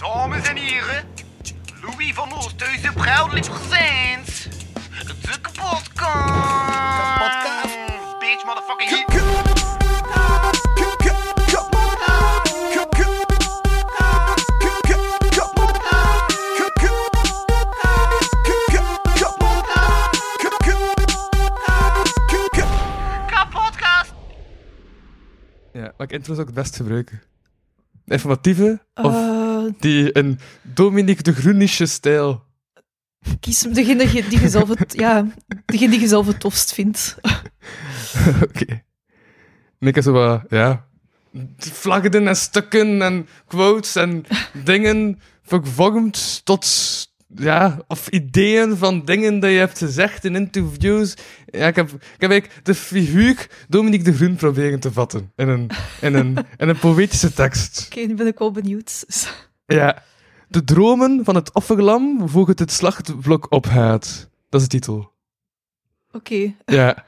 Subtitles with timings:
[0.00, 1.04] Dames en heren,
[1.82, 4.48] Louis van Oosthuizen proudly presents
[5.06, 5.90] de kapotkast.
[7.16, 7.76] Kapotkast.
[8.18, 9.18] Bitch, motherfucking hit.
[25.72, 27.22] Ja, welke intro zou ik het best gebruiken?
[28.06, 29.39] Informatieve of
[29.78, 32.48] Die een Dominique de Groenische stijl?
[33.40, 35.26] kies degene die die je zelf het, ja,
[35.66, 37.16] degene die je zelf het tofst vindt.
[38.48, 38.82] Oké.
[39.78, 40.86] En ik heb zo wat, ja,
[41.56, 44.24] vlaggen en stukken en quotes en
[44.64, 46.66] dingen vervormd tot,
[47.34, 51.14] ja, of ideeën van dingen dat je hebt gezegd in interviews.
[51.46, 55.48] Ja, ik heb, ik heb eigenlijk de figuur Dominique de Groen proberen te vatten in
[55.48, 57.88] een, in een, in een poëtische tekst.
[57.90, 59.04] Oké, nu ben ik wel benieuwd.
[59.74, 60.02] Ja.
[60.48, 64.30] De dromen van het offerlam voor het het slachtblok ophaat.
[64.48, 65.12] Dat is de titel.
[66.12, 66.54] Oké.
[66.64, 67.04] Ja.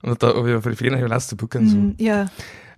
[0.00, 1.76] Omdat dat over voor je laatste boek en zo.
[1.76, 2.28] Mm, ja.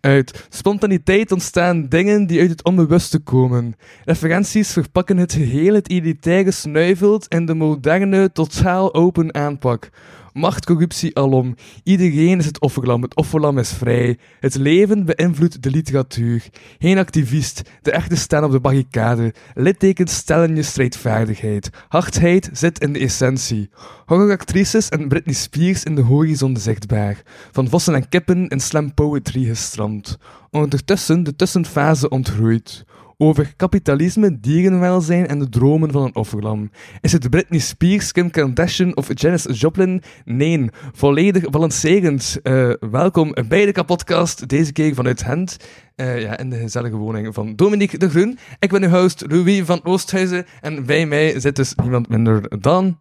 [0.00, 3.74] Uit spontaniteit ontstaan dingen die uit het onbewuste komen.
[4.04, 9.90] Referenties verpakken het geheel, het elitaire snuivelt en de moderne, totaal open aanpak.
[10.36, 11.54] Macht, corruptie alom.
[11.82, 13.02] Iedereen is het offerlam.
[13.02, 14.18] Het offerlam is vrij.
[14.40, 16.44] Het leven beïnvloedt de literatuur.
[16.78, 17.62] Geen activist.
[17.82, 19.34] De echte staan op de barricade.
[19.54, 21.70] Littekens stellen je strijdvaardigheid.
[21.88, 23.70] Hardheid zit in de essentie.
[24.06, 27.22] Horroractrices en Britney Spears in de horizon zichtbaar.
[27.52, 30.18] Van vossen en kippen in slam poetry gestramd.
[30.50, 32.84] Ondertussen de tussenfase ontgroeid.
[33.18, 36.70] Over kapitalisme, dierenwelzijn en de dromen van een offerlam.
[37.00, 40.02] Is het Britney Spears, Kim Kardashian of Janis Joplin?
[40.24, 42.38] Nee, volledig balancerend.
[42.42, 45.56] Eh, welkom bij de kapotkast, deze keer vanuit Gent.
[45.94, 48.38] Eh, ja, in de gezellige woning van Dominique de Groen.
[48.58, 53.00] Ik ben uw host Louis van Oosthuizen en bij mij zit dus niemand minder dan...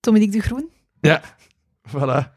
[0.00, 0.70] Dominique de Groen?
[1.00, 1.22] Ja,
[1.88, 2.34] voilà.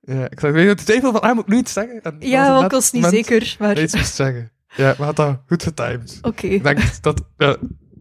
[0.00, 2.02] Ja, ik zag weer de twijfel van, ah, moet ik nu iets zeggen?
[2.02, 3.82] En Ja, het wel, ik net was niet moment zeker, maar...
[3.82, 4.50] iets moest zeggen.
[4.76, 6.18] Ja, maar had dat goed getimed.
[6.22, 6.46] Oké.
[6.46, 7.22] Ik denk dat,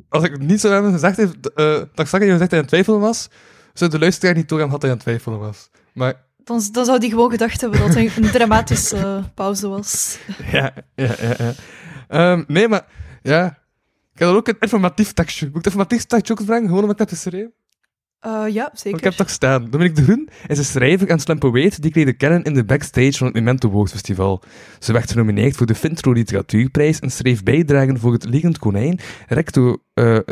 [0.10, 2.40] als ik het niet zo hebben gezegd heeft, eh, dat ik zag dat je gezegd
[2.40, 3.30] dat hij aan het twijfelen was,
[3.74, 5.70] zou de luisteraar niet doorgaan had hij aan het twijfelen was.
[5.94, 6.14] Maar
[6.44, 10.18] Dan, dan zou die gewoon gedacht hebben dat het een, een dramatische pauze was.
[10.52, 11.34] ja, ja, ja.
[11.38, 11.54] ja.
[12.08, 12.86] Ehm, nee, maar
[13.22, 13.46] ja.
[14.14, 15.46] Ik heb er ook een informatief tekstje.
[15.46, 16.68] Moet ik het informatief tekstje ook brengen?
[16.68, 17.54] Gewoon om het net te schrijven?
[18.20, 18.98] Eh, ja, Want zeker.
[18.98, 19.70] ik heb toch staan.
[19.70, 23.28] Dominique de Groen is een schrijver en poëet die leerde kennen in de backstage van
[23.28, 24.42] het Memento Woordfestival.
[24.80, 29.78] Ze werd genomineerd voor de Fintro Literatuurprijs en schreef bijdragen voor het Liggend Konijn, Recto,
[29.94, 30.24] eh, eh,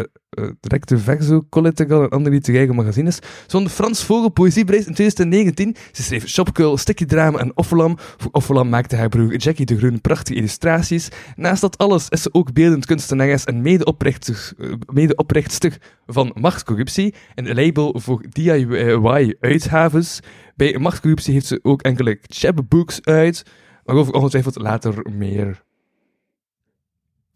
[0.61, 3.19] Recto Verso, Colletegal en andere literaire magazines.
[3.47, 5.75] Zo'n de Frans Vogel Poëzieprijs in 2019.
[5.91, 7.97] Ze schreef Shopkul, Sticky Drama en Offerlam.
[7.97, 11.09] Voor Offerlam maakte haar broer Jackie de Groen prachtige illustraties.
[11.35, 14.53] Naast dat alles is ze ook beeldend kunstenares en medeoprichter
[14.93, 20.19] medeoprichtster van Machtscorruptie, een label voor DIY-uitgaves.
[20.55, 23.43] Bij Machtscorruptie heeft ze ook enkele chapbooks uit,
[23.83, 25.63] waarover ongetwijfeld later meer.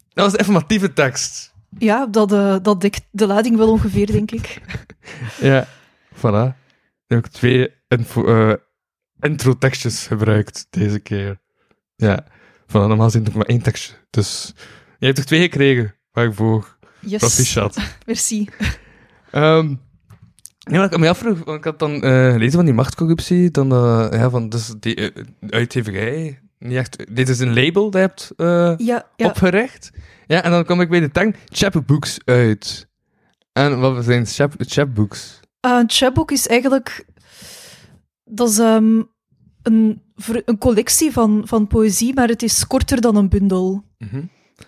[0.09, 1.53] Dat was de informatieve tekst.
[1.77, 4.57] Ja, dat, eh, dat dekt de lading wel ongeveer, denk ik.
[5.41, 5.67] Ja,
[6.15, 6.55] voilà.
[7.07, 8.53] Ik heb twee info, eh,
[9.19, 11.39] intro-tekstjes gebruikt deze keer.
[11.95, 12.25] Ja,
[12.67, 13.93] van normaal gezien ik maar één tekstje.
[14.09, 14.53] Dus
[14.99, 17.19] je hebt er twee gekregen, waarvoor Yes.
[17.19, 17.77] proficiat.
[18.05, 18.49] Merci.
[19.31, 19.73] Ehm
[20.69, 23.71] ja, wat ik me afvroeg, want ik had dan eh, gelezen van die machtscorruptie, dan
[23.71, 28.07] eh, ja, van dus die eh, uitgeverij, niet echt, dit is een label dat je
[28.07, 28.33] hebt
[28.81, 29.25] Ja, ja.
[29.27, 29.91] opgericht.
[30.27, 32.87] Ja, en dan kwam ik bij de tang chapbooks uit.
[33.53, 35.39] En wat zijn chap chapbooks?
[35.65, 37.05] Uh, een chapbook is eigenlijk...
[38.23, 39.01] Dat is ehm,
[39.63, 40.01] een,
[40.45, 43.83] een collectie van, van poëzie, maar het is korter dan een bundel.
[43.97, 44.21] Mhm.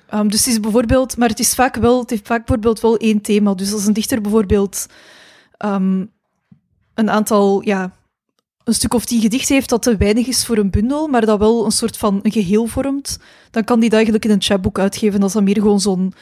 [0.09, 1.17] Ehm, dus het is bijvoorbeeld...
[1.17, 3.53] Maar het, is vaak wel, het heeft vaak bijvoorbeeld wel één thema.
[3.53, 4.87] Dus als een dichter bijvoorbeeld
[5.61, 6.05] ehm,
[6.93, 7.61] een aantal...
[7.65, 7.91] Ja,
[8.63, 11.39] een stuk of tien gedichten heeft dat te weinig is voor een bundel, maar dat
[11.39, 13.19] wel een soort van een geheel vormt,
[13.51, 15.19] dan kan die dat eigenlijk in een chapbook uitgeven.
[15.19, 16.13] Dat is dan meer gewoon zo'n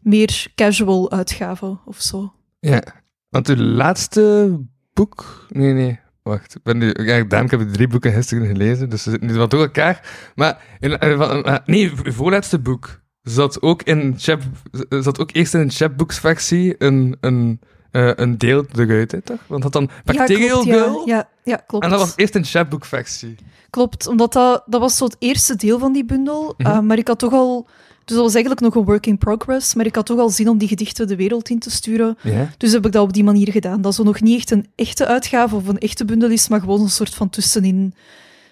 [0.00, 2.32] meer casual uitgave of zo.
[2.60, 2.82] Ja,
[3.28, 4.56] want uw laatste
[4.92, 5.46] boek...
[5.48, 6.54] Nee, nee, wacht.
[6.56, 6.92] Ik ben nu...
[7.28, 10.30] Daan, ik heb drie boeken gisteren gelezen, dus ze zitten nu wat door elkaar.
[10.34, 14.42] Maar, in, eh, van- eh, nee, uw voorlaatste boek zat ook, in chap,
[14.88, 17.60] zat ook eerst in een chapbooks-versie een, een,
[17.98, 19.38] eh, een deel eruit, hè, toch?
[19.46, 21.84] Want dat dan Bacterial ja, klopt, Girl, Ja, ja, ja, klopt.
[21.84, 23.36] en dat was eerst een chapbook-versie.
[23.70, 26.54] Klopt, omdat dat, dat was zo het eerste deel van die bundel.
[26.56, 26.70] Mhm.
[26.70, 27.66] Uh, maar ik had toch al...
[28.04, 30.48] Dus dat was eigenlijk nog een work in progress, maar ik had toch al zin
[30.48, 32.16] om die gedichten de wereld in te sturen.
[32.56, 33.80] Dus heb ik dat op die manier gedaan.
[33.80, 36.80] Dat zo nog niet echt een echte uitgave of een echte bundel is, maar gewoon
[36.80, 37.94] een soort van tussenin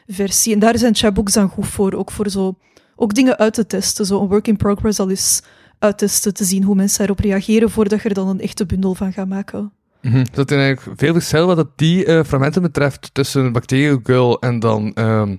[0.07, 0.53] versie.
[0.53, 2.55] En daar zijn chatbooks dan goed voor, ook voor zo...
[2.97, 4.07] Ook dingen uit te testen.
[4.07, 5.43] Zo een work in progress al eens
[5.79, 9.13] uittesten, te zien hoe mensen daarop reageren, voordat je er dan een echte bundel van
[9.13, 9.73] gaat maken.
[10.03, 10.17] Mhm.
[10.17, 14.59] Er zit eigenlijk veel verschil wat dat die eh, fragmenten betreft tussen Bacterial Girl en
[14.59, 14.95] dan...
[14.95, 15.37] ehm,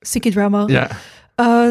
[0.00, 0.64] Sticky drama.
[0.66, 0.88] ja.
[1.34, 1.68] Eh,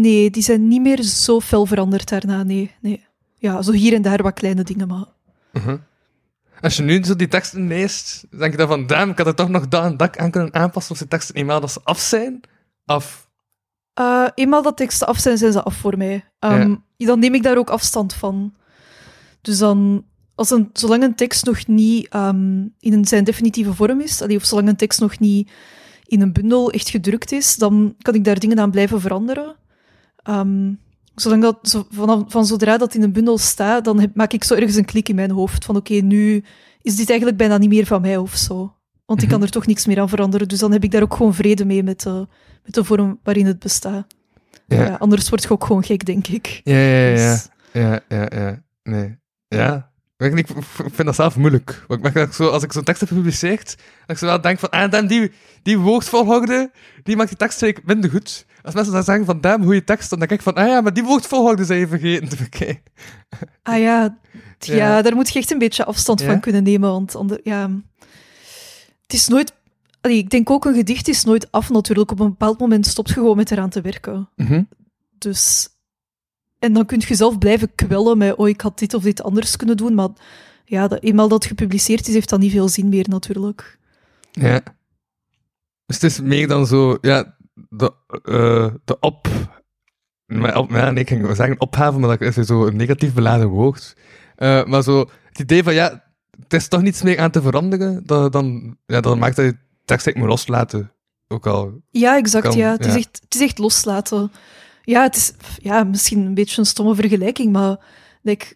[0.00, 2.70] nee, die zijn niet meer zo fel veranderd daarna, nee.
[2.80, 3.04] nee.
[3.38, 5.04] Ja, zo hier en daar wat kleine dingen, maar...
[5.52, 5.76] Mhm.
[6.60, 9.34] Als je nu zo die teksten leest, denk je dan van, damn, ik had er
[9.34, 11.98] toch nog dat en dat aan kunnen aanpassen of de teksten eenmaal dat ze af
[11.98, 12.40] zijn?
[12.84, 13.23] Af.
[13.94, 16.24] Eh, eenmaal dat teksten af zijn, zijn ze af voor mij.
[16.38, 18.54] Ehm, Dan neem ik daar ook afstand van.
[19.40, 20.04] Dus dan,
[20.34, 24.36] als een, zolang een tekst nog niet ehm, in een, zijn definitieve vorm is, allee,
[24.36, 25.50] of zolang een tekst nog niet
[26.06, 29.56] in een bundel echt gedrukt is, dan kan ik daar dingen aan blijven veranderen.
[30.16, 30.72] Ehm,
[31.14, 34.44] zolang dat, zo, vanaf, van zodra dat in een bundel staat, dan heb- maak ik
[34.44, 36.44] zo ergens een klik in mijn hoofd van oké, nu
[36.82, 38.74] is dit eigenlijk bijna niet meer van mij of zo.
[39.06, 40.48] Want ik kan er toch niks meer aan veranderen.
[40.48, 42.06] Dus dan heb ik daar ook gewoon vrede mee met
[42.64, 44.06] met de vorm waarin het bestaat.
[44.66, 44.84] Ja.
[44.84, 46.60] Ja, anders word je ook gewoon gek, denk ik.
[46.64, 47.32] Ja, ja, ja.
[47.32, 48.62] Dus- Ja, ja, ja.
[48.82, 49.18] Nee.
[49.48, 49.92] Ja.
[50.16, 50.46] Ik
[50.76, 51.84] vind dat zelf moeilijk.
[51.86, 53.66] Want ik merk dat ik zo, als ik zo'n tekst heb gepubliceerd,
[54.00, 55.32] dat ik zo wel denk van, ah, damn, die,
[55.62, 56.70] die woordvolgorde,
[57.02, 58.46] die maakt die tekst eigenlijk minder goed.
[58.62, 60.92] Als mensen dan zeggen van, damn, goede tekst, dan denk ik van, ah ja, maar
[60.94, 62.82] die woordvolgorde zijn je vergeten te bekijken.
[63.62, 64.18] Ah ja,
[64.58, 64.74] ja.
[64.74, 65.02] Ja.
[65.02, 66.26] daar moet je echt een beetje afstand Ja?
[66.26, 66.90] van kunnen nemen.
[66.90, 67.70] Want ander, ja,
[69.02, 69.52] het is nooit.
[70.04, 72.10] Allee, ik denk ook een gedicht is nooit af natuurlijk.
[72.10, 74.28] Op een bepaald moment stopt je gewoon met eraan te werken.
[74.36, 74.62] Mhm.
[75.18, 75.68] Dus,
[76.58, 79.56] en dan kun je zelf blijven kwellen met, oh, ik had dit of dit anders
[79.56, 79.94] kunnen doen.
[79.94, 80.08] Maar
[80.64, 83.78] ja, dat, eenmaal dat het gepubliceerd is, heeft dat niet veel zin meer natuurlijk.
[84.32, 84.60] Ja.
[85.86, 87.36] Dus het is meer dan zo, ja,
[87.68, 87.92] de,
[88.22, 89.28] eh, de op...
[90.26, 93.48] Maar op ja, nee, ik ging zeggen ophaven, maar dat is zo een negatief beladen
[93.48, 93.96] woord.
[94.36, 96.04] Eh, maar zo, het idee van, ja,
[96.40, 99.63] het is toch niets meer aan te veranderen, dat, dan, ja, dan maakt dat je
[99.84, 100.92] tekst eigenlijk moet loslaten.
[101.28, 101.72] Ook al.
[101.90, 102.48] Ja, exact.
[102.48, 102.70] Kan, ja.
[102.70, 104.32] Het, Is echt, het is echt loslaten.
[104.82, 107.84] Ja, het is ja, misschien een beetje een stomme vergelijking, maar
[108.22, 108.54] like,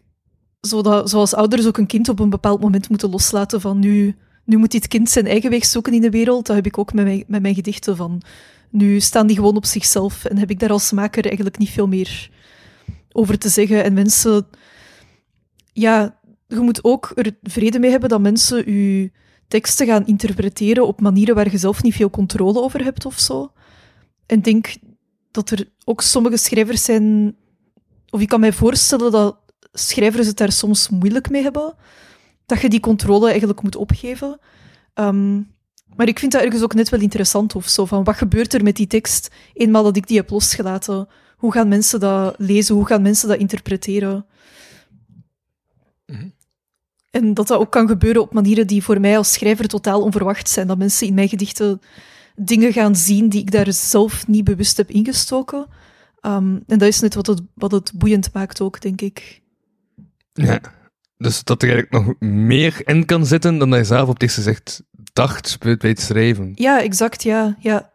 [0.60, 4.56] zodat, zoals ouders ook een kind op een bepaald moment moeten loslaten van nu, nu
[4.56, 6.46] moet dit kind zijn eigen weg zoeken in de wereld.
[6.46, 8.22] Dat heb ik ook met mijn, met mijn gedichten van
[8.70, 11.86] nu staan die gewoon op zichzelf en heb ik daar als maker eigenlijk niet veel
[11.86, 12.30] meer
[13.12, 13.84] over te zeggen.
[13.84, 14.46] En mensen,
[15.72, 19.10] ja, je moet ook er vrede mee hebben dat mensen je
[19.48, 23.52] teksten gaan interpreteren op manieren waar je zelf niet veel controle over hebt of zo.
[24.26, 24.76] En denk
[25.30, 27.36] dat er ook sommige schrijvers zijn,
[28.10, 29.38] of ik kan mij voorstellen dat
[29.72, 31.74] schrijvers het daar soms moeilijk mee hebben,
[32.46, 34.38] dat je die controle eigenlijk moet opgeven.
[34.94, 35.36] Ehm,
[35.96, 38.62] maar ik vind dat ergens ook net wel interessant of zo, van wat gebeurt er
[38.62, 41.08] met die tekst eenmaal dat ik die heb losgelaten?
[41.36, 42.74] Hoe gaan mensen dat lezen?
[42.74, 44.26] Hoe gaan mensen dat interpreteren?
[47.10, 50.48] En dat dat ook kan gebeuren op manieren die voor mij als schrijver totaal onverwacht
[50.48, 50.66] zijn.
[50.66, 51.80] Dat mensen in mijn gedichten
[52.36, 55.66] dingen gaan zien die ik daar zelf niet bewust heb ingestoken.
[56.20, 59.40] Ehm, en dat is net wat het, wat het boeiend maakt ook, denk ik.
[60.32, 60.60] Ja.
[61.16, 64.42] Dus dat er eigenlijk nog meer in kan zitten dan dat je zelf op eerste
[64.42, 64.82] zicht
[65.12, 66.52] dacht bij bij het schrijven.
[66.54, 67.56] Ja, exact, ja.
[67.60, 67.92] Ja,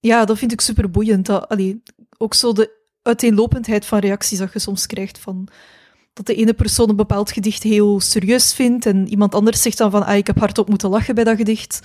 [0.00, 1.26] ja dat vind ik super boeiend.
[1.26, 1.82] Dat, allee,
[2.18, 5.48] ook zo de uiteenlopendheid van reacties dat je soms krijgt van
[6.18, 9.90] dat de ene persoon een bepaald gedicht heel serieus vindt en iemand anders zegt dan
[9.90, 11.80] van ah, ik heb hardop moeten lachen bij dat gedicht.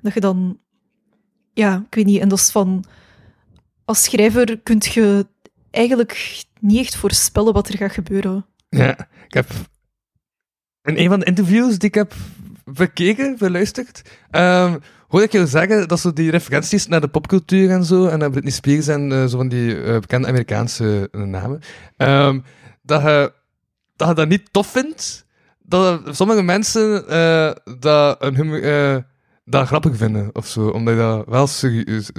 [0.00, 0.58] Dat je dan...
[1.52, 2.20] Ja, ik weet niet.
[2.20, 2.84] En dat is van...
[3.84, 5.26] Als schrijver kun je
[5.70, 8.46] eigenlijk niet echt voorspellen wat er gaat gebeuren.
[8.68, 9.50] Ja, ik heb
[10.82, 12.14] in een van de interviews die ik heb
[12.64, 14.76] bekeken, beluisterd, ehm
[15.08, 18.30] hoorde ik jou zeggen dat zo die referenties naar de popcultuur en zo, en naar
[18.30, 21.60] Britney Spears en eh, zo van die eh, bekende Amerikaanse eh, namen,
[21.96, 22.40] ehm,
[22.82, 23.32] dat, je,
[23.96, 25.26] dat je dat niet tof vindt,
[25.58, 28.96] dat sommige mensen eh, dat, een eh,
[29.44, 32.10] dat grappig vinden, of zo, omdat je dat wel serieus,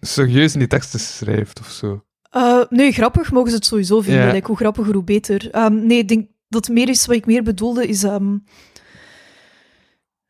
[0.00, 2.02] serieus in die teksten schrijft, of zo.
[2.30, 4.32] Eh, nee, grappig mogen ze het sowieso vinden.
[4.32, 5.50] Like, hoe grappiger, hoe beter.
[5.50, 8.36] Ehm, nee, ik denk dat meer is wat ik meer bedoelde, is ehm,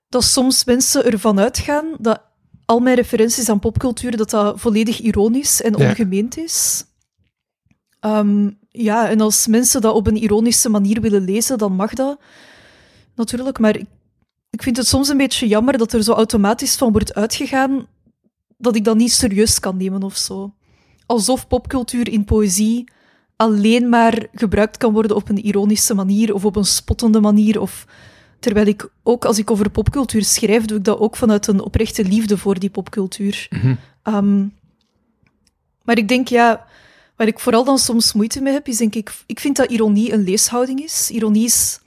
[0.09, 2.23] dat soms mensen ervan uitgaan dat
[2.65, 5.89] al mijn referenties aan popcultuur, dat dat volledig ironisch en Ja.
[5.89, 6.85] ongemeend is.
[8.01, 8.51] Ehm,
[8.83, 12.19] ja, en als mensen dat op een ironische manier willen lezen, dan mag dat
[13.15, 13.59] natuurlijk.
[13.59, 13.87] Maar ik,
[14.51, 17.87] ik vind het soms een beetje jammer dat er zo automatisch van wordt uitgegaan
[18.57, 20.53] dat ik dat niet serieus kan nemen of zo
[21.09, 22.89] alsof popcultuur in poëzie
[23.37, 27.61] alleen maar gebruikt kan worden op een ironische manier of op een spottende manier.
[27.61, 27.87] Of,
[28.39, 32.05] terwijl ik ook, als ik over popcultuur schrijf, doe ik dat ook vanuit een oprechte
[32.05, 33.49] liefde voor die popcultuur.
[34.03, 34.47] Ehm,
[35.83, 36.67] maar ik denk, ja,
[37.19, 40.13] waar ik vooral dan soms moeite mee heb, is denk ik, ik vind dat ironie
[40.13, 41.11] een leeshouding is.
[41.11, 41.81] Ironie is,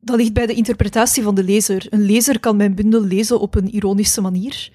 [0.00, 1.86] dat ligt bij de interpretatie van de lezer.
[1.90, 4.70] Een lezer kan mijn bundel lezen op een ironische manier.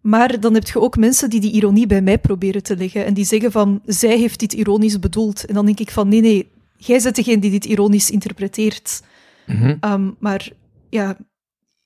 [0.00, 3.04] Maar dan heb je ook mensen die die ironie bij mij proberen te leggen.
[3.04, 5.44] En die zeggen van, zij heeft dit ironisch bedoeld.
[5.44, 9.02] En dan denk ik van, nee, nee, jij bent degene die dit ironisch interpreteert.
[9.46, 9.76] Mhm.
[9.80, 10.50] Um, maar
[10.90, 11.16] ja,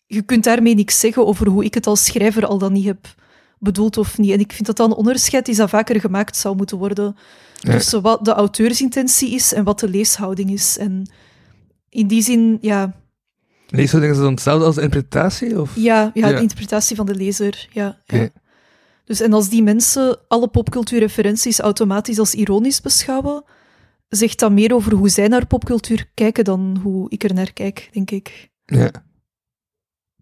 [0.07, 3.14] je kunt daarmee niks zeggen over hoe ik het als schrijver al dan niet heb
[3.62, 4.31] bedoeld of niet.
[4.33, 7.16] En ik vind dat dan een onderscheid is dat vaker gemaakt zou moeten worden
[7.57, 7.73] Ja.
[7.73, 10.78] tussen wat de auteursintentie is en wat de leeshouding is.
[10.78, 11.11] En
[11.88, 13.00] in die zin, ja,
[13.69, 15.61] Leeshouding is dan hetzelfde als de interpretatie?
[15.61, 15.76] Of?
[15.76, 16.35] ja, ja, Ja.
[16.37, 17.69] de interpretatie van de lezer.
[17.73, 18.02] Ja.
[19.04, 23.45] Dus en als die mensen alle popcultuurreferenties automatisch als ironisch beschouwen,
[24.09, 27.88] zegt dat meer over hoe zij naar popcultuur kijken dan hoe ik er naar kijk,
[27.92, 28.50] denk ik.
[28.64, 28.90] Ja.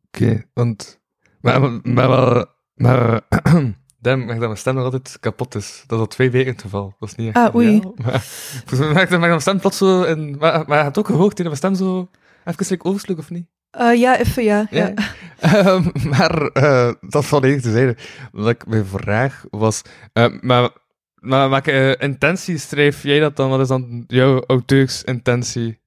[0.07, 0.99] Oké, want...
[1.41, 2.47] Maar, maar, maar, wel-
[2.81, 3.21] maar
[4.03, 5.85] Damn, mag dat mijn stem nog altijd kapot is.
[5.87, 6.95] Dat is al twee weken het geval.
[6.99, 7.75] Dat is niet echt Ah, oei.
[7.77, 8.21] ideaal, Maar
[8.67, 10.03] volgens mij dat mijn stem plots zo...
[10.03, 12.09] In, maar, maar je hebt ook gehoord dat mijn stem zo...
[12.45, 13.47] Even like, oversloeg, of niet?
[13.71, 14.67] Eh, ja, even ja.
[14.71, 14.93] ja.
[15.41, 17.97] Ehm, maar eh, dat valt even te zeggen.
[18.33, 19.83] Wat ik mijn vraag was...
[20.13, 20.71] eh, maar,
[21.15, 23.51] maar eh, intentie streef jij dat dan?
[23.51, 25.79] Wat is dan jouw auteursintentie?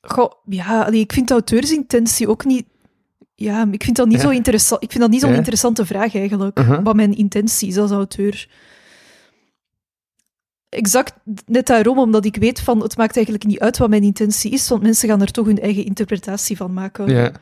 [0.00, 2.66] Goh, ja, allee, ik vind de auteursintentie ook niet...
[3.40, 4.22] Ja, ik vind dat niet Ja.
[4.22, 4.82] zo interessant.
[4.82, 5.36] Ik vind dat niet zo'n Ja.
[5.36, 6.58] interessante vraag eigenlijk.
[6.58, 6.82] Uh-huh.
[6.84, 8.48] Wat mijn intentie is als auteur.
[10.68, 11.14] Exact
[11.46, 14.68] net daarom, omdat ik weet van het maakt eigenlijk niet uit wat mijn intentie is,
[14.68, 17.08] want mensen gaan er toch hun eigen interpretatie van maken.
[17.10, 17.32] Ja.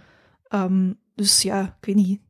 [0.48, 2.20] Ehm, dus ja, ik weet niet.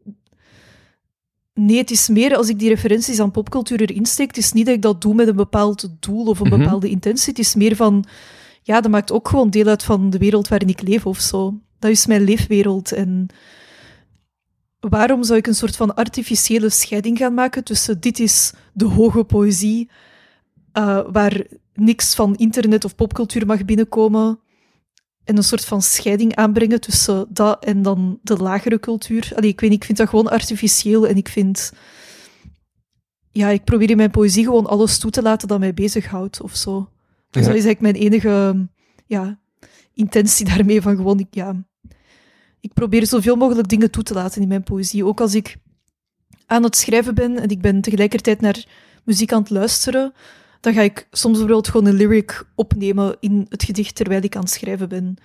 [1.54, 4.26] Nee, het is meer als ik die referenties aan popcultuur erin steek.
[4.26, 6.58] Het is niet dat ik dat doe met een bepaald doel of een Mhm.
[6.58, 7.28] bepaalde intentie.
[7.28, 8.04] Het is meer van,
[8.62, 11.60] ja, dat maakt ook gewoon deel uit van de wereld waarin ik leef of zo.
[11.86, 12.92] Dat is mijn leefwereld.
[12.92, 13.26] En
[14.80, 19.24] waarom zou ik een soort van artificiële scheiding gaan maken tussen dit is de hoge
[19.24, 19.90] poëzie,
[20.72, 24.40] eh, waar niks van internet of popcultuur mag binnenkomen,
[25.26, 29.32] en een soort van scheiding aanbrengen tussen dat en dan de lagere cultuur.
[29.34, 31.72] Allee, ik weet niet, ik vind dat gewoon artificieel en ik vind...
[33.30, 36.56] Ja, ik probeer in mijn poëzie gewoon alles toe te laten dat mij bezighoudt of
[36.56, 36.88] zo.
[37.30, 37.48] Dus Ja.
[37.48, 38.66] dat is eigenlijk mijn enige
[39.06, 39.38] ja,
[39.92, 41.18] intentie daarmee van gewoon...
[41.18, 41.64] Ik, ja,
[42.66, 45.04] ik probeer zoveel mogelijk dingen toe te laten in mijn poëzie.
[45.04, 45.56] Ook als ik
[46.46, 48.66] aan het schrijven ben en ik ben tegelijkertijd naar
[49.04, 50.12] muziek aan het luisteren,
[50.60, 54.42] dan ga ik soms bijvoorbeeld gewoon een lyric opnemen in het gedicht terwijl ik aan
[54.42, 55.16] het schrijven ben.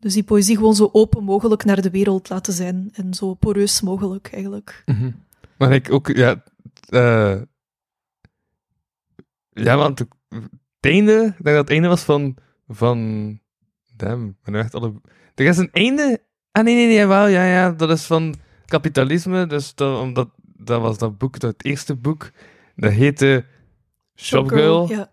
[0.00, 3.80] Dus die poëzie gewoon zo open mogelijk naar de wereld laten zijn en zo poreus
[3.80, 4.82] mogelijk eigenlijk.
[4.86, 5.10] Mhm.
[5.58, 6.42] Maar ik ook, ja...
[6.88, 7.40] eh,
[9.50, 10.08] ja, want het
[10.80, 11.12] einde...
[11.12, 12.36] Ik denk dat het einde was van...
[12.68, 12.98] van
[13.96, 15.00] damn, nu echt alle...
[15.34, 16.28] Er is een einde...
[16.52, 17.70] Ah, nee, nee, nee, jawel, ja, ja.
[17.70, 18.34] Dat is van
[18.66, 19.46] kapitalisme.
[19.46, 22.30] Dus dat, omdat, dat was dat boek, dat eerste boek.
[22.76, 23.44] Dat heette
[24.16, 24.88] Shopgirl.
[24.88, 25.10] Ja.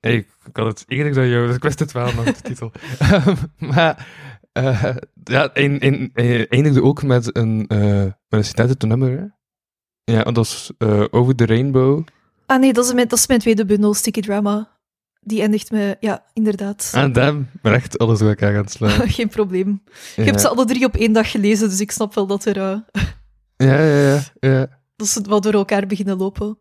[0.00, 2.42] Hey, ik, ik had het eerder dan jou, dus ik wist het wel nog, de
[2.42, 2.72] titel.
[2.98, 4.06] Ehm, maar
[4.52, 9.18] eh, ja, een, een, hij eindigde ook met een, eh met een citaat uit nummer.
[9.18, 9.24] Hè?
[10.12, 12.04] Ja, en dat is eh, Over the Rainbow.
[12.46, 14.79] Ah nee, dat is, mijn, dat is mijn tweede bundel, Sticky Drama.
[15.20, 15.96] Die eindigt met...
[16.00, 16.90] Ja, inderdaad.
[16.94, 19.08] En dan ben echt alles door elkaar aan het slaan.
[19.18, 19.82] Geen probleem.
[20.16, 20.22] Ja.
[20.22, 22.56] Ik heb ze alle drie op één dag gelezen, dus ik snap wel dat, er,
[22.56, 22.78] eh,
[23.68, 24.66] ja, ja, ja, ja.
[24.96, 26.58] dat ze wat door elkaar beginnen lopen.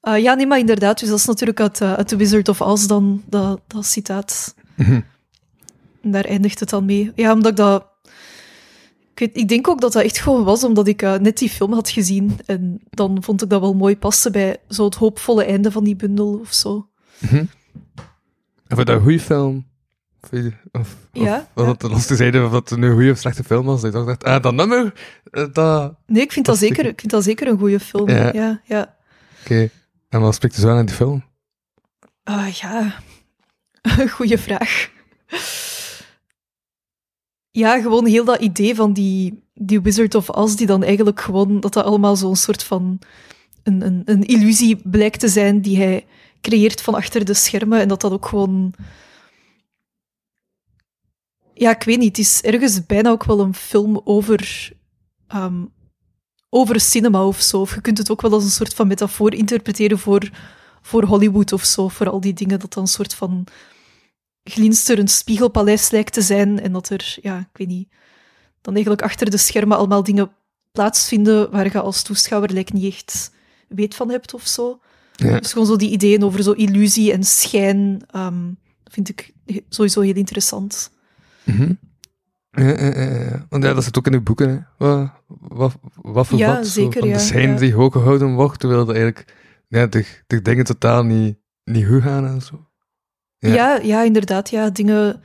[0.00, 0.98] Ah, ja, nee, maar inderdaad.
[0.98, 4.54] Dus dat is natuurlijk uit, eh, uit The Wizard of Oz dan, dat, dat citaat.
[4.74, 5.00] Mhm.
[6.02, 7.12] En daar eindigt het dan mee.
[7.14, 7.86] Ja, omdat ik dat...
[9.12, 11.48] Ik, weet, ik denk ook dat dat echt gewoon was omdat ik eh, net die
[11.48, 12.38] film had gezien.
[12.44, 15.96] En dan vond ik dat wel mooi passen bij zo het hoopvolle einde van die
[15.96, 16.88] bundel of zo.
[18.68, 19.66] En voor dat een goede film.
[20.22, 20.52] Of, je-
[21.12, 23.80] Ja, of laatste zeiden of dat een goede of slechte film was.
[23.80, 24.92] Dat ik dacht, ah, dat nummer,
[25.30, 25.94] eh, dat...
[26.06, 28.08] Nee, ik vind Dat zeker, ik vind dat zeker een goede film.
[28.10, 28.32] Ja.
[28.32, 28.96] Ja, ja.
[29.42, 29.70] Oké.
[30.08, 31.24] En wat spreekt er zo aan in die film?
[32.22, 32.94] Ah, ja.
[34.14, 34.90] Goeie vraag.
[37.50, 41.60] Ja, gewoon heel dat idee van die, die Wizard of Oz, die dan eigenlijk gewoon,
[41.60, 42.98] dat dat allemaal zo'n soort van
[43.62, 46.06] een, een, een illusie blijkt te zijn die hij
[46.48, 48.74] creëert van achter de schermen en dat dat ook gewoon...
[51.54, 54.72] Ja, ik weet niet, het is ergens bijna ook wel een film over,
[55.26, 55.64] ehm,
[56.48, 57.60] over cinema of zo.
[57.60, 60.30] Of je kunt het ook wel als een soort van metafoor interpreteren voor
[60.86, 63.46] voor Hollywood of zo, voor al die dingen, dat dan een soort van
[64.44, 67.88] glinsterend spiegelpaleis lijkt te zijn en dat er, ja, ik weet niet,
[68.60, 70.32] dan eigenlijk achter de schermen allemaal dingen
[70.72, 73.30] plaatsvinden waar je als toeschouwer lijkt niet echt
[73.68, 74.80] weet van hebt of zo.
[75.16, 75.40] Ja.
[75.40, 78.52] Dus gewoon zo die ideeën over zo illusie en schijn ehm,
[78.84, 79.32] vind ik
[79.68, 80.90] sowieso heel interessant.
[81.44, 81.72] Mhm.
[82.50, 83.46] Ja, ja, ja, ja.
[83.48, 84.86] Want ja, dat zit ook in de boeken, hè.
[84.86, 87.56] Wat, wat, wat voor Ja, wat, zeker, van de schijn ja.
[87.56, 89.34] die hoog gehouden wordt, terwijl dat eigenlijk
[89.68, 92.66] ja, de, de dingen totaal niet, niet goed gaan en zo.
[93.38, 93.54] Ja.
[93.54, 94.50] Ja, ja, inderdaad.
[94.50, 94.70] Ja.
[94.70, 95.22] Dingen,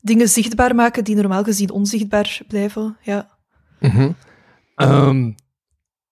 [0.00, 2.96] dingen zichtbaar maken die normaal gezien onzichtbaar blijven.
[3.02, 3.28] Ja.
[3.80, 4.10] Mhm.
[4.74, 5.32] Ehm,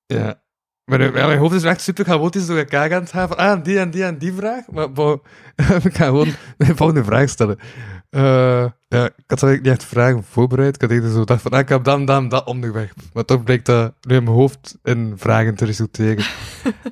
[0.07, 0.42] Ja.
[0.85, 3.37] Maar eh, ja, mijn hoofd is echt super chaotisch door elkaar aan het gaan van,
[3.37, 4.65] ah, die en die en die vraag.
[4.71, 5.21] Maar bon,
[5.85, 7.59] ik ga gewoon de volgende vraag stellen.
[8.11, 10.83] Eh, ja, ik had eigenlijk niet echt vragen voorbereid.
[10.83, 12.93] Ik had zo gedacht van, ah, ik heb dan, dan, dat onderweg.
[13.13, 16.25] Maar toch blijkt dat nu in mijn hoofd in vragen te resulteren.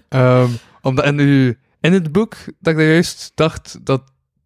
[0.08, 0.48] Ehm,
[0.82, 4.02] omdat in, uw, in het boek, dat ik daar juist dacht dat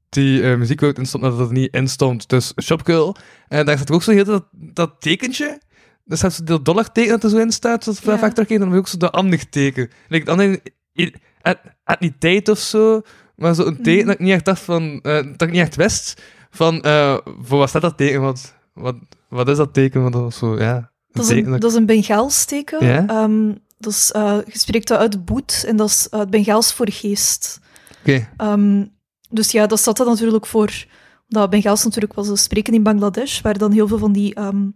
[0.08, 2.28] die uh, muziekwoord in stond, dat dat er niet in stond.
[2.28, 3.16] Dus Shopgirl.
[3.48, 5.60] En daar staat ook zo heel dat, dat tekentje.
[6.04, 8.18] Dus dat is dat dollarteken dat er zo in staat, dat Ja.
[8.18, 9.90] vaak dan heb je ook zo dat ander teken.
[10.08, 10.60] Like, dan in,
[10.92, 13.00] in, et- etniteit of zo,
[13.36, 14.06] maar zo een teken Mhm.
[14.06, 17.58] dat ik niet echt dacht van, eh, dat ik niet echt wist van, eh, voor
[17.58, 18.20] wat staat dat teken?
[18.20, 18.96] Wat, wat,
[19.28, 20.02] wat is dat teken?
[20.02, 22.86] Want dat zo, ja, Dat is teken een, dat- dat is een Bengaals teken.
[22.86, 23.06] Ja?
[23.06, 26.90] Ehm, dat is, eh je spreekt dat uit boet en dat is het Bengaals voor
[26.90, 27.60] geest.
[28.00, 28.84] Oké, Ehm,
[29.30, 30.84] dus ja, dat staat er natuurlijk voor.
[31.28, 34.34] Omdat Bengaals natuurlijk was spreken in Bangladesh, waar dan heel veel van die.
[34.34, 34.66] ehm,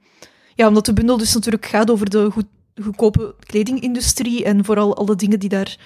[0.59, 2.47] ja, omdat de bundel dus natuurlijk gaat over de goed,
[2.83, 5.79] goedkope kledingindustrie en vooral alle dingen die daar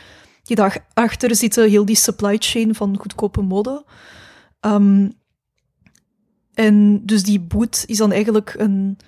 [0.43, 3.85] die daarachter zitten, heel die supply chain van goedkope mode.
[4.61, 5.09] Ehm,
[6.55, 8.99] en dus die boet is dan eigenlijk een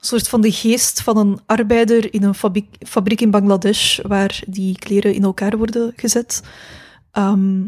[0.00, 4.78] soort van de geest van een arbeider in een fabriek, fabriek in Bangladesh, waar die
[4.78, 6.42] kleren in elkaar worden gezet.
[7.10, 7.62] Ehm,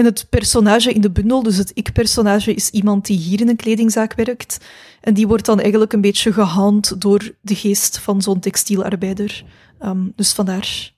[0.00, 3.56] en het personage in de bundel, dus het ik-personage, is iemand die hier in een
[3.56, 4.58] kledingzaak werkt.
[5.00, 9.44] En die wordt dan eigenlijk een beetje gehaand door de geest van zo'n textielarbeider.
[9.78, 10.92] Ehm, dus vandaar.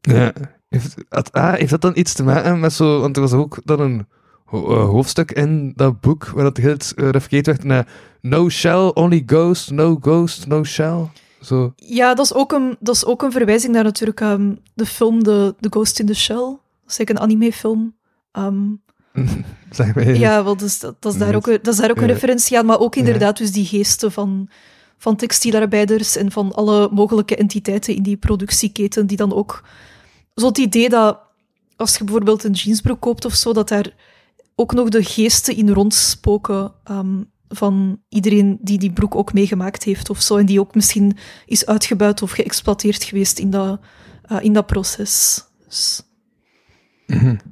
[0.00, 0.32] ja.
[0.68, 3.80] Heeft, ah, heeft dat dan iets te maken met zo, want er was ook dan
[3.80, 4.06] een
[4.50, 7.88] eh, hoofdstuk in dat boek, waar dat heel uh, refereerd werd naar
[8.20, 11.10] no shell, only ghost, no ghost, no shell.
[11.40, 11.72] Zo.
[11.76, 15.22] Ja, dat is ook een, dat is ook een verwijzing naar natuurlijk ehm, de film
[15.22, 16.36] The, The Ghost in the Shell.
[16.36, 17.94] Dat is eigenlijk een animefilm.
[18.32, 18.62] Ehm,
[19.70, 20.14] zeg maar.
[20.16, 22.12] Ja, wel, dus dat, dat is daar ook, een- dat is daar ook een Ja.
[22.12, 24.48] referentie aan, maar ook inderdaad dus die geesten van,
[24.98, 29.64] van textielarbeiders en van alle mogelijke entiteiten in die productieketen, die dan ook...
[30.34, 31.18] Zo het idee dat
[31.76, 33.94] als je bijvoorbeeld een jeansbroek koopt of zo, dat daar
[34.54, 40.10] ook nog de geesten in rondspoken ehm, van iedereen die die broek ook meegemaakt heeft
[40.10, 41.16] of zo, en die ook misschien
[41.46, 43.80] is uitgebuit of geëxploiteerd geweest in dat,
[44.22, 45.44] eh, in dat proces.
[45.64, 46.02] Dus.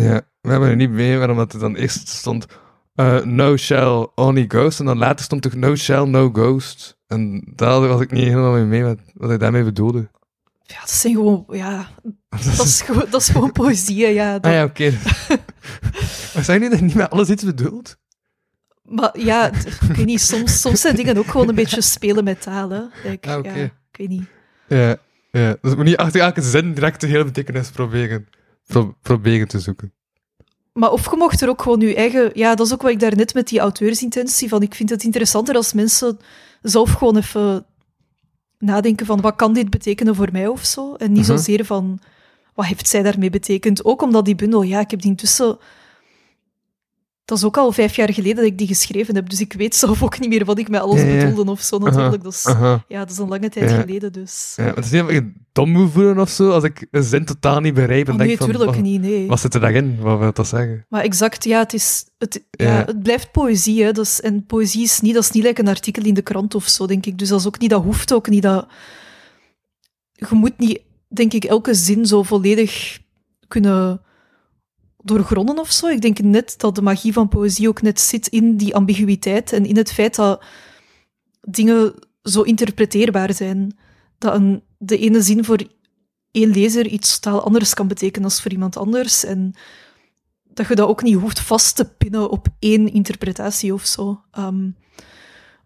[0.00, 2.46] Ja, we hebben er niet mee waarom dat er dan eerst stond
[2.94, 4.80] eh, no shell, only ghost.
[4.80, 6.96] En dan later stond er no shell, no ghost.
[7.06, 10.08] En daar was ik niet helemaal mee mee met wat hij daarmee bedoelde.
[10.62, 11.44] ja, dat zijn gewoon...
[11.50, 11.88] Ja,
[12.28, 14.32] dat is gewoon, dat is gewoon poëzie, ja.
[14.38, 14.90] Dat- Ah ja, oké.
[16.34, 17.96] maar zijn jullie dat niet met alles iets bedoeld?
[18.82, 22.40] Maar ja, ik weet niet, soms, soms zijn dingen ook gewoon een beetje spelen met
[22.42, 22.80] taal, hè.
[23.04, 24.24] Like, Ah, ja, ik weet niet.
[24.68, 24.96] Ja,
[25.30, 25.56] ja.
[25.60, 28.26] Dus ik moet niet achter elke zin direct de hele betekenis proberen,
[28.66, 29.92] pro- proberen te zoeken.
[30.72, 32.30] Maar of je mocht er ook gewoon je eigen...
[32.34, 34.62] Ja, dat is ook wat ik daarnet met die auteursintentie van...
[34.62, 36.18] Ik vind het interessanter als mensen
[36.62, 37.66] zelf gewoon even
[38.58, 40.94] nadenken van wat kan dit betekenen voor mij of zo.
[40.94, 41.36] En niet Mhm.
[41.36, 41.98] zozeer van
[42.54, 43.84] wat heeft zij daarmee betekend.
[43.84, 45.58] Ook omdat die bundel, ja, ik heb die intussen...
[47.26, 49.76] Dat is ook al vijf jaar geleden dat ik die geschreven heb, dus ik weet
[49.76, 51.28] zelf ook niet meer wat ik met alles Ja, ja.
[51.28, 52.22] bedoelde of zo, natuurlijk.
[52.22, 52.44] Dat is,
[52.88, 53.80] ja, dat is een lange tijd Ja.
[53.80, 54.52] geleden, dus...
[54.56, 57.24] Ja, het is niet dat ik dom moet voelen of zo, als ik een zin
[57.24, 59.26] totaal niet begrijp en Oh, denk nee, van, tuurlijk wat, niet, nee.
[59.26, 59.96] wat zit er daarin?
[60.00, 60.86] Wat wil dat zeggen?
[60.88, 62.84] Maar exact, ja, het, is, het, ja.
[62.86, 63.82] Het blijft poëzie.
[63.84, 66.54] Hè, dus, en poëzie is niet, dat is niet like een artikel in de krant
[66.54, 67.18] of zo, denk ik.
[67.18, 68.42] Dus dat is ook niet, dat hoeft ook niet.
[68.42, 68.66] Dat,
[70.12, 72.98] je moet niet, denk ik, elke zin zo volledig
[73.48, 74.00] kunnen
[75.06, 75.86] doorgronden of zo.
[75.86, 79.66] Ik denk net dat de magie van poëzie ook net zit in die ambiguïteit en
[79.66, 80.42] in het feit dat
[81.40, 83.78] dingen zo interpreteerbaar zijn.
[84.18, 85.60] Dat een, de ene zin voor
[86.30, 89.24] één lezer iets totaal anders kan betekenen dan voor iemand anders.
[89.24, 89.54] En
[90.42, 94.20] dat je dat ook niet hoeft vast te pinnen op één interpretatie of zo.
[94.30, 94.70] Ehm,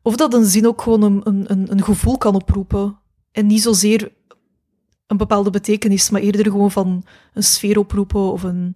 [0.03, 2.98] of dat een zin ook gewoon een, een, een, een gevoel kan oproepen.
[3.33, 4.12] En niet zozeer
[5.07, 8.74] een bepaalde betekenis, maar eerder gewoon van een sfeer oproepen of, een,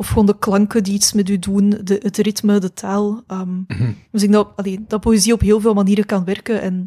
[0.00, 3.22] of gewoon de klanken die iets met u doen, de, het ritme, de taal.
[3.26, 3.62] Ehm,
[4.10, 6.60] Dus ik denk dat, allee, dat poëzie op heel veel manieren kan werken.
[6.60, 6.86] En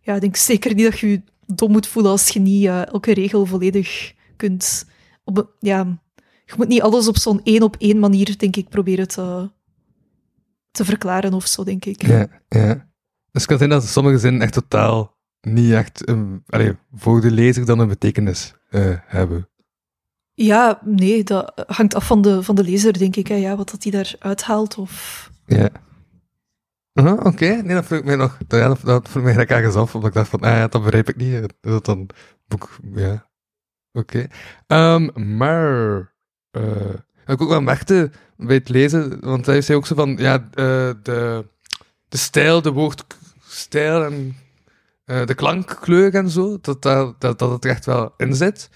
[0.00, 2.86] ja, ik denk zeker niet dat je je dom moet voelen als je niet eh,
[2.86, 4.86] elke regel volledig kunt...
[5.24, 6.00] Op, ja,
[6.44, 9.50] je moet niet alles op zo'n één-op-één manier, denk ik, proberen te,
[10.70, 12.06] te verklaren of zo, denk ik.
[12.06, 12.74] Ja, ja.
[13.30, 16.04] Dus het kan zijn dat sommige zinnen echt totaal niet echt
[16.46, 19.48] allee, voor de lezer dan een betekenis eh, hebben.
[20.34, 23.26] Ja, nee, dat hangt af van de, van de lezer, denk ik.
[23.26, 24.78] Hè, ja, wat dat hij daar uithaalt.
[24.78, 25.30] Of...
[25.46, 25.68] Ja.
[27.22, 28.38] Oké, nee, dat vroeg ik mij nog.
[28.46, 30.82] Dat, ja, dat, dat vroeg mij ergens af, omdat ik dacht van, ah ja, dat
[30.82, 31.32] begrijp ik niet.
[31.34, 32.08] Is dat dan
[32.48, 33.30] boek, ja.
[33.92, 34.26] Oké.
[34.66, 36.12] Ehm, maar,
[36.50, 40.34] wat ik ook wel merkte bij het lezen, want hij zei ook zo van, ja,
[40.34, 41.46] eh, de,
[42.08, 43.16] de stijl, de woord k-
[43.46, 44.36] stijl en
[45.04, 48.70] eh, de klankkleur en zo, dat, dat, dat, dat het er echt wel in zit.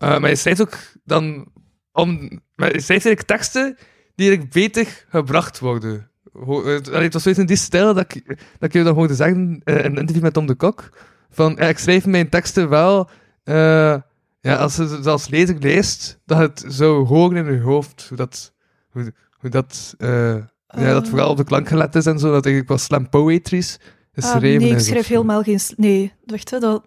[0.00, 1.46] Eh, maar je schrijft ook dan
[1.92, 2.08] om.
[2.54, 3.76] Maar je schrijft eigenlijk teksten
[4.14, 6.10] die eigenlijk beter gebracht worden.
[6.32, 8.94] Ho- eh, allee, Het was zoiets in die stijl dat ik, dat ik je dan
[8.94, 10.88] hoorde zeggen in een interview met Tom de Kok.
[11.30, 13.10] Van ja, ik schrijf mijn teksten wel.
[13.44, 13.96] eh,
[14.40, 18.04] ja, als je het als lezer leest, dat het zo horen in je hoofd.
[18.08, 18.52] Hoe dat.
[18.90, 21.08] Hoe, hoe dat ja, dat Eh.
[21.10, 22.26] vooral op de klank gelet is en zo.
[22.32, 25.58] Dat eigenlijk wel slam poetries Ah, geschreven nee, ik schrijf helemaal geen...
[25.76, 26.84] Nee, wacht, hè, dat,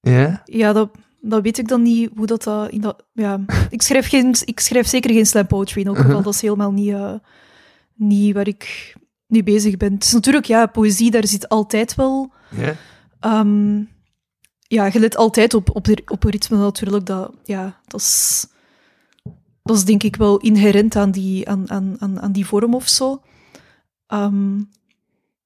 [0.00, 0.42] Ja?
[0.44, 0.90] ja, dat,
[1.28, 2.42] dat weet ik dan niet, hoe dat...
[2.42, 3.40] dat, in dat ja.
[3.70, 6.14] ik, schrijf geen, ik schrijf zeker geen slam poetry in elk geval.
[6.14, 6.22] Mhm.
[6.22, 7.14] Dat is helemaal niet, eh,
[7.94, 8.94] niet waar ik
[9.26, 9.92] mee bezig ben.
[9.92, 12.32] Het is natuurlijk, ja, poëzie, daar zit altijd wel...
[12.56, 12.74] Ja?
[13.20, 13.82] ehm,
[14.66, 17.06] ja, je let altijd op, op, de, op een ritme natuurlijk.
[17.06, 18.46] Dat, ja, dat is,
[19.62, 22.88] dat is denk ik wel inherent aan die, aan, aan, aan, aan die vorm of
[22.88, 23.22] zo.
[24.06, 24.62] Ehm,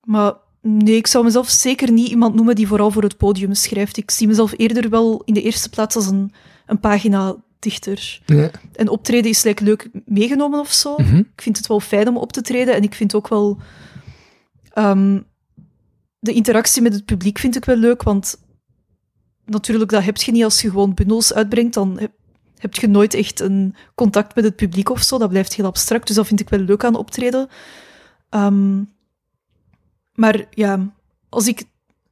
[0.01, 0.35] maar
[0.77, 3.97] nee, ik zou mezelf zeker niet iemand noemen die vooral voor het podium schrijft.
[3.97, 6.33] Ik zie mezelf eerder wel in de eerste plaats als een,
[6.67, 8.21] een pagina-dichter.
[8.27, 8.51] Ja.
[8.73, 10.95] En optreden is like, leuk meegenomen of zo.
[10.97, 11.17] Mhm.
[11.17, 13.59] Ik vind het wel fijn om op te treden en ik vind ook wel...
[14.73, 15.21] ehm,
[16.21, 18.37] de interactie met het publiek vind ik wel leuk, want
[19.45, 22.13] natuurlijk, dat heb je niet als je gewoon bundels uitbrengt, dan heb,
[22.59, 25.19] heb je nooit echt een contact met het publiek of zo.
[25.19, 27.49] Dat blijft heel abstract, dus dat vind ik wel leuk aan optreden.
[28.29, 28.83] Ehm,
[30.19, 30.93] maar ja,
[31.29, 31.65] als ik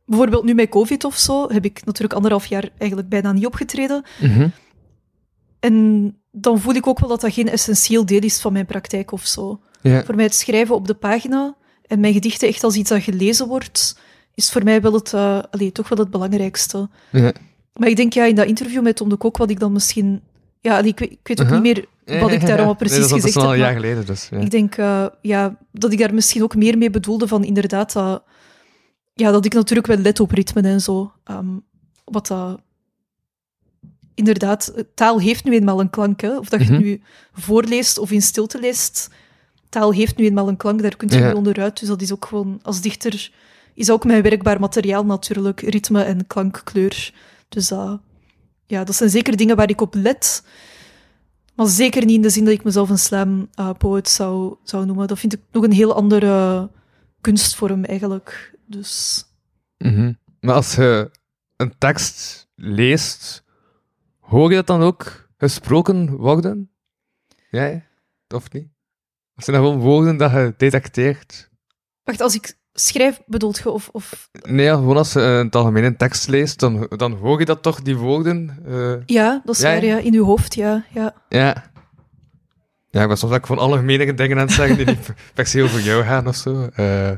[0.04, 4.04] bijvoorbeeld nu met COVID of zo, heb ik natuurlijk anderhalf jaar eigenlijk bijna niet opgetreden.
[4.20, 4.48] Mhm.
[5.60, 9.12] En dan voel ik ook wel dat dat geen essentieel deel is van mijn praktijk
[9.12, 9.60] of zo.
[9.82, 10.04] Ja.
[10.04, 13.48] Voor mij het schrijven op de pagina en mijn gedichten echt als iets dat gelezen
[13.48, 13.98] wordt,
[14.34, 15.14] is voor mij wel het,
[15.50, 16.88] allee, toch wel het belangrijkste.
[17.12, 17.32] Ja.
[17.72, 20.22] Maar ik denk ja, in dat interview met Tom de Kok, wat ik dan misschien...
[20.66, 21.62] Ja, ik, weet, ik weet ook Uh-huh.
[21.62, 21.74] niet
[22.07, 23.52] meer wat ik daar allemaal precies nee, dat is gezegd al heb.
[23.61, 24.29] een jaar geleden, dus.
[24.31, 24.38] Ja.
[24.38, 28.22] Ik denk eh, ja, dat ik daar misschien ook meer mee bedoelde van inderdaad dat...
[29.14, 31.12] Ja, dat ik natuurlijk wel let op ritmen en zo.
[31.24, 31.46] Ehm,
[32.05, 32.61] wat dat...
[34.14, 36.38] Inderdaad, taal heeft nu eenmaal een klank, hè.
[36.38, 36.74] Of dat je Mhm.
[36.74, 37.00] het nu
[37.33, 39.11] voorleest of in stilte leest.
[39.68, 41.26] Taal heeft nu eenmaal een klank, daar kun je Ja.
[41.26, 41.79] niet onderuit.
[41.81, 42.59] Dus dat is ook gewoon...
[42.62, 43.31] Als dichter
[43.74, 45.61] is ook mijn werkbaar materiaal natuurlijk.
[45.61, 47.12] Ritme en klankkleur.
[47.48, 48.00] Dus dat...
[48.66, 50.44] Ja, dat zijn zeker dingen waar ik op let.
[51.55, 54.87] Maar zeker niet in de zin dat ik mezelf een slam eh, poet zou, zou
[54.87, 55.09] noemen.
[55.09, 56.70] Dat vind ik nog een heel andere
[57.20, 58.55] kunstvorm eigenlijk.
[58.66, 59.24] Dus
[59.79, 60.12] Mhm.
[60.40, 61.11] Maar als je
[61.57, 63.44] een tekst leest,
[64.20, 66.70] hoor je dat dan ook gesproken worden?
[67.50, 67.87] Jij?
[68.35, 68.68] Of niet?
[69.37, 71.50] Of zijn dat gewoon woorden dat je detecteert?
[72.02, 73.88] wacht, als ik schrijf, bedoelt je of...
[73.92, 74.28] of...
[74.42, 77.62] Nee, gewoon als je in het algemeen een tekst leest, dan, dan hoor je dat
[77.62, 78.58] toch, die woorden?
[78.66, 79.98] Eh, Ja, dat is Ja, waar, ja.
[79.98, 80.84] In uw hoofd, ja.
[80.92, 81.14] ja.
[81.28, 81.70] ja.
[82.90, 85.62] Ja, ik ben soms ook van algemene dingen aan het zeggen die niet per se
[85.62, 86.68] over jou gaan of zo.
[86.74, 87.12] Eh,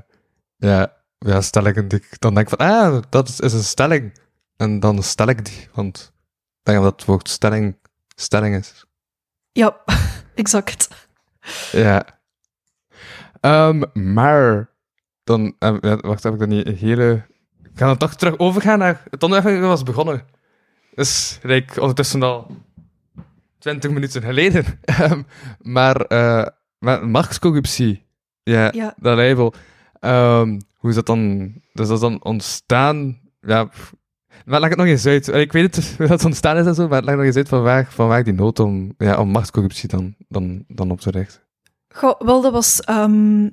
[0.56, 4.20] ja, ja, stellingen die ik dan denk van, ah, dat is, is een stelling.
[4.56, 6.12] En dan stel ik die, want
[6.58, 7.76] ik denk dat het woord stelling
[8.20, 8.84] stelling is.
[9.52, 9.76] Ja,
[10.34, 10.88] exact.
[11.72, 12.20] Ja.
[13.40, 14.70] Ehm, maar,
[15.28, 17.22] dan, eh, wacht, heb ik dan niet een hele...
[17.62, 20.22] Ik ga dan toch terug overgaan naar het onderwerp dat was begonnen.
[20.94, 22.46] Dus, like, ondertussen al
[23.58, 24.64] 20 minuten geleden.
[24.82, 25.22] Ehm,
[25.58, 26.46] maar, eh
[26.78, 28.06] maar machtscorruptie,
[28.42, 28.94] ja, Ja.
[29.00, 29.54] dat label.
[30.00, 31.38] Ehm, hoe is dat dan...
[31.72, 33.20] Dus dat is dan ontstaan...
[33.40, 33.68] Ja,
[34.44, 35.28] maar leg het nog eens uit.
[35.28, 37.48] Eh, Ik weet het, hoe dat ontstaan is en zo, maar leg nog eens uit
[37.48, 41.10] van waar, van waar die nood om, ja, om machtscorruptie dan, dan, dan op te
[41.10, 41.40] richten.
[41.88, 42.80] Goh, wel, dat was...
[42.80, 43.48] ehm,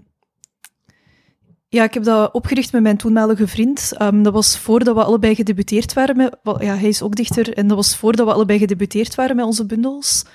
[1.75, 3.93] Ja, ik heb dat opgericht met mijn toenmalige vriend.
[3.97, 7.53] Ehm, dat was voordat we allebei gedebuteerd waren Ja, hij is ook dichter.
[7.53, 10.25] En dat was voordat we allebei gedebuteerd waren met onze bundels.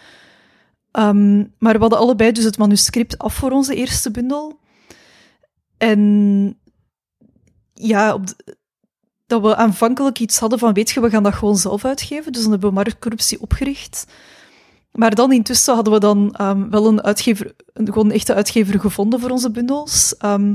[0.91, 4.59] Ehm, maar we hadden allebei dus het manuscript af voor onze eerste bundel.
[5.79, 6.59] En
[7.75, 8.25] ja, op
[9.27, 12.33] dat we aanvankelijk iets hadden van, weet je, we gaan dat gewoon zelf uitgeven.
[12.33, 14.07] Dus dan hebben we marktcorruptie opgericht.
[14.93, 18.81] Maar dan intussen hadden we dan ehm, wel een uitgever, een, gewoon een echte uitgever
[18.81, 20.17] gevonden voor onze bundels.
[20.17, 20.55] Ehm,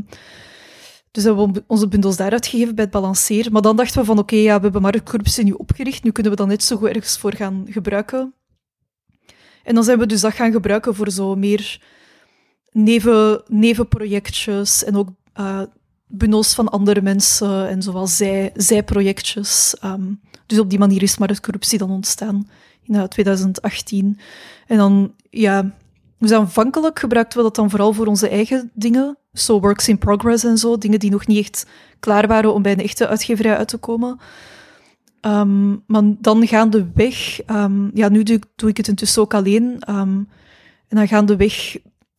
[1.15, 3.51] dus hebben we onze bundels daaruit gegeven bij het balanceren.
[3.51, 6.38] Maar dan dachten we van, oké, ja, we hebben marktcorruptie nu opgericht, nu kunnen we
[6.38, 8.34] dat net zo goed ergens voor gaan gebruiken.
[9.63, 11.82] En dan zijn we dus dat gaan gebruiken voor zo meer
[12.71, 15.62] neven, nevenprojectjes en ook eh
[16.08, 19.75] bundels van andere mensen en zoals zij, zijprojectjes.
[19.80, 20.13] Ehm,
[20.45, 22.49] dus op die manier is marktcorruptie dan ontstaan
[22.84, 24.19] in eh, 2018.
[24.67, 25.75] En dan, ja,
[26.19, 30.43] dus aanvankelijk gebruikten we dat dan vooral voor onze eigen dingen, zo works in progress
[30.43, 31.65] en zo, dingen die nog niet echt
[32.00, 34.19] klaar waren om bij een echte uitgeverij uit te komen.
[35.21, 39.80] Ehm, maar dan gaandeweg, um, ja, nu doe, ik- doe ik het intussen ook alleen.
[39.80, 40.17] ehm,
[40.88, 41.78] en dan gaandeweg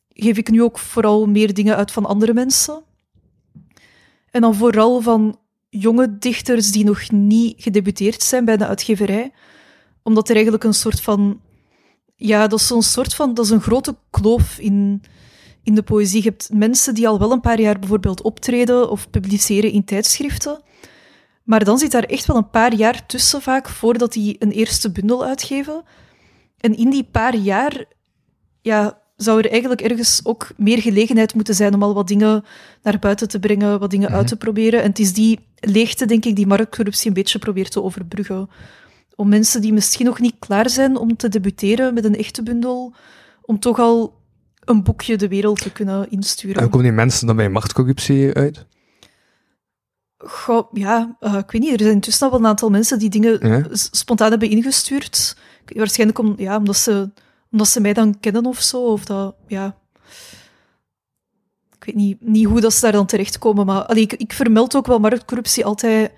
[0.09, 2.83] geef ik nu ook vooral meer dingen uit van andere mensen.
[4.31, 9.33] En dan vooral van jonge dichters die nog niet gedebuteerd zijn bij de uitgeverij.
[10.03, 11.41] Omdat er eigenlijk een soort van...
[12.15, 13.35] Ja, dat is zo'n soort van...
[13.35, 15.03] Dat is een grote kloof in,
[15.67, 16.23] in de poëzie.
[16.23, 20.61] Je hebt mensen die al wel een paar jaar bijvoorbeeld optreden of publiceren in tijdschriften.
[21.43, 24.93] Maar dan zit daar echt wel een paar jaar tussen vaak voordat die een eerste
[24.93, 25.83] bundel uitgeven.
[26.59, 27.85] En in die paar jaar
[28.63, 32.45] ja, zou er eigenlijk ergens ook meer gelegenheid moeten zijn om al wat dingen
[32.83, 34.83] naar buiten te brengen, wat dingen uit te proberen.
[34.83, 38.49] En het is die leegte, denk ik, die marktcorruptie een beetje probeert te overbruggen.
[39.15, 42.95] Om mensen die misschien nog niet klaar zijn om te debuteren met een echte bundel,
[43.43, 44.25] om toch al
[44.67, 46.57] een boekje de wereld te kunnen insturen.
[46.57, 48.67] En hoe komen die mensen dan bij machtcorruptie uit?
[50.19, 51.73] Goh, ja, eh, ik weet niet.
[51.73, 53.67] Er zijn intussen al wel een aantal mensen die dingen Ja?
[53.73, 55.37] spontaan hebben ingestuurd.
[55.75, 57.11] Waarschijnlijk om, ja, omdat, ze,
[57.51, 58.83] omdat ze mij dan kennen of zo.
[58.83, 59.77] Of dat, ja...
[61.79, 64.77] Ik weet niet, niet hoe dat ze daar dan terechtkomen, maar allee, ik, ik vermeld
[64.77, 66.13] ook wel marktcorruptie altijd...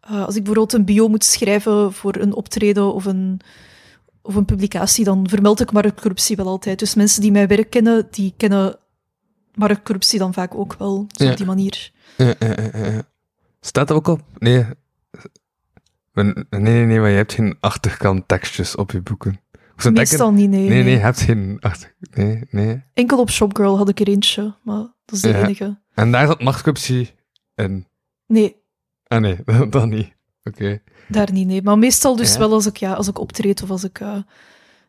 [0.00, 3.40] eh, als ik bijvoorbeeld een bio moet schrijven voor een optreden of een,
[4.22, 6.78] of een publicatie, dan vermeld ik marktcorruptie wel altijd.
[6.78, 8.78] Dus mensen die mijn werk kennen, die kennen
[9.54, 11.30] marktcorruptie dan vaak ook wel, Ja.
[11.30, 11.92] op die manier.
[12.16, 12.34] Ja.
[13.60, 14.20] Staat dat ook op?
[14.38, 14.64] Nee.
[16.12, 19.30] Nee, nee, nee, maar je hebt geen achterkant tekstjes op je boeken.
[19.52, 20.68] Ik zou denken- Meestal niet, nee.
[20.68, 21.94] Nee, nee, je hebt geen achter...
[22.10, 22.82] Nee, nee.
[22.94, 25.80] Enkel op Shopgirl had ik er eentje, maar dat is de enige.
[25.94, 27.14] En daar zat machtcorruptie
[27.54, 27.86] in.
[28.26, 28.60] Nee,
[29.06, 29.36] Ah nee,
[29.70, 30.12] dat niet.
[30.44, 30.78] Oké.
[31.08, 31.62] daar niet, nee.
[31.62, 32.38] Maar meestal dus Ja.
[32.38, 34.08] wel als ik, ja, als ik optreed of als ik eh,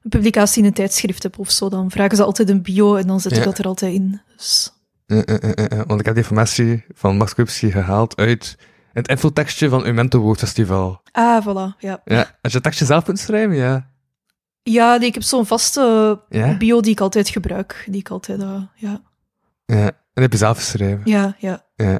[0.03, 3.07] een publicatie in een tijdschrift heb of zo, dan vragen ze altijd een bio en
[3.07, 4.21] dan zet ik dat er altijd in.
[4.37, 4.71] Dus,
[5.05, 8.57] Eh, eh, Want ik heb die informatie van machtcorruptie gehaald uit
[8.93, 11.01] het infotekstje van Umento Woordfestival.
[11.11, 12.01] ah, voilà, ja.
[12.05, 13.91] Ja, als je het tekstje zelf kunt schrijven, ja.
[14.63, 16.57] Ja, nee, ik heb zo'n vaste Ja?
[16.57, 17.83] bio die ik altijd gebruik.
[17.89, 18.41] Die ik altijd,
[18.75, 19.01] ja.
[19.65, 19.91] Ja.
[20.13, 21.01] En heb je zelf geschreven.
[21.03, 21.65] Ja, ja.
[21.75, 21.99] Ja.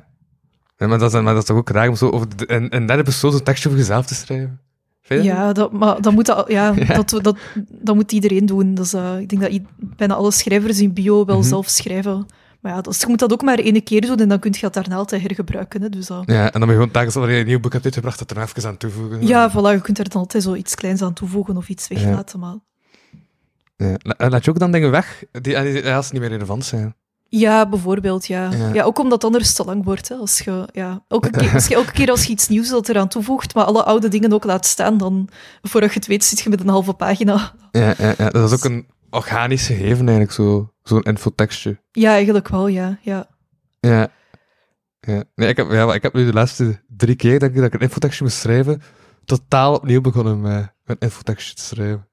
[0.90, 2.88] Maar, dat is, maar dat is toch ook raar om zo over de, in, in
[2.88, 4.60] derde persoon zo'n tekstje over jezelf te schrijven?
[5.02, 5.24] Je dat?
[5.26, 6.94] Ja, dat, maar dat moet, dat, ja, Ja.
[6.96, 7.38] Dat, dat,
[7.70, 8.74] dat moet iedereen doen.
[8.74, 11.48] Dus, eh, ik denk dat bijna alle schrijvers in bio wel Mhm.
[11.48, 12.26] zelf schrijven.
[12.62, 14.60] Maar ja, dus je moet dat ook maar één keer doen en dan kun je
[14.62, 15.82] dat daarna altijd hergebruiken.
[15.82, 17.72] Hè, dus, dat- Ja, en dan ben je gewoon telkens wanneer je een nieuw boek
[17.74, 19.28] hebt uitgebracht, dat er even aan toevoegen.
[19.28, 22.40] Ja, voilà, je kunt er dan altijd zo iets kleins aan toevoegen of iets weglaten.
[22.40, 22.56] Maar...
[23.76, 23.96] Ja.
[24.18, 26.96] En Laat je ook dan dingen weg die, die, die als niet meer relevant zijn.
[27.36, 28.52] Ja, bijvoorbeeld, ja.
[28.52, 28.74] Ja.
[28.74, 28.84] ja.
[28.84, 30.10] ook omdat het anders te lang wordt.
[30.10, 30.16] Hè.
[30.16, 33.08] Als, je, ja, elke, keer, als je elke keer als je iets nieuws dat eraan
[33.08, 35.30] toevoegt, maar alle oude dingen ook laat staan, dan,
[35.62, 37.54] voordat je het weet, zit je met een halve pagina.
[37.72, 38.30] Ja, ja, ja.
[38.30, 41.78] Dat is ook een organisch gegeven eigenlijk, zo, zo'n infotekstje.
[41.92, 42.98] Ja, eigenlijk wel, ja.
[43.02, 43.28] ja.
[43.80, 44.12] Ja.
[45.00, 45.24] ja.
[45.36, 47.74] Nee, ik heb, ja, ik heb nu de laatste drie keer dat ik, dat ik
[47.74, 48.82] een infotekstje moest schrijven,
[49.26, 52.08] totaal opnieuw begonnen met een infotekstje te schrijven.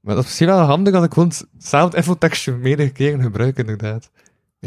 [0.00, 4.10] Maar dat is misschien wel handig dat ik gewoon hetzelfde infotekstje meerdere keren gebruik, inderdaad.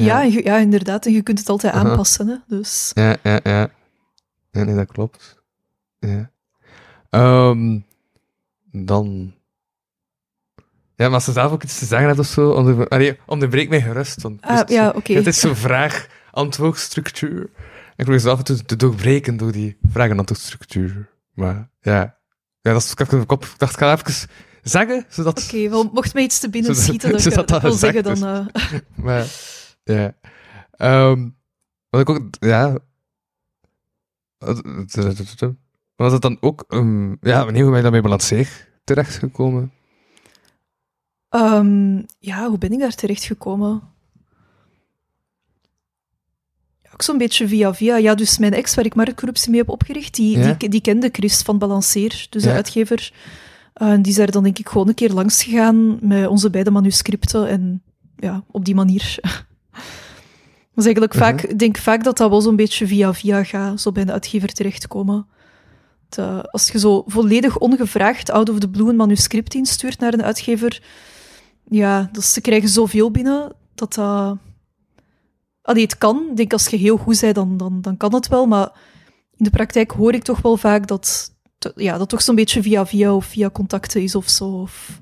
[0.04, 0.22] Ja.
[0.22, 1.06] ja, inderdaad.
[1.06, 1.90] En je kunt het altijd Aha.
[1.90, 2.28] aanpassen.
[2.28, 2.36] Hè.
[2.48, 3.70] Dus Ja, ja, ja.
[4.52, 5.44] Ja, nee, dat klopt.
[6.00, 6.32] Ja.
[7.10, 7.80] Ehm,
[8.72, 9.34] dan...
[10.96, 13.70] Ja, maar als ze zelf ook iets te zeggen hebt of zo, onder, allee, onderbreek
[13.70, 14.22] mij gerust.
[14.22, 15.14] Want Ah, het is- ja, oké.
[15.14, 17.42] Het is zo'n vraag-antwoordstructuur.
[17.96, 21.10] Ik probeer ze af en toe te doorbreken door die vraag-antwoordstructuur.
[21.34, 22.18] Maar ja,
[22.62, 23.44] ja dat is ik mijn kop.
[23.46, 24.30] Ik dacht, ik ga even
[24.64, 25.44] zeggen, zodat...
[25.44, 28.04] Oké, wel, mocht mij iets te binnen schieten dat ik zodat dat dat wil zeggen,
[28.04, 28.26] dan...
[28.26, 28.46] eh,
[29.06, 29.26] Maar,
[29.86, 30.16] ja.
[30.72, 31.30] Ehm
[31.90, 32.78] wat ik ook, ja.
[35.96, 39.72] Was het dan ook, ehm ja, wanneer ben je dan bij Balanceer terechtgekomen?
[41.30, 43.82] Ehm, ja, hoe ben ik daar terecht gekomen?
[46.82, 47.98] Ja, ook zo'n beetje via via.
[47.98, 50.54] Ja, dus mijn ex, waar ik marktcorruptie mee heb opgericht, die, Ja?
[50.54, 52.50] die, die kende Chris van Balanceer, dus Ja.
[52.50, 53.14] de uitgever.
[53.74, 56.72] En die is daar dan denk ik gewoon een keer langs gegaan met onze beide
[56.72, 57.48] manuscripten.
[57.48, 57.84] En
[58.16, 59.18] ja, op die manier.
[60.76, 61.24] Dat is eigenlijk Mhm.
[61.24, 64.12] vaak, ik denk vaak dat dat wel zo'n beetje via via gaat, zo bij de
[64.12, 65.28] uitgever terechtkomen.
[66.10, 70.14] Het, eh, als je zo volledig ongevraagd out of the blue een manuscript instuurt naar
[70.14, 70.84] een uitgever,
[71.70, 74.38] ja, dus ze krijgen zoveel binnen dat dat...
[75.62, 76.28] Allee, het kan.
[76.30, 78.46] Ik denk als je heel goed bent, dan, dan, dan kan het wel.
[78.46, 78.72] Maar
[79.36, 81.34] in de praktijk hoor ik toch wel vaak dat
[81.76, 84.46] ja, dat toch zo'n beetje via via of via contacten is of zo.
[84.46, 85.02] Of...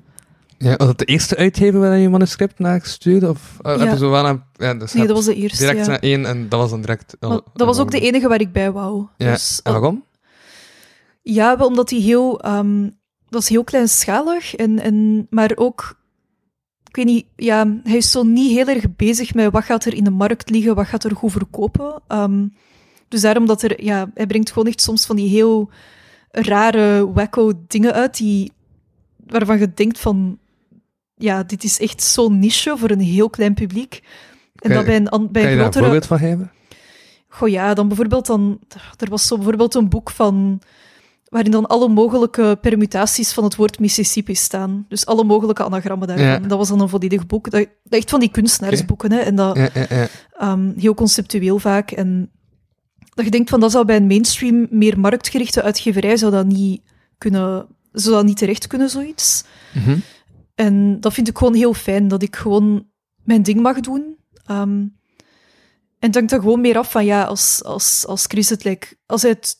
[0.58, 3.22] Ja, was het de eerste uitgever waar je je manuscript naar gestuurd?
[3.22, 3.90] Of uh, heb Ja.
[3.92, 4.44] je zo wel aan...
[4.52, 5.86] Ja, dus Nee, dat was de eerste, Direct ja.
[5.86, 7.16] naar één en dat was dan direct...
[7.20, 9.06] Maar dat was ook de enige waar ik bij wou.
[9.16, 10.04] Ja, Dus, en waarom?
[11.22, 12.40] Ja, omdat hij heel...
[12.40, 12.88] ehm,
[13.28, 16.02] dat is heel kleinschalig, en, en, maar ook...
[16.88, 19.94] Ik weet niet, ja, hij is zo niet heel erg bezig met wat gaat er
[19.94, 22.02] in de markt liggen, wat gaat er goed verkopen.
[22.08, 22.46] Ehm,
[23.08, 23.84] dus daarom dat er...
[23.84, 25.70] Ja, hij brengt gewoon echt soms van die heel
[26.30, 28.52] rare, wacko dingen uit, die,
[29.26, 30.38] waarvan je denkt van...
[31.16, 34.02] Ja, dit is echt zo'n niche voor een heel klein publiek.
[34.54, 36.50] En dat bij een, bij Kan je daar een voorbeeld van geven?
[37.28, 38.60] Goh ja, dan bijvoorbeeld dan...
[38.98, 40.60] Er was zo bijvoorbeeld een boek van...
[41.28, 44.84] Waarin dan alle mogelijke permutaties van het woord Mississippi staan.
[44.88, 46.26] Dus alle mogelijke anagrammen daarvan.
[46.26, 46.38] Ja.
[46.38, 47.50] Dat was dan een volledig boek.
[47.50, 49.18] Dat, echt van die kunstenaarsboeken, hè.
[49.18, 50.08] En dat Ja, ja, ja.
[50.32, 51.90] ehm, heel conceptueel vaak.
[51.90, 52.30] En
[53.14, 56.82] dat je denkt van, dat zou bij een mainstream, meer marktgerichte uitgeverij, zou dat niet
[57.18, 57.66] kunnen...
[57.92, 59.44] Zou dat niet terecht kunnen, zoiets.
[59.72, 59.98] Mhm.
[60.54, 62.86] En dat vind ik gewoon heel fijn, dat ik gewoon
[63.22, 64.16] mijn ding mag doen.
[64.46, 64.86] Ehm,
[65.98, 69.22] en hangt er gewoon meer af van, ja, als, als, als Chris het, like, als,
[69.22, 69.56] hij het,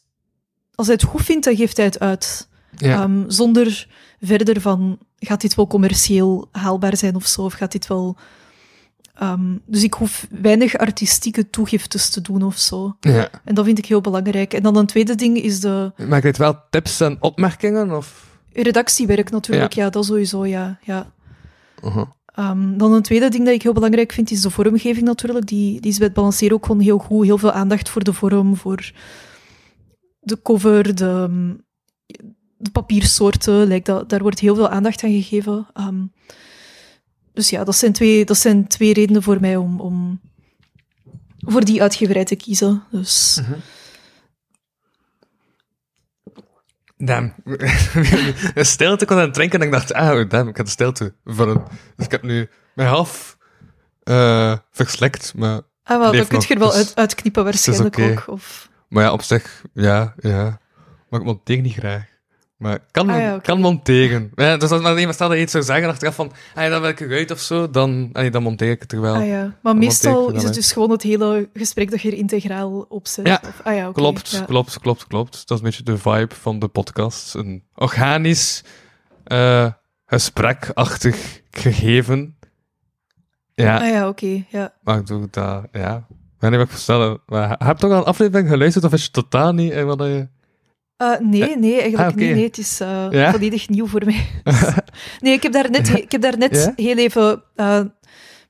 [0.75, 2.49] als hij het goed vindt, dan geeft hij het uit.
[2.77, 3.03] Ja.
[3.03, 3.89] Ehm, zonder
[4.21, 8.17] verder van, gaat dit wel commercieel haalbaar zijn of zo, of gaat dit wel...
[9.15, 12.97] Ehm, dus ik hoef weinig artistieke toegiftes te doen of zo.
[13.01, 13.31] ja.
[13.45, 14.55] En dat vind ik heel belangrijk.
[14.55, 17.97] En dan een tweede ding is de Maar krijg je wel tips en opmerkingen?
[17.97, 18.34] Of?
[18.55, 19.73] Redactiewerk natuurlijk.
[19.73, 20.79] Ja, dat sowieso, ja.
[20.83, 21.13] ja.
[21.85, 22.07] Uh-huh.
[22.27, 25.47] Ehm, dan een tweede ding dat ik heel belangrijk vind, is de vormgeving natuurlijk.
[25.47, 27.25] Die, die is bij het balanceren ook gewoon heel goed.
[27.25, 28.93] Heel veel aandacht voor de vorm, voor
[30.21, 31.29] de cover, de,
[32.57, 33.67] de papiersoorten.
[33.67, 35.67] Like dat, daar wordt heel veel aandacht aan gegeven.
[35.73, 36.03] Ehm,
[37.33, 40.21] dus ja, dat zijn, twee, dat zijn twee redenen voor mij om, om
[41.39, 42.83] voor die uitgeverij te kiezen.
[42.91, 43.41] Dus
[46.97, 47.35] Damn.
[48.55, 51.15] een stilte kon aan het drinken en ik dacht, ah, damn, ik had de stilte
[51.25, 51.63] vullen.
[51.97, 53.37] Dus ik heb nu mijn half
[54.71, 58.11] verslikt, maar, ah, wel, dat kun je er wel dus uit, uitknippen waarschijnlijk oké.
[58.11, 58.25] ook.
[58.27, 60.59] Of, maar ja, op zich, ja, ja.
[61.09, 62.14] Maar ik monteer niet graag.
[62.65, 64.31] Maar kan, Ah, ja, kan monteren.
[64.35, 66.81] Ja, dus als maar iemand stel dat je iets zou zeggen achteraf van, ah, dan
[66.81, 69.15] wil ik eruit of zo, dan, nee, dan monteer ik het er wel.
[69.15, 70.55] ah ja, maar meestal is het uit.
[70.55, 73.27] dus gewoon het hele gesprek dat je er integraal opzet.
[73.27, 75.33] Ja, Of, ah ja, Klopt, klopt, klopt, klopt.
[75.33, 77.35] Dat is een beetje de vibe van de podcast.
[77.35, 78.65] Een organisch,
[79.25, 79.67] eh
[80.07, 82.37] gesprekachtig gegeven.
[83.55, 84.75] Ja, Ah ja, oké, ja.
[84.83, 85.97] maar ik doe dat, ja.
[86.09, 87.21] Ik weet niet wat ik verstellen.
[87.27, 89.99] Maar heb je toch al een aflevering geluisterd of is je totaal niet in wat
[89.99, 90.29] je...
[90.97, 92.35] Eh, nee, nee, eigenlijk ah, niet.
[92.35, 93.31] Nee, het is eh, Ja?
[93.31, 94.27] volledig nieuw voor mij.
[95.21, 96.85] nee, ik heb daar net, ik heb daar net Ja?
[96.85, 97.43] heel even...
[97.55, 97.81] eh,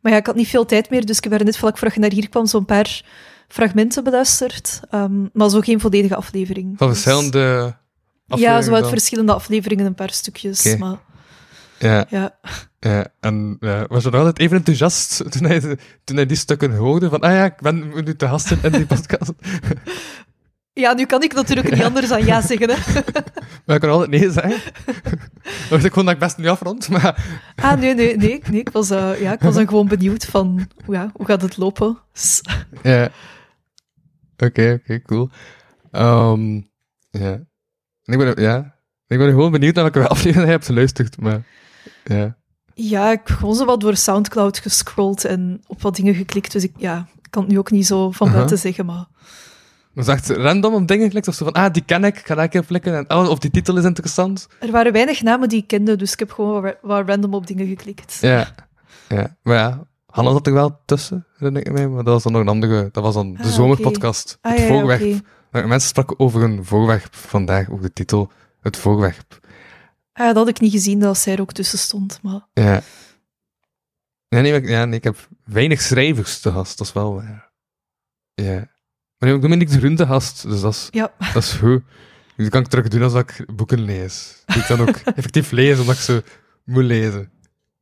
[0.00, 1.94] maar ja, ik had niet veel tijd meer, dus ik heb daar net vlak voordat
[1.94, 3.04] je naar hier kwam zo'n paar
[3.48, 4.80] fragmenten beluisterd.
[4.90, 6.74] Ehm, maar zo geen volledige aflevering.
[6.78, 7.74] Van Dus- verschillende Ja,
[8.28, 8.90] afleveringen zo uit dan?
[8.92, 10.76] verschillende afleveringen, een paar stukjes.
[10.76, 10.96] Maar
[11.78, 12.38] Ja, ja,
[12.80, 13.06] ja.
[13.20, 15.60] En ja, was je nog altijd even enthousiast toen hij,
[16.04, 17.08] toen hij die stukken hoorde?
[17.08, 19.32] Van, ah ja, ik ben nu te gast in- in die podcast.
[20.74, 22.70] ja, nu kan ik natuurlijk niet anders dan ja zeggen.
[22.70, 22.76] Hè.
[23.66, 24.72] Maar ik kan altijd nee zeggen.
[25.70, 27.24] Dan ik gewoon dat ik best nu afrond, maar...
[27.56, 28.42] Ah, nee, nee, nee.
[28.50, 31.56] nee ik, was, eh, ja, ik was dan gewoon benieuwd van, ja, hoe gaat het
[31.56, 31.98] lopen?
[32.82, 33.10] Ja.
[34.36, 35.28] Oké, oké, cool.
[35.90, 36.60] Ehm,
[37.10, 37.40] ja.
[38.04, 38.74] Ik ben, ja.
[39.06, 41.42] Ik ben gewoon benieuwd naar welke aflevering je hebt geluisterd, maar...
[42.04, 42.36] Ja.
[42.74, 46.52] Ja, ik heb gewoon zo wat door Soundcloud gescrolld en op wat dingen geklikt.
[46.52, 49.06] Dus ik, ja, ik kan het nu ook niet zo van buiten zeggen, maar...
[49.94, 52.44] Maar zegt random op dingen geklikt of zo van, ah, die ken ik, ga daar
[52.44, 52.96] een keer flikken.
[52.96, 54.48] En, oh, of die titel is interessant.
[54.60, 57.46] Er waren weinig namen die ik kende, dus ik heb gewoon wat, wat random op
[57.46, 58.18] dingen geklikt.
[58.20, 58.54] Ja.
[59.08, 59.36] Ja.
[59.42, 61.88] Maar ja, Hanna zat er wel tussen, herinner ik me.
[61.88, 62.88] Maar dat was dan nog een andere...
[62.92, 64.38] Dat was dan de Ah, zomerpodcast.
[64.40, 65.26] Ah, het ja, ja, voorwerp.
[65.50, 68.30] Maar Mensen spraken over een voorwerp vandaag, over de titel.
[68.60, 69.38] Het voorwerp.
[70.12, 72.46] Ah, dat had ik niet gezien, dat zij er ook tussen stond, maar...
[72.52, 72.80] Ja.
[74.28, 77.50] Nee, ik- ja, nee, ik heb weinig schrijvers te gast, dat is wel waar.
[78.34, 78.72] Ja.
[79.24, 81.52] Maar nu heb ik Dominique de Groen te gast, dus dat is, Ja, dat is
[81.52, 81.82] goed.
[82.36, 84.44] Dat kan ik terug doen als ik boeken lees.
[84.46, 86.22] Ik dan ook effectief lees, omdat ik ze
[86.64, 87.30] moet lezen.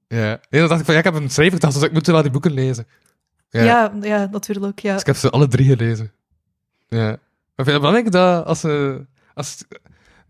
[0.09, 0.41] Ja.
[0.51, 2.31] Nee, dan dacht ik van, ja, ik heb een schrijver dus ik moet wel die
[2.31, 2.87] boeken lezen.
[3.49, 3.63] Ja.
[3.63, 3.93] ja.
[4.01, 4.93] Ja, natuurlijk, ja.
[4.93, 6.13] Dus ik heb ze alle drie gelezen.
[6.89, 7.07] Ja.
[7.07, 9.05] Maar vind je het belangrijk dat als ze...
[9.35, 9.79] Als, ik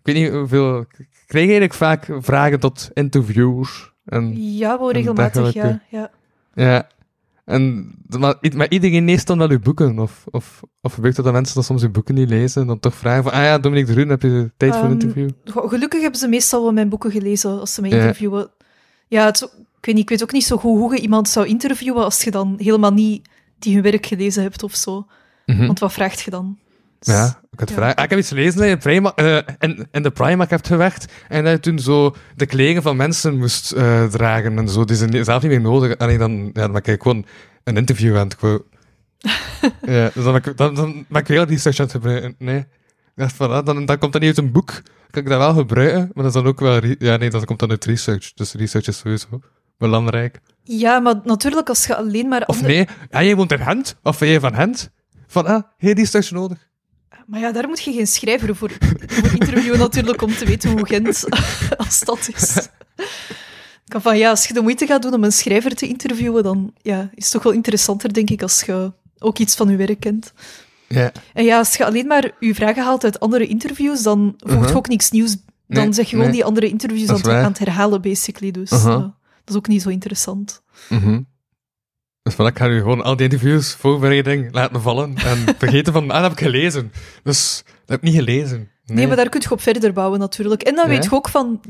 [0.03, 0.81] weet niet hoeveel...
[0.81, 3.93] Ik krijg eigenlijk vaak vragen tot interviews.
[4.05, 5.81] En Ja, wel regelmatig, ja.
[5.89, 6.11] ja.
[6.55, 6.89] Ja.
[7.45, 9.99] En, maar, maar iedereen leest dan wel uw boeken?
[9.99, 12.81] Of, of, of gebeurt het dat mensen dat soms uw boeken niet lezen en dan
[12.81, 15.31] toch vragen van, ah ja, Dominique de Groen, heb je tijd voor een Ehm, interview?
[15.45, 18.51] Gelukkig hebben ze meestal wel mijn boeken gelezen als ze mij interviewen.
[19.09, 19.43] Ja, het
[19.83, 22.23] ik, weet niet, ik weet ook niet zo goed hoe je iemand zou interviewen als
[22.23, 23.29] je dan helemaal niet
[23.59, 25.07] die hun werk gelezen hebt of zo.
[25.47, 25.67] Mhm.
[25.67, 26.59] Want wat vraagt je dan?
[27.07, 27.75] Ja, ik had Ja.
[27.75, 27.97] vragen.
[27.97, 30.67] Ah, ik heb iets gelezen dat je in, Primark, eh, in, in de Primark hebt
[30.67, 34.85] gewerkt en dat je toen zo de kleren van mensen moest eh, dragen en zo,
[34.85, 37.27] die ze zelf niet meer nodig Alleen dan, ja, dan ben ik gewoon
[37.65, 38.65] een interview aan het quote.
[39.83, 42.35] ja, dus dan ik, dan, dan ben ik heel research aan het gebruiken.
[42.39, 42.65] Nee.
[43.17, 44.83] Van, ah, dan, dan komt dat niet uit een boek.
[45.11, 46.81] Kan ik dat wel gebruiken, maar dat is dan ook wel...
[46.99, 48.33] Ja, nee, dat komt dan uit research.
[48.35, 49.41] Dus research is sowieso
[49.79, 50.41] belangrijk.
[50.63, 52.43] Ja, maar natuurlijk als je alleen maar...
[52.47, 54.91] Of nee, ja, jij woont in Gent, of jij van Gent?
[55.27, 56.71] Van, ah, heel research nodig.
[57.27, 58.71] Maar ja, daar moet je geen schrijver voor,
[59.09, 61.25] voor interviewen natuurlijk, om te weten hoe Gent
[61.77, 62.57] als stad is.
[62.97, 66.43] Ik kan van, ja, als je de moeite gaat doen om een schrijver te interviewen,
[66.43, 69.77] dan ja, is het toch wel interessanter, denk ik, als je ook iets van je
[69.77, 70.33] werk kent.
[70.89, 71.13] Ja.
[71.35, 74.69] En ja, als je alleen maar je vragen haalt uit andere interviews, dan Uh-huh.
[74.69, 75.37] je ook niks nieuws.
[75.67, 76.35] Dan Nee, zeg je gewoon nee.
[76.35, 78.51] die andere interviews aan aan het herhalen, basically.
[78.51, 78.93] Dus Uh-huh.
[78.93, 79.11] eh, dat
[79.49, 80.63] is ook niet zo interessant.
[80.89, 81.21] Mhm.
[82.23, 86.11] Dus van, ik ga nu gewoon al die interviews, voorbereiding, laten vallen en vergeten van,
[86.11, 86.93] ah, dat heb ik gelezen.
[87.23, 88.71] Dus, dat heb ik niet gelezen.
[88.87, 90.63] Nee, maar daar kun je op verder bouwen, natuurlijk.
[90.63, 91.61] En dan weet je ook van...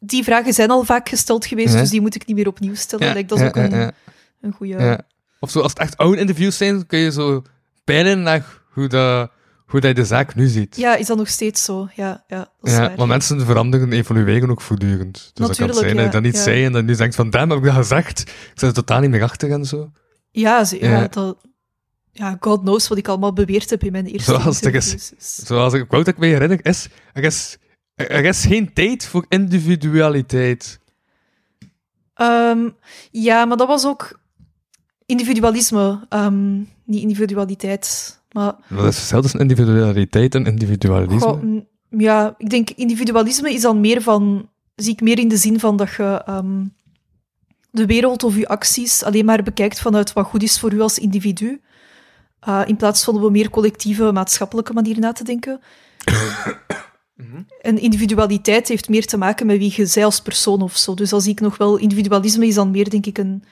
[0.00, 3.06] Die vragen zijn al vaak gesteld geweest, dus die moet ik niet meer opnieuw stellen.
[3.06, 3.92] Ja, Like, dat is ja, ook een, ja,
[4.40, 4.72] een goede...
[4.78, 5.00] Ja.
[5.40, 7.42] Of zo, als het echt oude interviews zijn, kun je zo
[7.84, 9.30] peilen naar hoe, dat,
[9.68, 10.76] hoe dat je de zaak nu ziet.
[10.76, 11.88] Ja, is dat nog steeds zo?
[11.94, 13.06] Ja, ja dat is Ja, waar.
[13.06, 15.12] mensen veranderen, evolueren ook voortdurend.
[15.12, 16.42] Dus dat kan zijn dat je dat niet ja.
[16.42, 18.20] zei en dan nu denkt van, damn, heb ik dat gezegd?
[18.20, 19.90] Ik zit er totaal niet meer achter en zo.
[20.30, 21.08] Ja, ze- ja, Ja.
[21.08, 21.36] dat...
[22.12, 25.72] Ja, God knows wat ik allemaal beweerd heb in mijn eerste Zoals is- dus- Zoals
[25.72, 27.56] ik wou dat ik me herinner, is er, is
[27.94, 30.78] er is geen tijd voor individualiteit.
[32.14, 32.68] Ehm,
[33.10, 34.18] ja, maar dat was ook
[35.06, 38.17] individualisme, ehm, niet individualiteit.
[38.32, 41.20] Maar Dat is hetzelfde als individualiteit en individualisme.
[41.20, 45.60] goh, ja, ik denk individualisme is dan meer van, zie ik meer in de zin
[45.60, 46.64] van dat je ehm,
[47.70, 50.98] de wereld of je acties alleen maar bekijkt vanuit wat goed is voor u als
[50.98, 51.60] individu.
[52.48, 55.60] Uh, in plaats van op een meer collectieve, maatschappelijke manier na te denken.
[57.62, 60.94] En individualiteit heeft meer te maken met wie je zij als persoon of zo.
[60.94, 63.44] Dus zie ik nog wel, individualisme is dan meer, denk ik, een,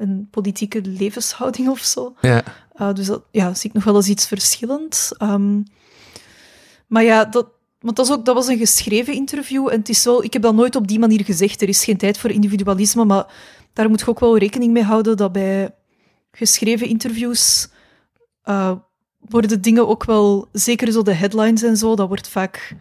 [0.00, 2.14] een politieke levenshouding of zo.
[2.20, 2.42] Ja.
[2.76, 5.10] Uh, dus dat ja, zie ik nog wel eens iets verschillend.
[5.18, 5.62] Ehm,
[6.86, 7.46] maar ja, dat,
[7.80, 9.68] want dat, is ook, dat was een geschreven interview.
[9.68, 11.62] En het is wel, ik heb dat nooit op die manier gezegd.
[11.62, 13.04] Er is geen tijd voor individualisme.
[13.04, 13.26] Maar
[13.72, 15.74] daar moet je ook wel rekening mee houden dat bij
[16.32, 17.68] geschreven interviews
[18.44, 18.72] uh,
[19.18, 22.76] worden dingen ook wel, zeker zo de headlines en zo, dat wordt vaak.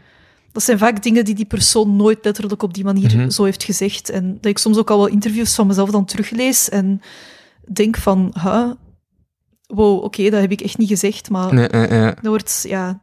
[0.51, 3.29] Dat zijn vaak dingen die die persoon nooit letterlijk op die manier Mhm.
[3.29, 4.09] zo heeft gezegd.
[4.09, 7.01] En dat ik soms ook al wel interviews van mezelf dan teruglees en
[7.73, 8.71] denk van, huh,
[9.67, 13.01] wow, oké, dat heb ik echt niet gezegd, maar Ja, ja, ja, dat wordt ja,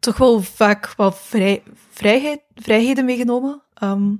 [0.00, 3.62] toch wel vaak wat vrij, vrijheid, vrijheden meegenomen.
[3.74, 4.14] Ehm,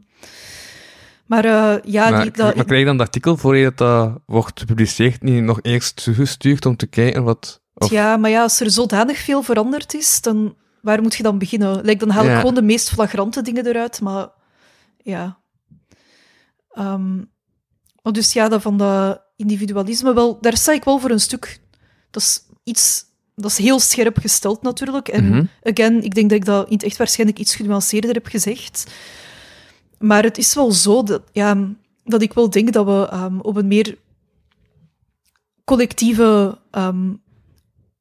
[1.26, 3.76] maar eh, ja, maar, die, dat, maar krijg je dan het artikel voor je dat
[3.76, 7.60] dat wordt gepubliceerd niet nog eerst toegestuurd om te kijken wat...
[7.74, 11.38] Of, ja, maar ja, als er zodanig veel veranderd is, dan waar moet je dan
[11.38, 11.80] beginnen?
[11.84, 12.38] Like, dan haal ik Ja.
[12.38, 14.28] gewoon de meest flagrante dingen eruit, maar
[15.02, 15.38] ja.
[18.02, 21.60] Maar dus ja, dat van dat individualisme, wel, daar sta ik wel voor een stuk.
[22.10, 23.04] Dat is iets,
[23.34, 25.08] dat is heel scherp gesteld natuurlijk.
[25.08, 25.44] En Mhm.
[25.62, 28.86] again, ik denk dat ik dat in het echt waarschijnlijk iets genuanceerder heb gezegd.
[29.98, 31.68] Maar het is wel zo dat, ja,
[32.04, 33.98] dat ik wel denk dat we ehm, op een meer
[35.64, 37.12] collectieve ehm,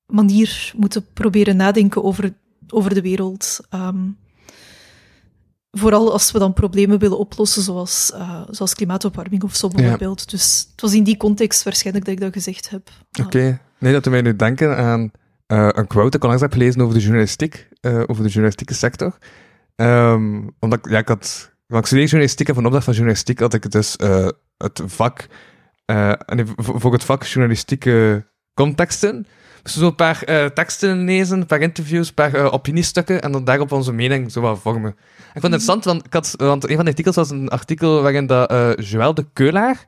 [0.06, 2.34] manier moeten proberen nadenken over,
[2.70, 3.60] over de wereld.
[3.70, 4.10] Ehm,
[5.72, 10.30] vooral als we dan problemen willen oplossen, zoals, eh, zoals klimaatopwarming of zo bijvoorbeeld.
[10.30, 12.90] Dus het was in die context waarschijnlijk dat ik dat gezegd heb.
[13.22, 13.60] Oké.
[13.80, 15.12] Nee, dat doet mij nu denken aan
[15.48, 18.74] eh, een quote dat ik onlangs heb gelezen over de journalistiek, eh, over de journalistieke
[18.74, 19.18] sector.
[19.76, 23.54] Ehm, omdat ik, ja, ik had, want ik journalistiek en van opdracht van journalistiek had
[23.54, 25.28] ik dus eh, het vak,
[25.86, 29.28] voor voor het vak journalistieke contexten.
[29.68, 33.44] Zo een paar eh, teksten lezen, een paar interviews, een paar eh, opiniestukken en dan
[33.44, 34.92] daarop onze mening zo wat vormen.
[34.92, 38.02] Ik vond het interessant, want, ik had, want een van de artikels was een artikel
[38.02, 39.86] waarin dat, eh Joël de Keulaar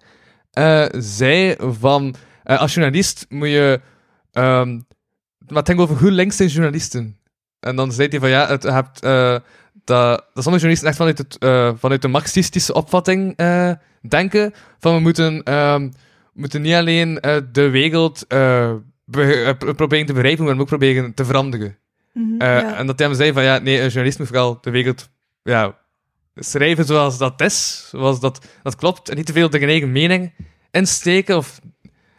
[0.91, 3.81] zei van als journalist moet je.
[4.33, 4.65] maar
[5.47, 7.17] het ging over hoe links zijn journalisten.
[7.59, 9.01] En dan zei hij van ja, het, hebt,
[9.83, 11.37] dat, dat sommige journalisten echt vanuit, het,
[11.79, 13.35] vanuit de marxistische opvatting
[14.01, 14.53] denken.
[14.79, 15.89] Van we moeten, ehm,
[16.33, 17.13] moeten niet alleen
[17.51, 18.25] de wereld
[19.75, 21.77] proberen te begrijpen, maar ook proberen te veranderen.
[22.13, 22.75] Mhm, Eh, ja.
[22.75, 25.09] En dat hij hem zei van ja, nee, een journalist moet vooral de wereld
[25.43, 25.77] ja,
[26.35, 30.33] schrijven zoals dat is, zoals dat, dat klopt, en niet te veel tegen eigen mening
[30.71, 31.37] insteken.
[31.37, 31.59] Of...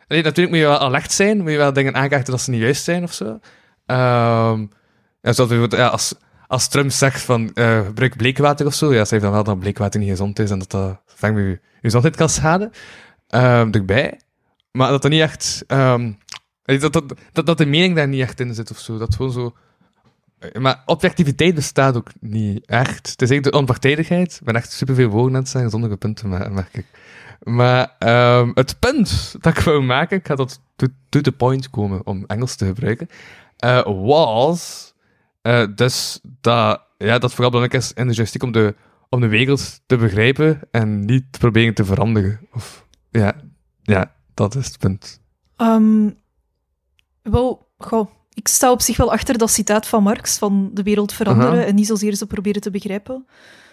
[0.09, 2.61] Nee, natuurlijk moet je wel alert zijn, moet je wel dingen aankaarten dat ze niet
[2.61, 3.39] juist zijn of zo.
[3.87, 4.67] Ehm
[5.23, 6.15] ja, zoals bijvoorbeeld, ja, als,
[6.47, 10.01] als Trump zegt van eh, gebruik bleekwater of zo, ja, zei dan wel dat bleekwater
[10.01, 12.71] niet gezond is en dat dat vaak je, je gezondheid kan schaden.
[13.29, 14.21] Ehm erbij.
[14.73, 15.65] Maar dat er niet echt.
[15.67, 16.13] ehm,
[16.79, 18.99] dat, dat, dat, dat de mening daar niet echt in zit of zo.
[18.99, 19.55] Dat gewoon zo.
[20.59, 23.11] Maar objectiviteit bestaat ook niet echt.
[23.11, 24.33] Het is echt de onpartijdigheid.
[24.33, 26.87] Ik ben echt superveel woorden aan het zeggen zonder punten, merk ik.
[27.43, 30.61] Maar ehm, het punt dat ik wou maken, ik ga tot
[31.09, 33.09] to, the point komen om Engels te gebruiken,
[33.57, 34.91] eh, was
[35.43, 38.75] eh, dus dat, ja, dat vooral belangrijk is in de journalistiek om de,
[39.09, 42.41] om de wereld te begrijpen en niet te proberen te veranderen.
[42.53, 43.35] Of, ja,
[43.83, 45.21] ja, dat is het punt.
[45.57, 46.11] Ehm,
[47.23, 51.13] wel, goh, ik sta op zich wel achter dat citaat van Marx van de wereld
[51.13, 51.65] veranderen Aha.
[51.65, 53.27] en niet zozeer ze proberen te begrijpen.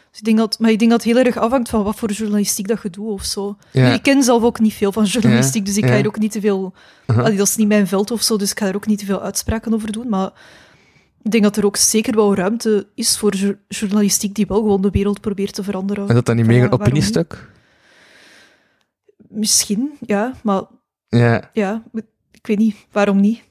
[0.10, 2.12] Dus ik denk dat, maar ik denk dat het heel erg afhangt van wat voor
[2.12, 3.58] journalistiek dat je doet of zo.
[3.72, 3.88] Ja.
[3.88, 6.00] Nu, ik ken zelf ook niet veel van journalistiek, dus ik ga ja.
[6.00, 6.74] er ook niet te veel...
[7.06, 9.06] Allee, dat is niet mijn veld of zo, dus ik ga er ook niet te
[9.06, 10.10] veel uitspraken over doen.
[10.10, 10.32] Maar
[11.22, 14.82] ik denk dat er ook zeker wel ruimte is voor jour- journalistiek die wel gewoon
[14.82, 16.08] de wereld probeert te veranderen.
[16.08, 17.50] Is dat dan niet meer een opiniestuk?
[19.18, 20.62] Misschien, ja, maar
[21.08, 21.50] Ja.
[21.54, 21.84] ja,
[22.50, 23.44] ik weet niet, waarom niet?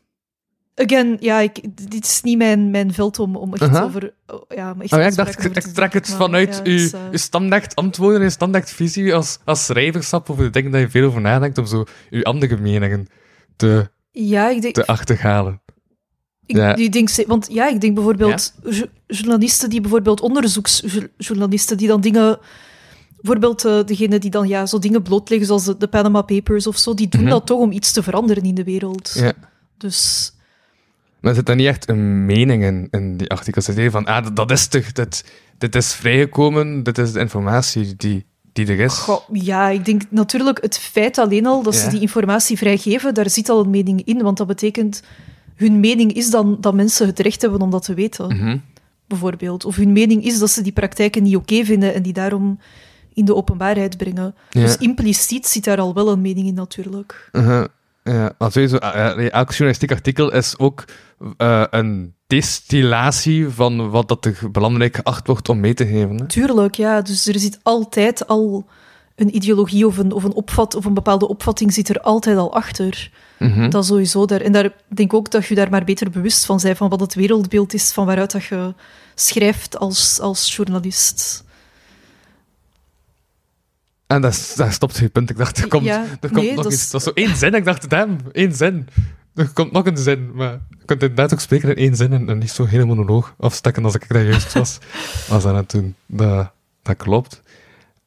[0.75, 3.83] Again, ja, ik, dit is niet mijn, mijn veld om, om echt Aha.
[3.83, 4.15] over...
[4.27, 7.01] oh, ja, echt Oh ja, ik dacht, ik trek het Maar vanuit uw, is, eh,
[7.11, 11.07] uw standaard antwoorden en standaard visie als, als schrijverschap over de dingen dat je veel
[11.07, 13.07] over nadenkt, om zo uw andere meningen
[13.57, 14.75] te, Ja, ik denk...
[14.75, 15.61] te achterhalen.
[16.47, 16.75] Ik, Ja.
[16.77, 22.39] ik denk, want ja, ik denk bijvoorbeeld jo- journalisten die bijvoorbeeld onderzoeksjournalisten die dan dingen,
[23.21, 26.77] bijvoorbeeld eh, degene die dan ja, zo dingen blootleggen zoals de, de Panama Papers of
[26.77, 27.31] zo, die doen Mhm.
[27.31, 29.12] dat toch om iets te veranderen in de wereld.
[29.14, 29.33] Ja.
[29.79, 30.31] Dus
[31.21, 33.67] Maar er zit dan niet echt een mening in, in die artikels.
[33.67, 35.25] Het van, ah, dat, dat is toch, dit,
[35.59, 38.93] dit is vrijgekomen, dit is de informatie die, die er is.
[38.95, 41.81] goh, ja, ik denk natuurlijk het feit alleen al dat Ja.
[41.81, 45.03] ze die informatie vrijgeven, daar zit al een mening in, want dat betekent
[45.55, 48.27] hun mening is dan dat mensen het recht hebben om dat te weten.
[48.37, 48.57] Mhm.
[49.09, 49.64] bijvoorbeeld.
[49.64, 52.59] Of hun mening is dat ze die praktijken niet oké vinden en die daarom
[53.17, 54.35] in de openbaarheid brengen.
[54.51, 54.61] Ja.
[54.61, 57.29] Dus impliciet zit daar al wel een mening in, natuurlijk.
[57.33, 57.64] Uh-huh.
[58.03, 60.85] Ja, want sowieso, ah, elk journalistiek artikel is ook
[61.37, 66.17] eh, een destillatie van wat dat er belangrijk geacht wordt om mee te geven.
[66.17, 66.27] Hè?
[66.27, 67.03] Tuurlijk, ja.
[67.03, 68.67] Dus er zit altijd al
[69.14, 72.55] een ideologie of een, of een opvat of een bepaalde opvatting zit er altijd al
[72.55, 73.11] achter.
[73.39, 73.71] Mhm.
[73.71, 74.27] Dat sowieso.
[74.27, 76.89] Daar, en daar denk ik ook dat je daar maar beter bewust van bent, van
[76.89, 78.75] wat het wereldbeeld is van waaruit dat je
[79.14, 81.45] schrijft als, als journalist.
[84.07, 85.31] En dat, daar stopt je punt.
[85.31, 86.83] Ik dacht, er komt, Ja, er komt nee, nog dat iets.
[86.83, 87.55] Dat was zo één zin.
[87.55, 88.89] Ik dacht, damn, één zin.
[89.35, 90.35] Er komt nog een zin.
[90.35, 93.35] Maar je kunt inderdaad ook spreken in één zin en, en niet zo'n hele monoloog
[93.39, 94.79] afstekken als ik dat juist was,
[95.29, 95.95] was aan het doen.
[96.07, 96.53] Dat,
[96.83, 97.43] dat klopt.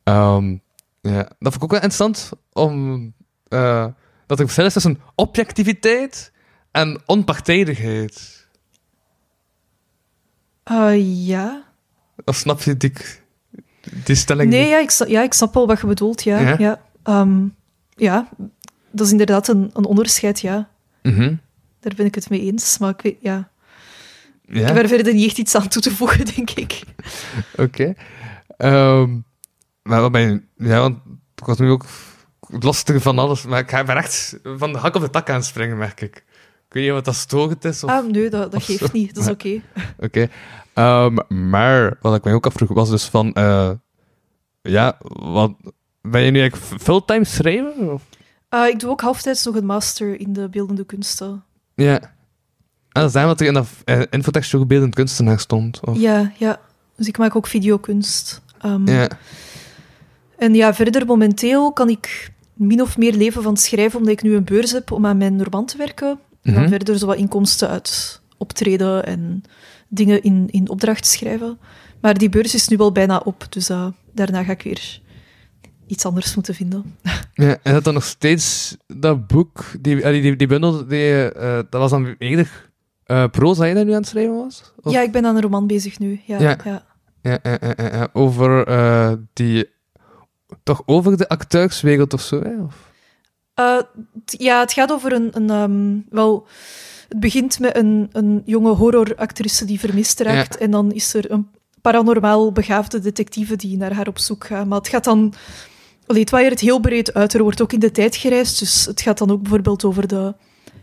[0.04, 0.56] Ehm,
[1.02, 3.14] ja, dat vond ik ook wel interessant, om,
[3.48, 3.86] eh,
[4.26, 6.32] dat verschil is tussen objectiviteit
[6.72, 8.48] en onpartijdigheid.
[10.64, 11.64] Ah, ja.
[12.26, 12.94] Of snap je die,
[14.06, 16.24] die stelling Nee, ja ik, ja, ik snap wel wat je bedoelt.
[16.24, 16.56] Ja, Ja?
[16.58, 16.82] ja.
[17.04, 17.46] Ehm,
[17.96, 18.30] ja
[18.92, 20.70] dat is inderdaad een, een onderscheid, ja.
[21.04, 21.36] Mhm.
[21.80, 22.78] Daar ben ik het mee eens.
[22.78, 23.50] Maar ik weet, ja.
[24.46, 26.82] Ik heb er verder niet echt iets aan toe te voegen, denk ik.
[27.58, 27.94] oké.
[28.58, 29.18] Ehm,
[29.84, 30.42] maar wat ben je...
[30.68, 30.98] Ja, want
[31.36, 31.86] ik was nu ook
[32.60, 35.44] lastig van alles, maar ik ga ben echt van de hak op de tak aan
[35.44, 36.24] springen, merk ik.
[36.70, 37.90] Weet niet wat dat storend is, of...
[37.90, 39.16] Ah, nee, dat, dat geeft niet.
[39.16, 39.62] Dat is oké.
[40.06, 40.28] Oké.
[40.74, 41.18] Ehm,
[41.50, 43.34] maar wat ik mij ook afvroeg was dus van...
[43.34, 43.72] eh,
[44.62, 45.54] ja, wat...
[46.02, 47.92] Ben je nu eigenlijk fulltime schrijver?
[47.92, 48.04] Of?
[48.50, 51.44] Ah, ik doe ook halftijds nog een master in de beeldende kunsten.
[51.76, 52.00] Ja.
[52.02, 55.86] En dat is daarom dat er in dat uh, infotekst ook beeldend kunstenaar stond.
[55.86, 55.98] Of?
[55.98, 56.60] Ja, ja.
[56.96, 58.42] Dus ik maak ook videokunst.
[58.62, 59.08] Ehm, Ja.
[60.38, 64.22] En ja, verder momenteel kan ik min of meer leven van het schrijven, omdat ik
[64.22, 66.20] nu een beurs heb om aan mijn roman te werken.
[66.50, 66.72] En dan Mhm.
[66.72, 69.44] verder zo wat inkomsten uit optreden en
[69.88, 71.58] dingen in, in opdracht schrijven.
[72.02, 75.02] Maar die beurs is nu wel bijna op, dus eh, daarna ga ik weer
[75.88, 76.96] iets anders moeten vinden.
[77.34, 81.82] Ja, en dat dan nog steeds dat boek, die, die, die bundel, die, eh, dat
[81.82, 82.70] was dan eerder
[83.06, 84.74] eh proza je dat nu aan het schrijven was?
[84.82, 86.22] Of- Ja, ik ben aan een roman bezig nu.
[86.26, 86.84] Ja, Ja.
[87.22, 88.10] ja.
[88.14, 88.66] Over
[89.34, 89.70] die...
[90.64, 92.62] Toch over de acteurswereld of zo, hè?
[92.64, 92.89] Of?
[93.60, 93.80] Eh,
[94.26, 95.30] ja, het gaat over een...
[95.34, 96.48] een ehm, wel,
[97.08, 100.58] het begint met een, een jonge horroractrice die vermist raakt.
[100.58, 101.48] En dan is er een
[101.82, 104.68] paranormaal begaafde detectieve die naar haar op zoek gaat.
[104.68, 105.34] Maar het gaat dan...
[106.06, 107.34] Allee, het waaiert heel breed uit.
[107.34, 108.60] Er wordt ook in de tijd gereisd.
[108.60, 110.34] Dus het gaat dan ook bijvoorbeeld over de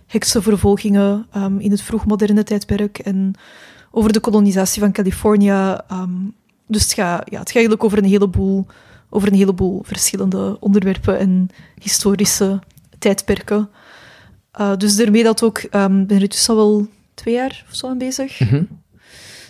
[0.07, 2.99] heksenvervolgingen ehm, in het vroegmoderne tijdperk.
[2.99, 3.35] En
[3.91, 5.77] over de kolonisatie van Californië.
[5.89, 6.11] ehm,
[6.66, 8.66] dus het gaat, ja, het gaat eigenlijk over een heleboel,
[9.17, 11.49] over een heleboel verschillende onderwerpen en
[11.79, 12.59] historische
[12.99, 13.69] tijdperken.
[14.61, 17.89] Uh, dus daarmee dat ook, um, ben er intussen al wel twee jaar of zo
[17.89, 18.41] aan bezig.
[18.41, 18.64] Mhm.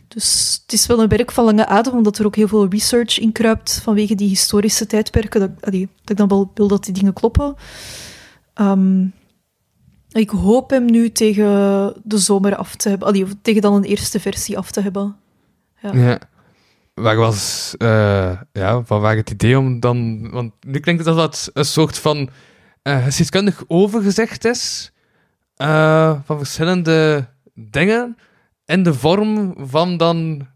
[0.09, 3.19] Dus het is wel een werk van lange adem, omdat er ook heel veel research
[3.19, 5.41] in kruipt vanwege die historische tijdperken.
[5.41, 7.55] Dat, allee, dat ik dan wel wil dat die dingen kloppen.
[8.55, 9.13] Um,
[10.11, 11.47] ik hoop hem nu tegen
[12.05, 13.09] de zomer af te hebben.
[13.09, 15.17] Allee, of tegen dan een eerste versie af te hebben.
[15.83, 15.95] Ja.
[15.95, 16.21] Ja.
[16.97, 17.75] Waar was...
[17.79, 20.31] eh, ja, van waar het idee om dan...
[20.31, 22.29] Want nu klinkt het alsof dat een soort van
[22.83, 24.93] eh geschiedkundig overgezegd is
[25.57, 28.17] eh, van verschillende dingen
[28.65, 30.47] in de vorm van dan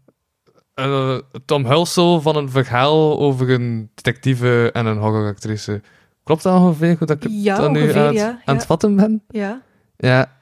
[1.45, 5.81] Tom Hulsel van een verhaal over een detectieve en een horroractrice.
[6.23, 8.65] Klopt dat ongeveer goed dat ik Ja, dat nu ongeveer, aan, het- ja, aan het
[8.65, 9.23] vatten ben?
[9.27, 9.61] ja.
[9.97, 10.39] Ja.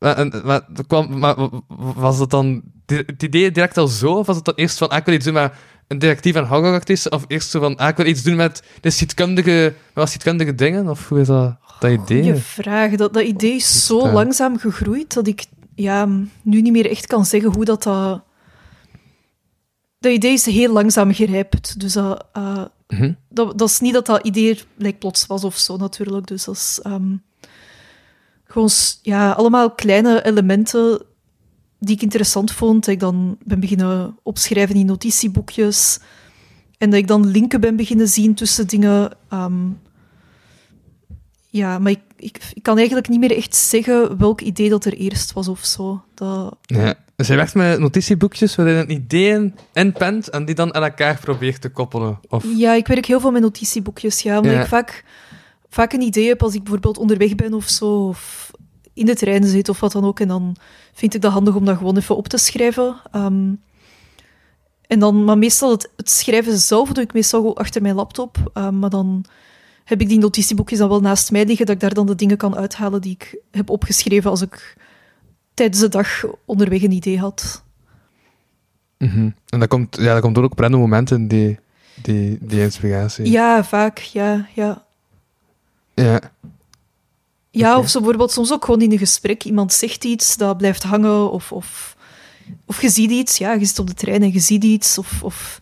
[0.00, 1.36] Maar, en- maar, kwam, maar
[1.94, 4.12] was dat dan het idee direct al zo?
[4.18, 5.52] Of was het dan eerst van, ah, ik wil iets doen met
[5.88, 8.90] een detectief en horroractrice, of eerst zo van, ah, ik wil iets doen met de
[8.90, 12.22] schietkundige, met schietkundige dingen, of hoe is dat, dat idee?
[12.22, 12.90] Goeie vraag.
[12.94, 14.12] Dat, dat idee is zo Ja.
[14.12, 15.44] langzaam gegroeid dat ik
[15.74, 16.06] ja,
[16.42, 17.82] nu niet meer echt kan zeggen hoe dat...
[17.82, 18.22] Dat,
[19.98, 21.80] dat idee is heel langzaam gerijpt.
[21.80, 23.12] Dus dat, eh, Mhm.
[23.28, 26.26] dat, dat is niet dat dat idee like, plots was of zo, natuurlijk.
[26.26, 27.16] Dus dat is ehm,
[28.50, 28.68] gewoon
[29.02, 31.02] ja, allemaal kleine elementen
[31.78, 32.84] die ik interessant vond.
[32.84, 35.98] Dat ik dan ben beginnen opschrijven in notitieboekjes.
[36.78, 39.10] En dat ik dan linken ben beginnen zien tussen dingen.
[39.28, 39.68] ehm,
[41.52, 44.92] ja, maar ik, ik, ik kan eigenlijk niet meer echt zeggen welk idee dat er
[44.94, 46.02] eerst was of zo.
[46.14, 46.94] Dat, Ja.
[47.16, 51.60] Dus hij werkt met notitieboekjes waarin een ideeën inpent en die dan aan elkaar probeert
[51.60, 52.18] te koppelen.
[52.28, 52.44] Of...
[52.56, 54.36] Ja, ik werk heel veel met notitieboekjes, ja.
[54.38, 54.60] Omdat Ja.
[54.60, 55.04] ik vaak,
[55.70, 58.50] vaak een idee heb als ik bijvoorbeeld onderweg ben of zo, of
[58.94, 60.20] in de trein zit of wat dan ook.
[60.20, 60.56] En dan
[60.92, 62.96] vind ik dat handig om dat gewoon even op te schrijven.
[63.10, 63.52] Ehm,
[64.86, 68.50] en dan, maar meestal het, het schrijven zelf doe ik meestal gewoon achter mijn laptop.
[68.52, 69.24] Ehm, maar dan
[69.84, 72.36] heb ik die notitieboekjes dan wel naast mij liggen, dat ik daar dan de dingen
[72.36, 74.76] kan uithalen die ik heb opgeschreven als ik
[75.54, 77.64] tijdens de dag onderweg een idee had.
[78.98, 79.30] Mhm.
[79.48, 81.58] En dat komt, ja, dat komt door ook op random momenten, die,
[82.02, 83.30] die, die inspiratie.
[83.30, 84.84] Ja, vaak, ja, ja.
[86.02, 86.20] Ja.
[87.50, 89.44] Ja, of zo bijvoorbeeld soms ook gewoon in een gesprek.
[89.44, 91.30] Iemand zegt iets, dat blijft hangen.
[91.30, 91.96] Of, of,
[92.66, 94.98] of je ziet iets, ja, je zit op de trein en je ziet iets.
[94.98, 95.60] Of, of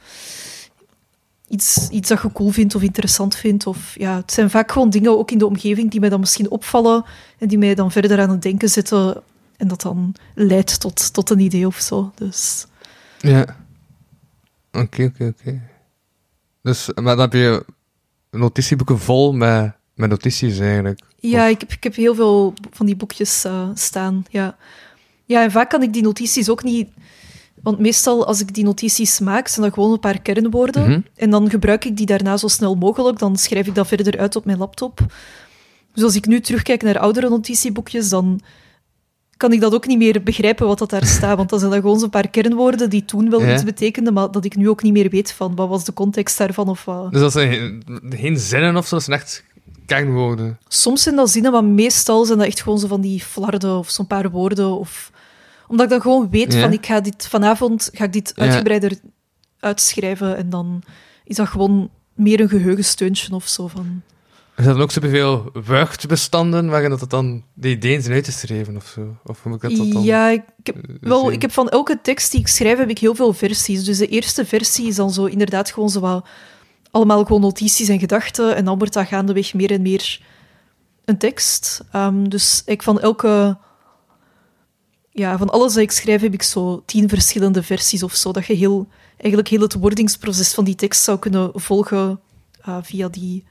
[1.49, 3.66] iets, iets dat je cool vindt of interessant vindt.
[3.66, 6.51] Of, ja, het zijn vaak gewoon dingen ook in de omgeving die mij dan misschien
[6.51, 7.05] opvallen.
[7.39, 9.22] En die mij dan verder aan het denken zetten.
[9.57, 12.12] En dat dan leidt tot, tot een idee of zo.
[12.14, 12.66] Dus
[13.18, 13.57] Ja.
[14.72, 15.61] Oké, oké, oké.
[16.62, 17.64] Dus, maar dan heb je
[18.30, 21.01] notitieboeken vol met, met notities eigenlijk.
[21.20, 24.24] Ja, ik heb, ik heb heel veel van die boekjes eh, staan.
[24.30, 24.57] Ja.
[25.24, 26.88] ja, en vaak kan ik die notities ook niet.
[27.62, 30.90] Want meestal als ik die notities maak, zijn dat gewoon een paar kernwoorden.
[30.90, 31.01] Mhm.
[31.16, 33.18] En dan gebruik ik die daarna zo snel mogelijk.
[33.18, 35.01] Dan schrijf ik dat verder uit op mijn laptop.
[35.94, 38.40] Dus als ik nu terugkijk naar oudere notitieboekjes, dan
[39.36, 41.36] kan ik dat ook niet meer begrijpen wat dat daar staat.
[41.36, 43.55] Want dan zijn dat gewoon zo'n paar kernwoorden die toen wel Ja.
[43.55, 46.38] iets betekenden, maar dat ik nu ook niet meer weet van wat was de context
[46.38, 47.12] daarvan of wat.
[47.12, 49.44] Dus dat zijn geen, geen zinnen of zo, dat zijn echt
[49.89, 50.59] kernwoorden.
[50.68, 53.91] Soms zijn dat zinnen, maar meestal zijn dat echt gewoon zo van die flarden of
[53.91, 54.78] zo'n paar woorden.
[54.78, 55.11] Of...
[55.68, 56.61] Omdat ik dan gewoon weet Ja.
[56.61, 58.43] van, ik ga dit, vanavond ga ik dit Ja.
[58.43, 58.93] uitgebreider
[59.61, 60.36] uitschrijven.
[60.36, 60.82] En dan
[61.24, 63.68] is dat gewoon meer een geheugensteuntje of zo.
[63.68, 64.03] Van...
[64.55, 69.16] Er zijn ook superveel Word-bestanden waarin dat het dan de ideeën zijn uitgeschreven of zo.
[69.24, 71.99] Of hoe moet ik dat dan Ja, ik heb, eh, wel, ik heb van elke
[72.03, 73.84] tekst die ik schrijf, heb ik heel veel versies.
[73.84, 76.26] Dus de eerste versie is dan zo inderdaad gewoon zo wat...
[76.99, 78.57] Allemaal gewoon notities en gedachten.
[78.57, 80.20] En dan wordt dat gaandeweg meer en meer
[81.05, 81.80] een tekst.
[81.92, 83.57] Ehm, dus ik van elke...
[85.11, 88.32] Ja, van alles dat ik schrijf heb ik zo tien verschillende versies of zo.
[88.32, 92.20] Dat je heel, eigenlijk heel het wordingsproces van die tekst zou kunnen volgen
[92.61, 93.44] eh, via, die,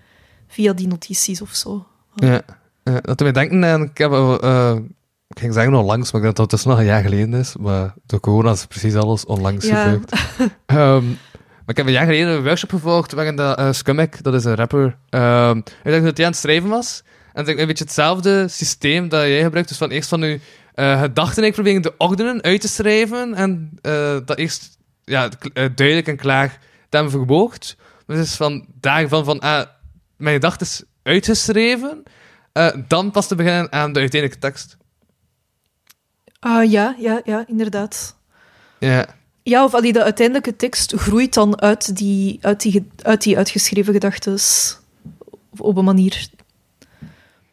[0.47, 1.85] via die notities of zo.
[2.15, 2.41] Ja,
[2.83, 3.81] ja, dat doet mij denken aan...
[3.81, 4.11] Ik heb...
[4.11, 4.75] eh,
[5.27, 7.55] ik ging zeggen onlangs, maar ik denk dat het dus nog een jaar geleden is.
[7.59, 9.83] Maar door corona is precies alles onlangs Ja.
[9.83, 10.11] gebeurd.
[10.65, 11.05] Ehm,
[11.67, 14.97] ik heb een jaar geleden een workshop gevolgd waarin dat, Scumic, dat is een rapper,
[15.09, 17.03] ehm ik denk dat hij aan het schrijven was.
[17.37, 19.69] En het een beetje hetzelfde systeem dat jij gebruikt.
[19.69, 20.39] Dus van eerst van je
[20.73, 23.33] eh, gedachten eigenlijk proberen te ordenen, uit te schrijven.
[23.33, 26.49] En eh, dat eerst ja, duidelijk en klaar
[26.89, 27.77] te hebben verwoord.
[28.05, 29.65] Dus van daarvan van, ah,
[30.17, 32.03] mijn gedachten is uitgeschreven.
[32.51, 34.77] eh, dan pas te beginnen aan de uiteindelijke tekst.
[36.39, 38.17] Ah, ja, ja, ja, inderdaad.
[38.79, 39.05] Ja.
[39.49, 43.93] Ja, of allee, de uiteindelijke tekst groeit dan uit die, uit die, uit die uitgeschreven
[43.93, 44.37] gedachten.
[45.57, 46.27] Op een manier.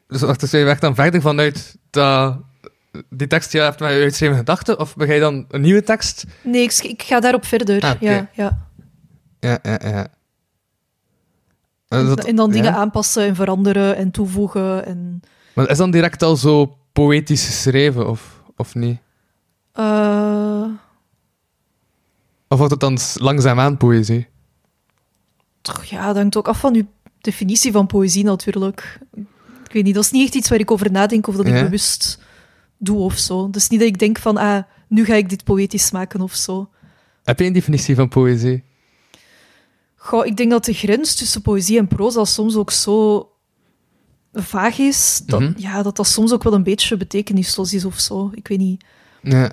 [0.09, 2.37] Dus wacht, je werkt dan verder vanuit dat,
[3.09, 4.79] die tekst die je hebt met je uitgeschreven gedachten?
[4.79, 6.25] Of begin je dan een nieuwe tekst?
[6.43, 7.81] Nee, ik, ik ga daarop verder.
[7.83, 8.67] Ah, ja, ja.
[9.41, 10.07] Ja, ja, ja.
[11.89, 12.77] En, En, dat- en dan dingen ja?
[12.79, 14.87] aanpassen en veranderen en toevoegen.
[14.87, 15.21] En,
[15.55, 18.99] Maar is dan direct al zo poëtisch geschreven, of, of niet?
[19.73, 20.65] eh,
[22.49, 24.27] Of wordt het dan langzaamaan poëzie?
[25.61, 26.87] toch, ja, dat hangt ook af van uw
[27.21, 28.99] definitie van poëzie natuurlijk.
[29.67, 31.57] Ik weet niet, dat is niet echt iets waar ik over nadenk of dat Ja.
[31.57, 32.19] ik bewust
[32.79, 33.51] doe of zo.
[33.51, 36.69] Dus niet dat ik denk van, ah, nu ga ik dit poëtisch maken of zo.
[37.25, 38.63] Heb je een definitie van poëzie?
[39.97, 43.29] Goh, ik denk dat de grens tussen poëzie en proza soms ook zo
[44.33, 45.53] vaag is, dat, Mhm.
[45.57, 48.31] ja, dat dat soms ook wel een beetje betekenisloos is of zo.
[48.35, 48.85] Ik weet niet.
[49.23, 49.53] Ja.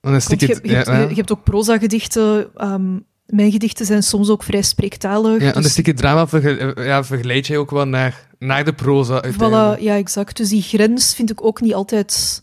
[0.00, 1.00] Dan Want je, je, hebt, ja, ja.
[1.02, 2.50] je, je hebt ook proza-gedichten.
[2.56, 5.42] ehm, mijn gedichten zijn soms ook vrij spreektalig.
[5.42, 8.72] Ja, en dus, stieke drama verge- eh, ja, vergeleid je ook wel naar, naar de
[8.72, 10.36] proza voilà, ja, exact.
[10.36, 12.42] Dus die grens vind ik ook niet altijd...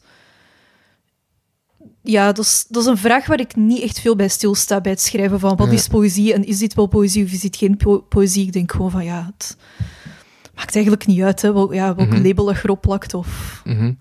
[2.03, 4.91] ja, dat is, dat is een vraag waar ik niet echt veel bij stilsta bij
[4.91, 5.73] het schrijven van wat Ja.
[5.73, 8.45] is poëzie en is dit wel poëzie of is dit geen po- poëzie.
[8.45, 9.57] Ik denk gewoon van ja, het
[10.55, 12.21] maakt eigenlijk niet uit hè, wel, ja, welk Mhm.
[12.27, 13.13] label je erop plakt.
[13.13, 13.61] Of...
[13.65, 13.93] Mhm.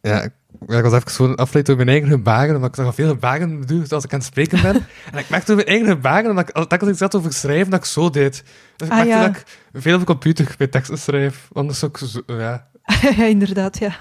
[0.00, 0.28] Ja,
[0.66, 3.08] ja, ik was even gewoon afgeleid door mijn eigen gebaren, maar ik zag al veel
[3.08, 4.74] gebaren doen als ik aan het spreken ben.
[5.12, 7.70] en ik merkte door mijn eigen gebaren, dat ik, dat als ik zat over schrijven,
[7.70, 8.44] dat ik zo deed.
[8.76, 9.26] Dus ik Ah, merkte ja.
[9.26, 9.44] dat ik
[9.82, 11.48] veel op de computer bij teksten schrijf.
[11.52, 12.66] Anders ik zo, ja...
[13.16, 13.96] ja, inderdaad, ja.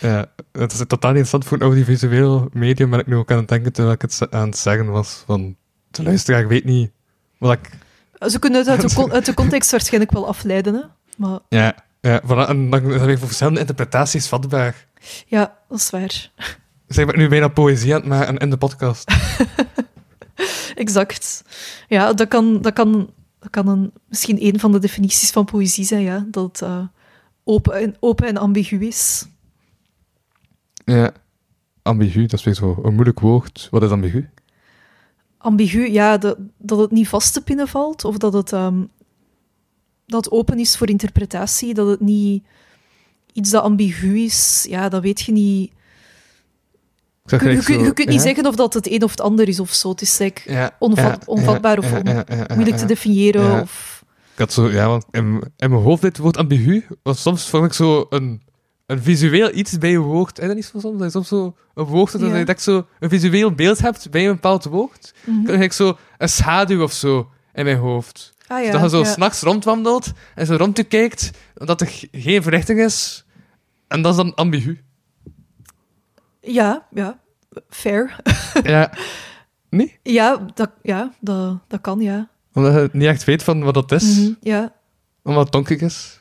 [0.00, 3.38] Ja, het is totaal niet interessant voor een audiovisueel medium, maar ik nu ook aan
[3.38, 5.56] het denken terwijl ik het aan het zeggen was van...
[5.90, 6.90] De luisteraar weet niet
[7.38, 7.70] wat ik...
[8.30, 10.80] Ze kunnen het uit de, con- uit de context waarschijnlijk wel afleiden, hè.
[11.16, 14.86] Maar Ja, ja voilà, en dan heb ik voor verschillende interpretaties vatbaar.
[15.26, 16.30] Ja, dat is waar.
[16.86, 19.12] Zeg maar nu bijna poëzie aan het maken in de podcast.
[20.74, 21.44] Exact.
[21.88, 25.84] Ja, dat kan, dat kan, dat kan een, misschien een van de definities van poëzie
[25.84, 26.26] zijn, ja.
[26.30, 26.86] Dat het eh,
[27.44, 29.26] open, en, open en ambigu is.
[30.84, 31.12] Ja.
[31.82, 33.68] Ambigu, dat is weer zo een moeilijk woord.
[33.70, 34.28] Wat is ambigu?
[35.38, 38.84] Ambigu, ja, dat, dat het niet vast te pinnen valt, of dat het, ehm,
[40.06, 42.44] dat het open is voor interpretatie, dat het niet
[43.38, 45.70] iets dat ambigu is, ja, dat weet je niet.
[47.24, 49.20] Je, je, gelijk kun- zo- je kunt niet zeggen of dat het een of het
[49.20, 49.88] ander is of zo.
[49.90, 52.02] Het is like, Ja, onvat- onvatbaar of on-
[52.54, 52.86] moeilijk te ja.
[52.86, 53.42] definiëren.
[53.42, 53.60] Ja.
[53.60, 54.04] Of...
[54.32, 57.64] Ik had zo, ja, want in, in mijn hoofd dit woord ambigu, was soms vond
[57.64, 58.42] ik zo een,
[58.86, 60.38] een visueel iets bij je woord.
[60.38, 60.98] Is dat niet zo soms?
[61.00, 64.32] Dat soms zo een woord, dat je dat zo een visueel beeld hebt bij een
[64.34, 65.14] bepaald woord.
[65.24, 65.42] Mhm.
[65.44, 68.32] Dan heb ik zo een schaduw of zo in mijn hoofd.
[68.46, 69.12] Ah, ja, Dus dat je zo ja.
[69.12, 73.24] s'nachts rondwandelt en zo rond je kijkt, dat er geen verrichting is.
[73.88, 74.80] En dat is dan ambigu.
[76.40, 77.18] ja, ja,
[77.68, 78.16] fair.
[78.62, 78.92] ja.
[79.70, 79.98] Nee?
[80.02, 82.28] Ja, dat, ja dat, dat kan, ja.
[82.52, 84.16] Omdat je niet echt weet van wat dat is.
[84.18, 84.72] Mhm, ja.
[85.22, 86.20] Omdat het donker is.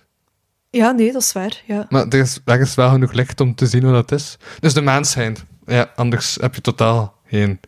[0.70, 1.62] ja, nee, dat is waar.
[1.66, 1.86] Ja.
[1.90, 4.38] Maar er is, er is wel genoeg licht om te zien wat dat is.
[4.60, 5.46] Dus de maan schijnt.
[5.66, 7.60] Ja, anders heb je totaal geen,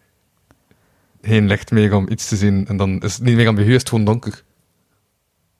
[1.22, 2.68] geen licht meer om iets te zien.
[2.68, 4.43] En dan is het niet meer ambigu, is het gewoon donker.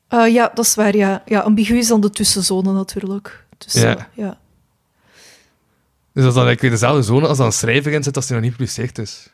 [0.08, 1.22] Eh, ja, dat is waar, ja.
[1.26, 1.40] ja.
[1.40, 3.46] Ambigu is dan de tussenzone natuurlijk.
[3.64, 4.08] Dus, Ja.
[4.14, 4.38] ja.
[6.12, 8.26] Dus dat is dan eigenlijk weer dezelfde zone als dan een schrijver in zit als
[8.26, 9.30] die nog niet gepubliceerd is.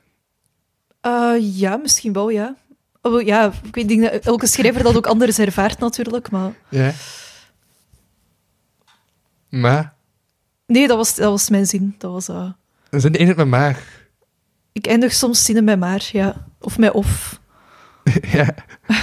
[1.01, 2.57] Eh, ja, misschien wel, ja.
[3.03, 6.53] Oh, ja, ik weet niet, dat elke schrijver dat ook anders ervaart natuurlijk, maar...
[6.69, 6.93] Ja.
[9.49, 9.95] Maar,
[10.67, 11.95] Nee, dat was, dat was mijn zin.
[11.99, 12.51] Dat was, eh,
[12.91, 13.83] dan zijn met maar.
[14.73, 16.47] Ik eindig soms zinnen met maar, ja.
[16.61, 17.41] Of met of.
[18.33, 18.55] ja.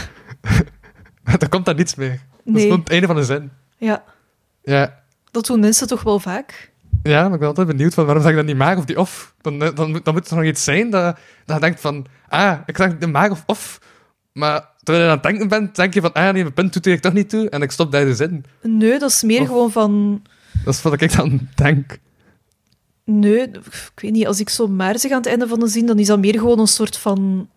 [1.24, 2.10] Maar dan komt daar niets meer.
[2.10, 3.52] Dat is Nee, het einde van de zin.
[3.78, 4.04] ja.
[4.64, 5.03] Ja.
[5.34, 6.72] Dat doen mensen toch wel vaak.
[7.04, 9.00] Ja, maar ik ben altijd benieuwd van waarom zeg je dan niet maar of die
[9.00, 9.34] of?
[9.42, 12.06] Dan, dan, dan, moet- dan moet er nog iets zijn dat, dat je denkt van,
[12.30, 13.80] ah, ik zeg de maar of of.
[14.32, 16.86] Maar terwijl je aan het denken bent, denk je van, ah nee, mijn punt doet
[16.86, 17.50] er toch niet toe.
[17.50, 18.46] En ik stop daar de zin.
[18.62, 20.22] Nee, dat is meer Of- gewoon van...
[20.66, 21.98] Dat is wat ik dan denk.
[23.06, 24.28] Nee, ik weet niet.
[24.28, 26.40] Als ik zo maar zeg aan het einde van de zin, dan is dat meer
[26.40, 27.50] gewoon een soort van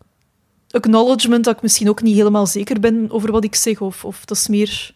[0.70, 3.80] acknowledgement dat ik misschien ook niet helemaal zeker ben over wat ik zeg.
[3.80, 4.94] Of, of dat is meer...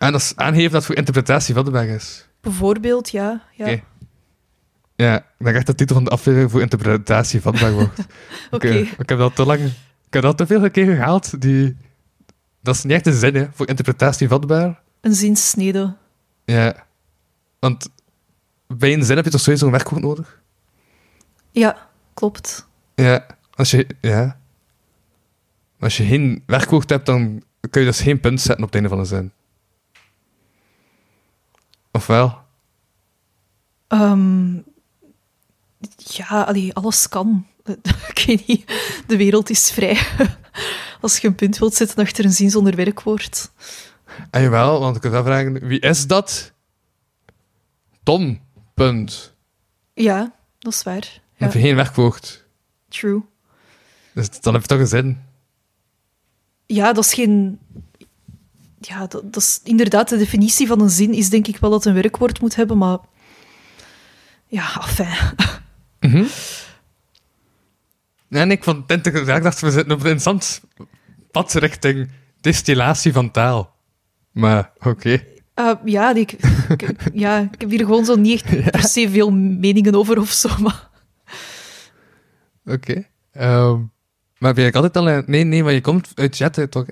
[0.00, 2.28] En dat is aangeven dat voor interpretatie weg is.
[2.40, 3.42] Bijvoorbeeld, ja.
[3.54, 3.80] ja.
[4.96, 8.06] Ja, ik denk echt dat de titel van de aflevering voor interpretatie weg wordt.
[8.50, 8.68] Oké.
[8.68, 9.60] Ik, ik heb dat te lang...
[10.06, 11.40] Ik heb dat te veel keer gehaald.
[11.40, 11.76] Die...
[12.62, 14.80] Dat is niet echt een zin, hè, voor interpretatie vatbaar.
[15.00, 15.96] Een zinsnede.
[16.44, 16.86] Ja.
[17.58, 17.88] Want
[18.66, 20.40] bij een zin heb je toch sowieso een werkwoord nodig?
[21.50, 22.66] Ja, klopt.
[22.94, 23.26] Ja.
[23.50, 23.86] Als je...
[24.00, 24.40] Ja.
[25.80, 28.88] Als je geen werkwoord hebt, dan kun je dus geen punt zetten op het einde
[28.88, 29.32] van een zin.
[31.92, 32.38] Of wel?
[33.88, 34.54] Ehm,
[35.96, 37.46] ja, allee, alles kan.
[38.14, 38.72] ik weet niet.
[39.06, 39.98] De wereld is vrij.
[41.00, 43.50] Als je een punt wilt zetten achter een zin zonder werkwoord.
[44.30, 46.52] En jawel, want ik kan vragen, wie is dat?
[48.02, 48.40] Tom.
[48.74, 49.34] Punt.
[49.94, 51.20] Ja, dat is waar.
[51.36, 52.46] Ja, heb je geen werkwoord.
[52.88, 53.22] true.
[54.14, 55.22] Dus dan heb je toch een zin.
[56.66, 57.58] Ja, dat is geen...
[58.82, 61.84] Ja, dat, dat is inderdaad de definitie van een zin is denk ik wel dat
[61.84, 62.98] een werkwoord moet hebben, maar...
[64.46, 64.70] Ja.
[66.00, 66.24] Mhm.
[68.28, 69.06] Nee, nee, ik vond het.
[69.06, 70.60] Ik dacht, we zitten op een interessant
[71.30, 72.10] pad richting
[72.40, 73.76] distillatie van taal.
[74.30, 75.24] Maar, oké.
[75.54, 76.32] Eh, ja, ik,
[76.68, 80.30] ik- ja, ik heb hier gewoon zo niet echt per se veel meningen over of
[80.30, 80.88] zo, maar...
[82.64, 83.06] Oké.
[83.32, 83.78] Ehm,
[84.38, 85.08] maar ben je altijd al...
[85.08, 86.86] in- Nee, nee, maar je komt uit Jetten, toch?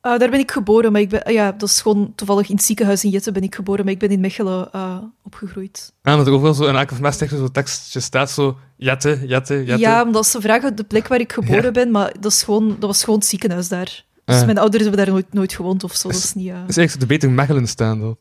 [0.00, 1.32] Eh, daar ben ik geboren, maar ik ben...
[1.32, 3.98] ja, dat is gewoon toevallig in het ziekenhuis in Jette ben ik geboren, maar ik
[3.98, 5.92] ben in Mechelen eh, opgegroeid.
[6.02, 8.56] Ah, want er overal zo in elke van teksten zo'n tekstje staat zo...
[8.76, 9.78] Jetten, Jetten, Jetten.
[9.78, 11.70] Ja, omdat ze vragen de plek waar ik geboren Ja.
[11.70, 14.04] ben, maar dat, is gewoon, dat was gewoon het ziekenhuis daar.
[14.24, 14.44] Dus Ah.
[14.44, 16.08] mijn ouders hebben daar nooit, nooit gewoond of zo.
[16.08, 16.66] Dat Is- is niet, eh.
[16.66, 18.16] Dus eigenlijk er beter Mechelen staan, dan.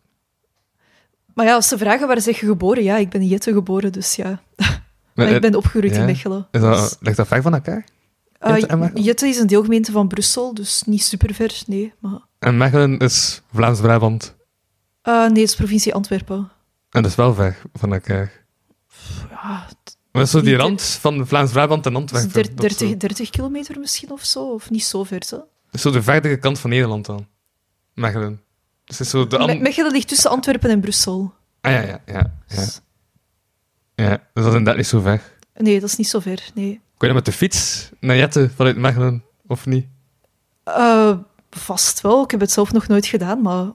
[1.33, 3.91] Maar ja, als ze vragen waar zeg je geboren, ja, ik ben in Jette geboren,
[3.91, 4.25] dus ja.
[4.57, 4.81] Maar
[5.27, 5.99] Maar, ik ben opgegroeid ja.
[5.99, 6.47] in Mechelen.
[6.51, 7.85] is Dus, dat, ligt dat ver van elkaar?
[8.93, 11.93] Jette is een deelgemeente van Brussel, dus niet super ver, nee.
[11.99, 14.35] Maar, En Mechelen is Vlaams-Brabant.
[15.01, 16.37] eh, nee, het is provincie Antwerpen.
[16.89, 18.31] En dat is wel ver van elkaar.
[19.29, 19.67] Ja,
[20.11, 22.31] Maar is zo die rand van Vlaams-Brabant en Antwerpen.
[22.33, 22.77] der- of zo.
[22.85, 25.23] 30, 30 kilometer misschien of zo, of niet zo ver.
[25.25, 25.35] Zo.
[25.37, 27.27] Dat is zo de verdere kant van Nederland dan.
[27.93, 28.41] Mechelen.
[28.85, 31.33] Dus het is zo de Me- an- Mechelen ligt tussen Antwerpen en Brussel.
[31.61, 32.33] Ah ja, ja, ja.
[32.47, 32.55] ja.
[32.55, 32.81] Dus-
[33.95, 34.09] ja.
[34.09, 35.21] Dus dat is inderdaad niet zo ver.
[35.53, 36.81] Nee, dat is niet zo ver, nee.
[36.99, 39.85] Kun je met de fiets naar Jette vanuit Mechelen, of niet?
[40.63, 41.17] Eh,
[41.49, 43.67] vast wel, ik heb het zelf nog nooit gedaan, maar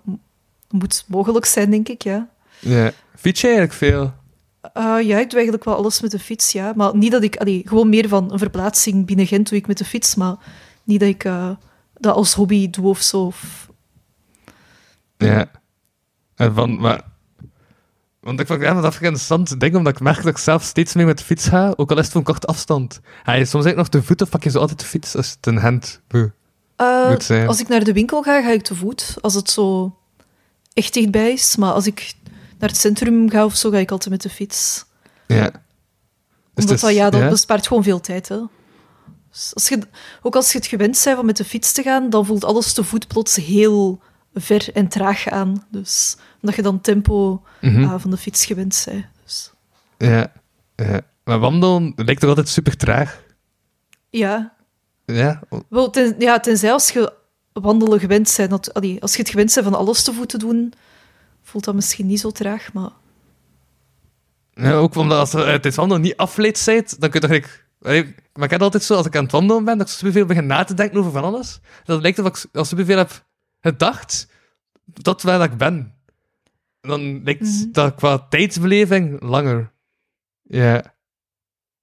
[0.71, 2.29] moet mogelijk zijn, denk ik, ja.
[2.59, 2.93] Ja.
[3.17, 4.13] Fiets je eigenlijk veel?
[4.73, 6.73] Eh, ja, ik doe eigenlijk wel alles met de fiets, ja.
[6.77, 7.37] Maar niet dat ik...
[7.37, 10.37] Allee, gewoon meer van een verplaatsing binnen Gent doe ik met de fiets, maar
[10.83, 11.51] niet dat ik eh,
[11.95, 13.21] dat als hobby doe of zo.
[13.21, 13.69] Of...
[15.17, 15.51] Ja.
[16.35, 17.13] En van, maar...
[18.25, 20.95] Want ik vond het echt een interessant ding, omdat ik merk dat ik zelf steeds
[20.95, 23.01] meer met de fiets ga, ook al is het voor een korte afstand.
[23.23, 25.31] Ga je soms eigenlijk nog te voet of pak je zo altijd de fiets als
[25.31, 26.31] het een hand moet
[26.77, 27.49] Eh, moet zijn?
[27.49, 29.17] als ik naar de winkel ga, ga ik te voet.
[29.21, 29.97] Als het zo
[30.73, 31.57] echt dichtbij is.
[31.57, 32.15] Maar als ik
[32.59, 34.85] naar het centrum ga of zo, ga ik altijd met de fiets.
[35.27, 35.51] Ja.
[35.51, 38.29] Dus Omdat dat, ja, dat bespaart gewoon veel tijd.
[38.29, 38.41] Hè.
[39.31, 39.79] Dus als je,
[40.23, 42.73] ook als je het gewend bent om met de fiets te gaan, dan voelt alles
[42.73, 44.01] te voet plots heel
[44.35, 45.67] ver en traag aan.
[45.71, 47.85] Dus omdat je dan tempo Mhm.
[47.85, 49.05] ah, van de fiets gewend bent.
[49.25, 49.53] Dus,
[49.99, 50.33] Ja.
[50.77, 51.01] ja.
[51.25, 53.23] Maar wandelen lijkt toch altijd super traag?
[54.11, 54.53] ja,
[55.07, 55.41] Ja?
[55.69, 57.13] wel, ten, ja, tenzij als je
[57.53, 58.51] wandelen gewend bent.
[58.51, 60.73] Dat, allee, als je het gewend bent van alles te voet te doen,
[61.43, 62.73] voelt dat misschien niet zo traag.
[62.73, 62.91] Maar
[64.55, 67.63] Ja, ook omdat als je uit het wandelen niet afgeleid bent, dan kun je toch.
[67.83, 70.27] Allee, Maar ik heb altijd zo, als ik aan het wandelen ben, dat ik superveel
[70.27, 71.61] begin na te denken over van alles.
[71.85, 73.25] Dat lijkt alsof ik al superveel heb
[73.71, 74.29] gedacht
[75.03, 75.95] tot waar dat ik ben.
[76.81, 77.73] Dan lijkt Mhm.
[77.73, 79.73] dat qua tijdsbeleving langer.
[80.43, 80.95] Ja.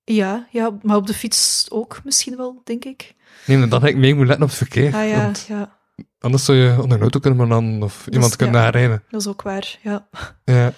[0.03, 3.15] ja, ja, maar op de fiets ook misschien wel, denk ik.
[3.45, 4.93] Nee, dan heb ik mee moeten letten op het verkeer.
[4.95, 5.79] Ah ja, ja
[6.19, 8.61] anders zou je onder een auto kunnen belanden of iemand kunnen ja.
[8.61, 9.03] narijden.
[9.09, 9.79] dat is ook waar.
[9.81, 10.07] Ja.
[10.45, 10.73] Ja.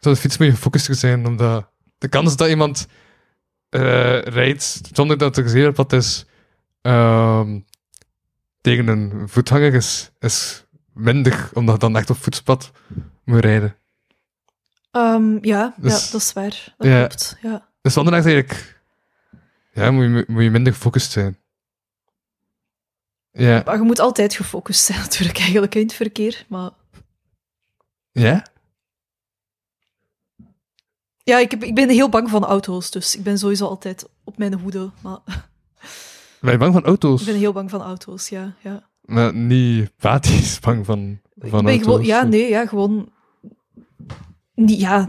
[0.00, 2.86] Zou de fiets moet je gefocust zijn, omdat de kans dat iemand
[3.68, 6.26] eh, rijdt zonder dat er gezien wat is
[6.80, 7.60] ehm,
[8.66, 12.70] tegen een voetganger is, is minder, omdat je dan echt op voetspad
[13.24, 13.76] moet rijden.
[14.90, 16.74] Ehm, ja, Dus- ja, dat is waar.
[16.76, 17.06] Dat ja.
[17.06, 17.36] klopt.
[17.42, 17.68] Ja.
[17.82, 18.80] Dus wandelen is eigenlijk...
[19.72, 21.38] Ja, moet je, moet je minder gefocust zijn.
[23.30, 23.62] Ja.
[23.64, 26.44] Maar je moet altijd gefocust zijn, natuurlijk, eigenlijk in het verkeer.
[26.48, 26.70] Maar
[28.12, 28.46] Ja?
[31.22, 34.38] ja, ik, heb, ik ben heel bang van auto's, dus ik ben sowieso altijd op
[34.38, 34.90] mijn hoede.
[35.02, 35.18] Maar
[36.40, 37.20] Ben je bang van auto's?
[37.20, 38.54] ik ben heel bang van auto's, ja.
[38.62, 38.88] ja.
[39.00, 41.82] Maar niet patisch bang van, van ik ben auto's?
[41.84, 43.08] gewoon, ja, nee, ja, gewoon.
[44.54, 45.08] Niet, ja,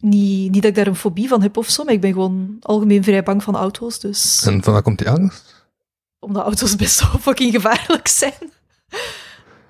[0.00, 2.56] niet, niet dat ik daar een fobie van heb of zo, maar ik ben gewoon
[2.60, 3.98] algemeen vrij bang van auto's.
[4.00, 5.58] Dus En van waar komt die angst?
[6.18, 8.52] omdat auto's best zo fucking gevaarlijk zijn.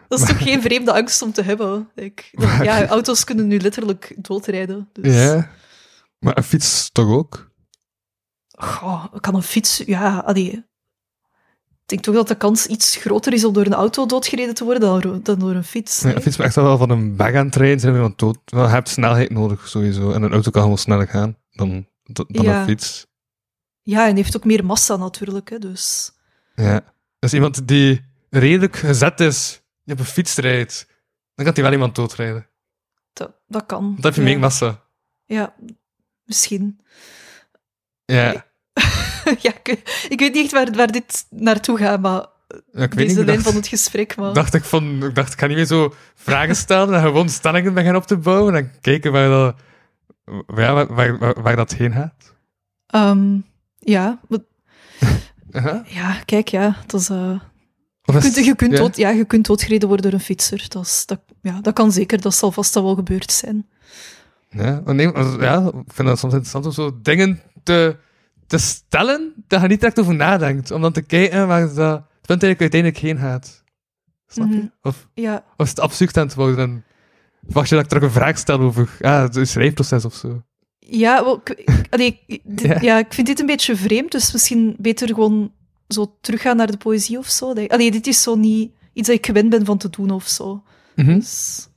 [0.09, 1.91] Dat is toch geen vreemde angst om te hebben.
[1.95, 4.89] Ik, Maar- ja, auto's kunnen nu letterlijk doodrijden.
[4.93, 5.15] Dus.
[5.15, 5.51] Ja.
[6.19, 7.51] Maar een fiets toch ook?
[8.59, 9.83] Goh, kan een fiets...
[9.87, 10.65] Ja, allee.
[11.93, 14.65] Ik denk toch dat de kans iets groter is om door een auto doodgereden te
[14.65, 16.03] worden dan, door- een fiets.
[16.03, 16.15] Nee?
[16.15, 18.39] een fiets echt wel van een bag aan het rijden zijn, dood.
[18.45, 20.11] Wel, je hebt snelheid nodig, sowieso.
[20.13, 22.61] En een auto kan gewoon sneller gaan dan, dan Ja.
[22.61, 23.07] een fiets.
[23.83, 25.51] Ja, en heeft ook meer massa natuurlijk.
[25.51, 26.13] Hè, dus.
[26.55, 26.81] Ja.
[27.19, 30.87] Dus iemand die redelijk gezet is, die op een fiets rijdt,
[31.35, 32.47] dan kan hij wel iemand doodrijden.
[33.13, 33.85] Dat, dat kan.
[33.95, 34.27] Dan heb je ja.
[34.27, 34.83] meer massa.
[35.25, 35.55] Ja,
[36.25, 36.81] misschien.
[38.05, 38.47] Ja.
[39.47, 39.69] ja, ik,
[40.09, 42.27] ik weet niet echt waar, waar dit naartoe gaat, maar
[42.73, 44.17] Ja, ik weet niet, van het gesprek.
[44.17, 44.33] Maar...
[44.33, 47.75] dacht ik van, ik dacht, ik ga niet meer zo vragen stellen en gewoon stellingen
[47.75, 49.57] beginnen op te bouwen en kijken waar dat,
[50.57, 52.35] ja, waar, waar, waar, waar dat heen gaat.
[52.87, 53.39] Ehm,
[53.79, 54.39] ja, maar-
[55.87, 57.09] ja, kijk, ja, dat is...
[57.09, 57.41] eh,
[58.05, 58.79] Of Je is kunt, je, kunt ja?
[58.79, 60.65] dood, ja, je kunt doodgereden worden door een fietser.
[60.69, 63.69] Dat, is, dat, ja, dat kan zeker, dat zal vast wel gebeurd zijn.
[64.51, 65.07] Ja, maar nee,
[65.41, 67.97] ja, ik vind het soms interessant om zo dingen te,
[68.51, 70.71] te stellen dat je niet direct over nadenkt.
[70.71, 73.63] Om dan te kijken waar dat, het punt eigenlijk uiteindelijk heen gaat.
[74.27, 74.55] Snap je?
[74.57, 74.67] Mhm.
[74.83, 76.85] Of, Ja, of is het absurd aan het worden en
[77.41, 80.43] wacht je dat ik terug een vraag stel over ja, het schrijfproces of zo.
[80.79, 82.81] ja, wel, ik, allee, dit- Ja.
[82.81, 82.99] ja.
[82.99, 85.53] ik vind dit een beetje vreemd, dus misschien beter gewoon
[85.89, 87.55] zo teruggaan naar de poëzie of zo.
[87.55, 90.27] Dat- Allee, dit is zo niet iets dat ik gewend ben van te doen of
[90.29, 90.63] zo.
[90.97, 91.15] Mhm.
[91.15, 91.69] Dus,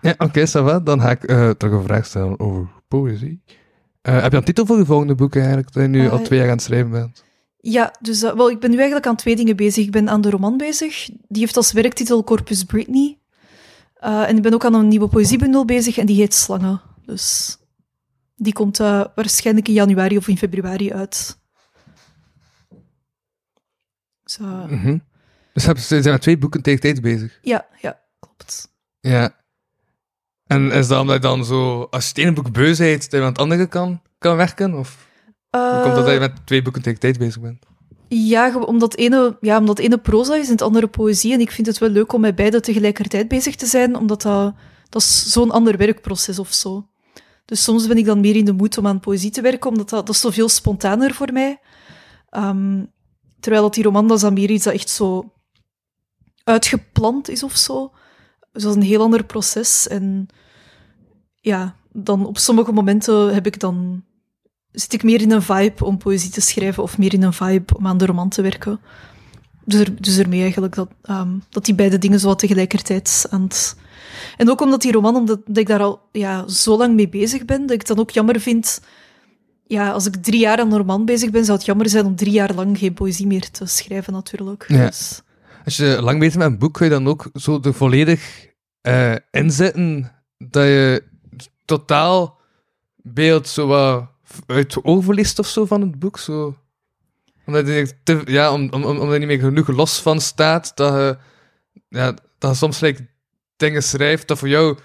[0.00, 0.80] Ja, oké, va.
[0.80, 3.42] Dan ga ik eh, terug een vraag stellen over poëzie.
[4.04, 6.24] Eh, heb je een titel voor je volgende boek eigenlijk, dat je nu al Eh,
[6.24, 7.24] twee jaar aan het schrijven bent?
[7.60, 9.84] ja, dus eh, wel, ik ben nu eigenlijk aan twee dingen bezig.
[9.84, 11.08] Ik ben aan de roman bezig.
[11.28, 13.18] Die heeft als werktitel Corpus Britney.
[14.00, 16.80] En ik ben ook aan een nieuwe poëziebundel bezig en die heet Slangen.
[17.04, 17.56] Dus
[18.36, 21.38] Die komt waarschijnlijk in januari of in februari uit.
[24.24, 24.98] Dus, eh, Mhm.
[25.52, 27.38] Dus hebben- ze zijn met twee boeken tegelijkertijd bezig.
[27.42, 28.68] ja, ja, klopt.
[29.00, 29.43] Ja.
[30.46, 32.52] En is dat omdat je dan zo, als je het ene boek
[33.10, 34.74] dat je aan het andere kan, kan werken?
[34.74, 35.08] Of
[35.50, 37.66] komt dat dat je Eh, met twee boeken tegelijkertijd bezig bent?
[38.08, 41.32] Ja, omdat ene, ja, omdat ene proza is en het andere poëzie.
[41.32, 44.54] En ik vind het wel leuk om met beide tegelijkertijd bezig te zijn, omdat dat,
[44.88, 46.88] dat is zo'n ander werkproces of zo.
[47.44, 49.88] Dus soms ben ik dan meer in de moed om aan poëzie te werken, omdat
[49.88, 51.60] dat, dat is zoveel spontaner voor mij.
[52.30, 52.84] Ehm,
[53.40, 55.32] terwijl dat die roman, dat is dan meer iets dat echt zo
[56.44, 57.92] uitgepland is of zo.
[58.54, 59.88] Dus dat is een heel ander proces.
[59.88, 60.26] En
[61.34, 64.04] ja, dan op sommige momenten heb ik dan
[64.74, 67.76] zit ik meer in een vibe om poëzie te schrijven of meer in een vibe
[67.76, 68.80] om aan de roman te werken.
[69.64, 73.42] Dus, er, dus ermee eigenlijk dat, ehm, dat die beide dingen zo wat tegelijkertijd aan
[73.42, 73.76] het...
[74.36, 77.44] En ook omdat die roman, omdat dat ik daar al ja, zo lang mee bezig
[77.44, 78.80] ben, dat ik het dan ook jammer vind...
[79.66, 82.16] Ja, als ik drie jaar aan een roman bezig ben, zou het jammer zijn om
[82.16, 84.64] drie jaar lang geen poëzie meer te schrijven, natuurlijk.
[84.68, 84.86] Ja.
[84.86, 85.22] Dus,
[85.64, 88.46] Als je lang bezig met een boek, kun je dan ook zo er volledig
[88.80, 91.02] eh, inzetten dat je
[91.64, 92.40] totaal
[92.96, 93.72] beeld zo
[94.46, 96.18] uit het oog verliest of zo van het boek.
[96.18, 96.56] Zo.
[97.46, 97.92] Omdat je,
[98.24, 101.16] ja, om, om, om- omdat je niet meer genoeg los van staat, dat je,
[101.88, 103.06] ja, dat soms like,
[103.56, 104.78] dingen schrijft dat voor jou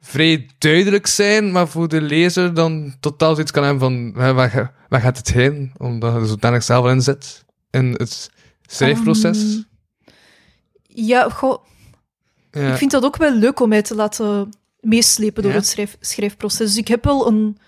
[0.00, 5.00] vrij duidelijk zijn, maar voor de lezer dan totaal zoiets kan hebben van waar, waar
[5.00, 5.72] gaat het heen?
[5.76, 8.30] Omdat je er zodanig zelf in zit in het
[8.66, 9.38] schrijfproces.
[9.54, 9.62] Ehm,
[11.06, 11.64] ja, goh,
[12.50, 12.70] ja.
[12.70, 15.58] Ik vind dat ook wel leuk om mij te laten meeslepen door Ja?
[15.58, 16.68] het schrijf, schrijfproces.
[16.68, 17.58] Dus ik heb wel een,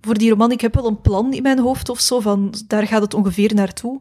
[0.00, 2.86] voor die roman, ik heb wel een plan in mijn hoofd of zo, van daar
[2.86, 4.00] gaat het ongeveer naartoe.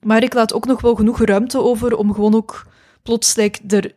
[0.00, 2.66] Maar ik laat ook nog wel genoeg ruimte over om gewoon ook
[3.02, 3.94] plots like, er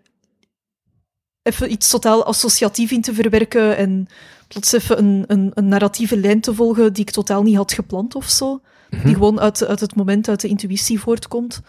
[1.41, 4.07] even iets totaal associatief in te verwerken en
[4.47, 8.15] plots even een, een, een narratieve lijn te volgen die ik totaal niet had gepland
[8.15, 8.61] of zo.
[9.03, 11.61] Die gewoon uit, uit het moment, uit de intuïtie voortkomt.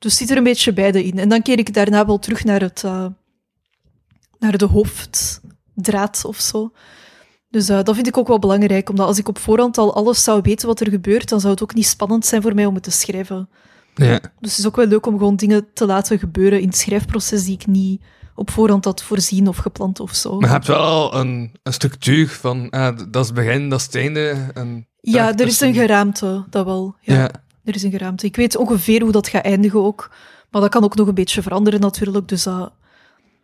[0.00, 1.18] Dus zit er een beetje beide in.
[1.18, 3.06] En dan keer ik daarna wel terug naar, het, eh,
[4.38, 6.72] naar de hoofddraad of zo.
[7.48, 10.24] Dus eh, dat vind ik ook wel belangrijk, omdat als ik op voorhand al alles
[10.24, 12.74] zou weten wat er gebeurt, dan zou het ook niet spannend zijn voor mij om
[12.74, 13.48] het te schrijven.
[13.94, 14.18] Ja.
[14.18, 17.44] Dus het is ook wel leuk om gewoon dingen te laten gebeuren in het schrijfproces
[17.44, 18.02] die ik niet
[18.34, 20.38] op voorhand had voorzien of gepland of zo.
[20.38, 23.86] Maar je hebt wel een, een structuur van, ah, dat is het begin, dat is
[23.86, 24.50] het einde.
[24.54, 26.96] En ja, er is een geraamte, dat wel.
[27.00, 27.30] Ja, Ja.
[27.64, 28.26] Er is een geraamte.
[28.26, 30.10] Ik weet ongeveer hoe dat gaat eindigen ook,
[30.50, 32.28] maar dat kan ook nog een beetje veranderen natuurlijk.
[32.28, 32.72] Dus, dat-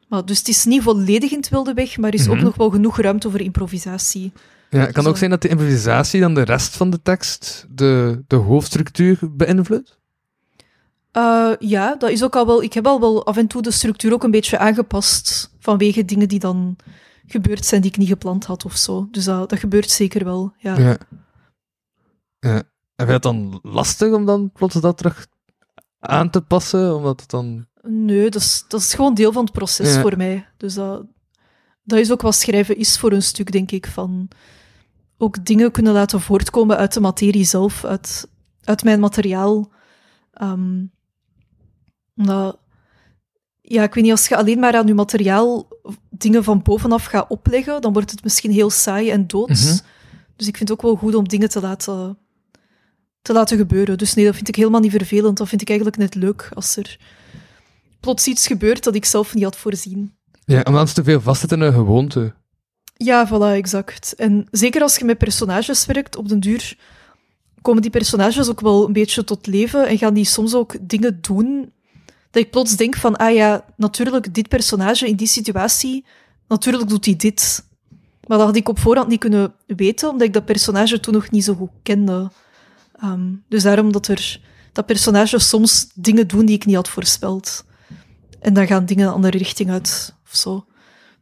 [0.09, 2.45] maar, dus het is niet volledig in het wilde weg, maar er is ook Mhm.
[2.45, 4.33] nog wel genoeg ruimte voor improvisatie.
[4.71, 5.09] Ja, het kan Zo.
[5.09, 9.99] ook zijn dat de improvisatie dan de rest van de tekst, de, de hoofdstructuur, beïnvloedt.
[11.13, 12.63] Eh, ja, dat is ook al wel.
[12.63, 16.29] Ik heb al wel af en toe de structuur ook een beetje aangepast vanwege dingen
[16.29, 16.77] die dan
[17.27, 19.09] gebeurd zijn die ik niet gepland had of zo.
[19.11, 20.53] Dus dat, dat gebeurt zeker wel.
[20.59, 20.79] Ja.
[20.79, 20.97] Ja.
[22.41, 22.63] ja.
[22.97, 25.27] En vind je het dan lastig om dan plots dat terug
[26.01, 26.97] aan te passen?
[26.97, 27.67] Omdat het dan...
[27.83, 30.01] Nee, dat is, dat is gewoon deel van het proces Ja.
[30.01, 30.47] voor mij.
[30.57, 31.05] Dus dat,
[31.83, 33.87] dat is ook wat schrijven is voor een stuk, denk ik.
[33.87, 34.29] Van
[35.19, 38.29] ook dingen kunnen laten voortkomen uit de materie zelf, uit,
[38.65, 39.71] uit mijn materiaal.
[40.33, 40.85] Ehm,
[42.17, 42.59] omdat,
[43.61, 45.69] ja, ik weet niet, als je alleen maar aan je materiaal
[46.11, 49.65] dingen van bovenaf gaat opleggen, dan wordt het misschien heel saai en doods.
[49.65, 49.79] Mhm.
[50.37, 52.19] Dus ik vind het ook wel goed om dingen te laten,
[53.27, 53.99] te laten gebeuren.
[53.99, 55.37] Dus nee, dat vind ik helemaal niet vervelend.
[55.37, 56.99] Dat vind ik eigenlijk net leuk als er
[58.01, 60.13] plots iets gebeurt dat ik zelf niet had voorzien.
[60.45, 62.35] Ja, omdat het te veel vastzit in een gewoonte.
[62.97, 64.15] Ja, voilà, exact.
[64.17, 66.77] En zeker als je met personages werkt, op den duur
[67.63, 71.19] komen die personages ook wel een beetje tot leven en gaan die soms ook dingen
[71.21, 71.73] doen
[72.31, 76.05] dat ik plots denk van, ah ja, natuurlijk, dit personage in die situatie,
[76.49, 77.65] natuurlijk doet hij dit.
[78.27, 81.31] Maar dat had ik op voorhand niet kunnen weten, omdat ik dat personage toen nog
[81.31, 82.31] niet zo goed kende.
[82.97, 84.41] Ehm, dus daarom dat er
[84.73, 87.65] dat personages soms dingen doen die ik niet had voorspeld.
[88.41, 90.67] En dan gaan dingen een andere richting uit, of zo.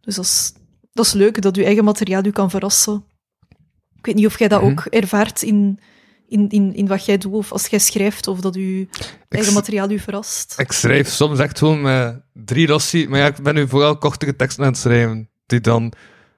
[0.00, 0.52] Dus dat is,
[0.92, 3.04] dat is leuk, dat je eigen materiaal u kan verrassen.
[3.98, 4.70] Ik weet niet of jij dat Mhm.
[4.70, 5.78] ook ervaart in,
[6.28, 8.88] in, in, in wat jij doet, of als jij schrijft, of dat je
[9.28, 10.54] eigen materiaal u verrast.
[10.58, 14.36] Ik schrijf soms echt gewoon met drie rossi, maar ja, ik ben nu vooral kortere
[14.36, 15.92] teksten aan het schrijven, die dan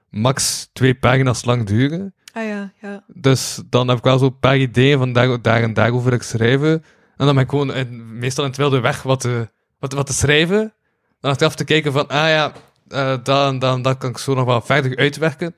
[0.09, 2.13] max twee pagina's lang duren.
[2.37, 3.03] Ah ja, ja.
[3.07, 6.71] Dus dan heb ik wel zo'n paar ideeën van daar, daar en daarover ik schrijven.
[7.17, 10.05] En dan ben ik gewoon in- meestal in het wilde weg wat te, wat, wat
[10.05, 10.73] te schrijven.
[11.19, 12.51] Dan achteraf te kijken van, ah ja,
[12.89, 15.55] eh dat en dat en dat kan ik zo nog wel verder uitwerken.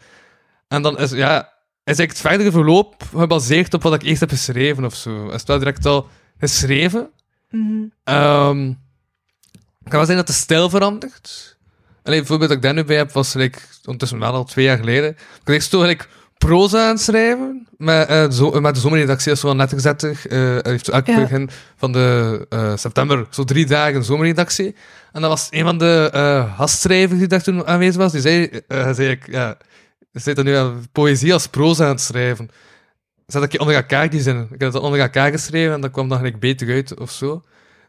[0.68, 4.30] En dan is, ja, is eigenlijk het verdere verloop gebaseerd op wat ik eerst heb
[4.30, 5.26] geschreven of zo.
[5.28, 6.08] Is het wel direct al
[6.38, 7.10] geschreven.
[9.80, 11.58] Het kan wel zijn dat de stijl verandert.
[12.04, 14.66] Alleen het voorbeeld dat ik daar nu bij heb, was like, ondertussen wel al twee
[14.66, 15.10] jaar geleden.
[15.42, 16.06] Ik eerst zo like,
[16.40, 17.68] proza aan het schrijven.
[17.78, 20.04] Met, eh, zo, met de zomerredactie is zo net gezet.
[20.04, 21.20] eh hij heeft zo elk Ja.
[21.20, 24.76] begin van de eh, september zo drie dagen zomerredactie.
[25.12, 26.10] En dat was een van de
[26.58, 28.12] gastschrijvers die daar toen aanwezig was.
[28.12, 29.58] Die zei, zei ik, ja,
[30.12, 32.50] zit er nu aan poëzie als proza aan het schrijven.
[33.28, 34.48] Zet ik je onder elkaar die zin.
[34.52, 37.42] Ik heb dat onder elkaar geschreven en dat kwam dan gelijk beter uit of zo.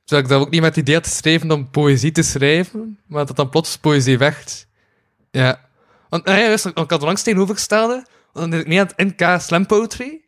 [0.04, 3.26] Terwijl ik dat ook niet met het idee had geschreven om poëzie te schrijven, maar
[3.26, 4.66] dat dan plots poëzie werd.
[5.30, 5.60] Ja.
[6.08, 9.40] Want ah ja, juist, ik had langs tegenovergestelde, dan deed ik mee aan het NK
[9.40, 10.24] Slam Poetry.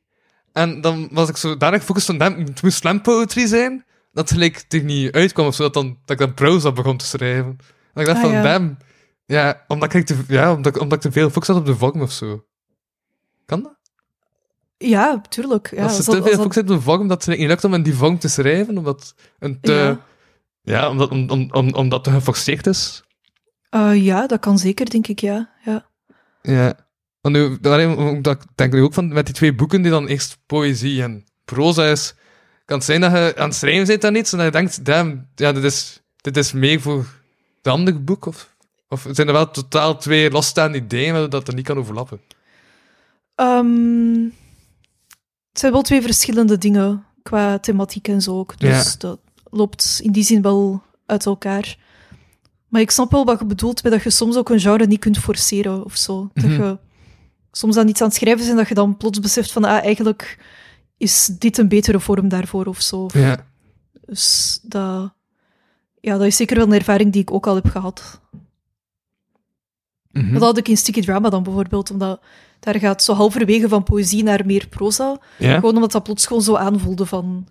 [0.52, 4.28] En dan was ik zo daarna gefocust van, damn, het moest slam poetry zijn, dat
[4.28, 7.04] het gelijk er niet uitkwam of zo, dat, dan, dat ik dan proza begon te
[7.04, 7.56] schrijven.
[7.94, 8.42] En ik dacht Ah, van, ja.
[8.42, 8.76] damn,
[9.26, 12.00] ja, omdat ik te, ja, omdat, omdat ik te veel focus had op de vorm
[12.02, 12.44] of zo.
[13.46, 13.76] Kan dat?
[14.78, 15.70] Ja, tuurlijk.
[15.70, 17.74] Ja, als je als te veel focus op de vorm, dat het niet lukt om
[17.74, 19.72] in die vorm te schrijven, omdat een te...
[19.72, 19.98] Ja,
[20.62, 20.90] Ja.
[20.90, 23.02] omdat, om, om, om, omdat het geforceerd is.
[23.70, 25.50] Eh, ja, dat kan zeker, denk ik, ja.
[25.64, 25.86] ja.
[26.42, 26.81] Ja.
[27.22, 27.58] Want nu,
[28.20, 31.24] dat ik denk nu ook van, met die twee boeken die dan eerst poëzie en
[31.44, 32.14] proza is,
[32.64, 34.84] kan het zijn dat je aan het schrijven bent aan iets en dat je denkt,
[34.84, 37.06] damn, ja, dit is, dit is meer voor
[37.56, 38.54] het andere boek, of,
[38.88, 42.20] of zijn er wel totaal twee losstaande ideeën dat er niet kan overlappen?
[43.34, 44.22] Ehm,
[45.50, 48.58] het zijn wel twee verschillende dingen qua thematiek en zo ook.
[48.58, 48.94] Dus Ja.
[48.98, 49.20] dat
[49.50, 51.76] loopt in die zin wel uit elkaar.
[52.68, 55.00] Maar ik snap wel wat je bedoelt met dat je soms ook een genre niet
[55.00, 56.30] kunt forceren of zo.
[56.34, 56.62] Dat Mhm.
[56.62, 56.78] je
[57.52, 60.38] soms aan iets aan het schrijven en dat je dan plots beseft van ah, eigenlijk
[60.96, 63.08] is dit een betere vorm daarvoor of zo.
[63.12, 63.46] Ja.
[64.06, 65.12] Dus dat,
[66.00, 68.20] ja, dat is zeker wel een ervaring die ik ook al heb gehad.
[70.10, 70.32] Mhm.
[70.32, 72.20] Dat had ik in Sticky Drama dan bijvoorbeeld, omdat
[72.60, 75.18] daar gaat zo halverwege van poëzie naar meer proza.
[75.38, 75.54] Ja?
[75.54, 77.48] Gewoon omdat dat plots gewoon zo aanvoelde van...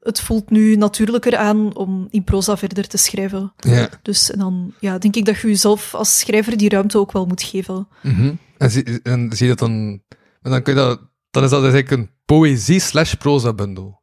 [0.00, 3.52] Het voelt nu natuurlijker aan om in proza verder te schrijven.
[3.56, 3.88] Ja.
[4.02, 7.26] Dus en dan ja, denk ik dat je jezelf als schrijver die ruimte ook wel
[7.26, 7.88] moet geven.
[8.02, 8.32] Mhm.
[8.60, 10.02] En, zie, en zie je dat dan...
[10.42, 11.00] En dan, kun je dat,
[11.30, 14.00] dan is dat dus eigenlijk een poëzie-slash-proza-bundel.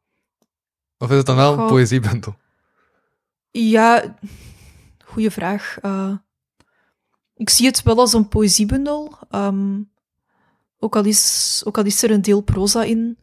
[0.98, 1.68] Of is het dan wel een Goh.
[1.68, 2.36] poëziebundel?
[3.50, 4.18] Ja,
[5.04, 5.78] goede vraag.
[5.80, 6.16] Eh,
[7.34, 9.18] ik zie het wel als een poëziebundel.
[9.30, 9.80] Ehm,
[10.78, 13.18] ook, al is, ook al is er een deel proza in.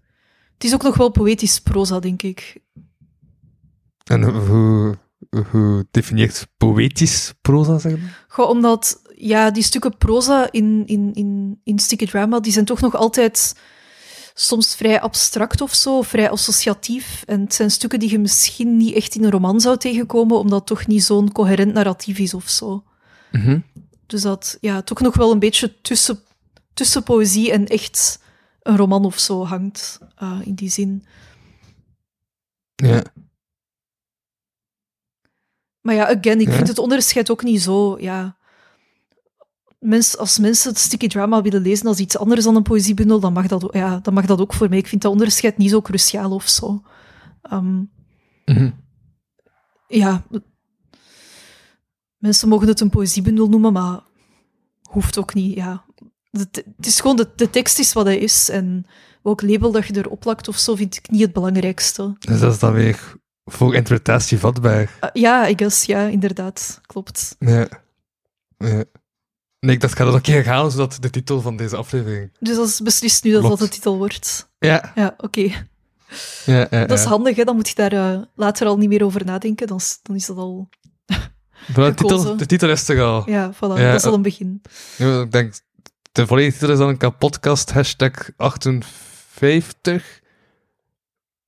[0.54, 2.58] Het is ook nog wel poëtisch proza, denk ik.
[4.04, 4.98] En hoe,
[5.52, 8.26] hoe definieert poëtisch proza, zeg maar?
[8.28, 12.82] Goh, omdat ja, die stukken proza in, in, in, in Sticky Drama, die zijn toch
[12.82, 13.56] nog altijd
[14.34, 17.24] soms vrij abstract of zo, vrij associatief.
[17.26, 20.58] En het zijn stukken die je misschien niet echt in een roman zou tegenkomen, omdat
[20.58, 22.84] het toch niet zo'n coherent narratief is of zo.
[23.32, 23.60] Mhm.
[24.06, 26.20] Dus dat ja, toch nog wel een beetje tussen,
[26.74, 28.20] tussen poëzie en echt
[28.62, 31.06] een roman of zo hangt, eh, in die zin.
[32.76, 33.04] Ja.
[35.82, 38.35] Maar ja, again, ik vind het onderscheid ook niet zo, ja...
[39.86, 43.34] Mens, als mensen het sticky drama willen lezen als iets anders dan een poëziebundel, dan
[43.34, 44.78] mag, dat, ja, dan mag dat ook voor mij.
[44.78, 46.82] Ik vind dat onderscheid niet zo cruciaal of zo.
[47.42, 47.84] Ehm,
[48.46, 48.72] Mhm.
[49.88, 50.24] ja,
[52.18, 54.00] mensen mogen het een poëziebundel noemen, maar
[54.90, 55.86] hoeft ook niet, ja.
[56.32, 58.86] Het, het is gewoon, de, de tekst is wat hij is en
[59.24, 62.16] welk label dat je erop plakt of zo, vind ik niet het belangrijkste.
[62.20, 63.14] Dus dat is dan weer
[63.46, 64.98] voor interpretatie vatbaar.
[65.00, 67.36] Ah, ja, I guess, ja, inderdaad, klopt.
[67.40, 67.68] Ja.
[68.58, 68.84] ja.
[69.66, 72.32] Nee, ik dacht, ik ga dat een keer gaan, zodat de titel van deze aflevering...
[72.40, 74.50] Dus dat is beslist nu dat dat de titel wordt.
[74.60, 74.92] Ja.
[74.96, 75.42] Ja, oké.
[76.46, 77.10] ja, ja, Dat is ja.
[77.10, 77.44] handig, hè?
[77.44, 79.68] dan moet je daar eh, later al niet meer over nadenken.
[79.68, 80.70] Dan is, dan is dat al...
[81.76, 83.30] De, titel, de titel is toch al...
[83.30, 84.62] Ja, voilà, dat is al eh, een begin.
[84.98, 85.54] Ja, ik denk,
[86.12, 90.22] de volledige titel is dan een kapotcast hashtag 58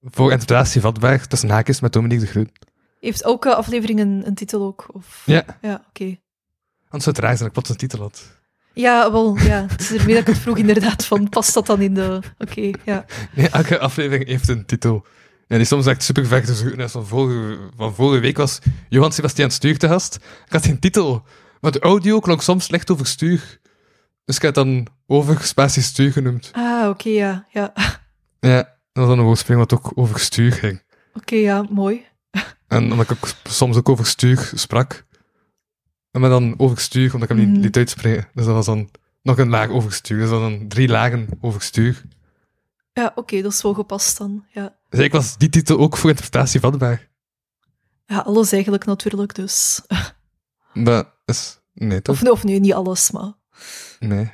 [0.02, 2.52] voor interpretatie vatbaar, tussen haakjes met Dominique de Groen.
[3.00, 4.88] Heeft elke aflevering een, een titel ook?
[4.92, 5.24] Of...
[5.26, 5.46] Ja.
[5.62, 6.18] Ja, oké.
[7.04, 8.36] Zou het raar zijn dat ik plots een titel had.
[8.74, 9.66] Ja, wel, ja.
[9.68, 12.20] Het is ermee dat ik het vroeg inderdaad van, past dat dan in de...
[12.38, 13.06] Oké, ja.
[13.36, 15.06] Nee, elke aflevering heeft een titel.
[15.48, 16.80] En die soms echt super ver te zoeken.
[16.80, 16.92] is.
[16.92, 18.60] Van vorige, van vorige week was
[18.90, 20.16] Johan Sebastian Stuur te gast.
[20.46, 21.26] Ik had geen titel,
[21.62, 23.60] maar de audio klonk soms slecht over Stuur.
[24.26, 26.50] Dus ik heb het dan over spatie Stuur genoemd.
[26.54, 27.46] Ah, oké, ja.
[27.52, 27.74] Ja,
[28.40, 30.84] Ja, dat was dan een woordspeling wat ook over Stuur ging.
[31.14, 32.06] oké, ja, mooi.
[32.68, 35.06] En omdat ik ook soms ook over stuur sprak.
[36.18, 37.64] En maar dan over stuur, omdat ik hem niet Mhm.
[37.64, 38.28] liet uitspreken.
[38.34, 38.90] Dus dat was dan
[39.22, 40.20] nog een laag over stuur.
[40.20, 42.02] Dus dat was dan drie lagen over stuur.
[42.94, 44.46] Ja, oké, dat is wel gepast dan.
[44.52, 44.76] Ja.
[44.90, 47.08] Dus ik was die titel ook voor interpretatie vatbaar.
[48.06, 49.82] ja, alles eigenlijk natuurlijk, dus...
[50.74, 51.60] Dat is...
[51.74, 52.22] Nee, toch?
[52.22, 53.34] Of, of nee, niet alles, maar...
[54.00, 54.32] Nee.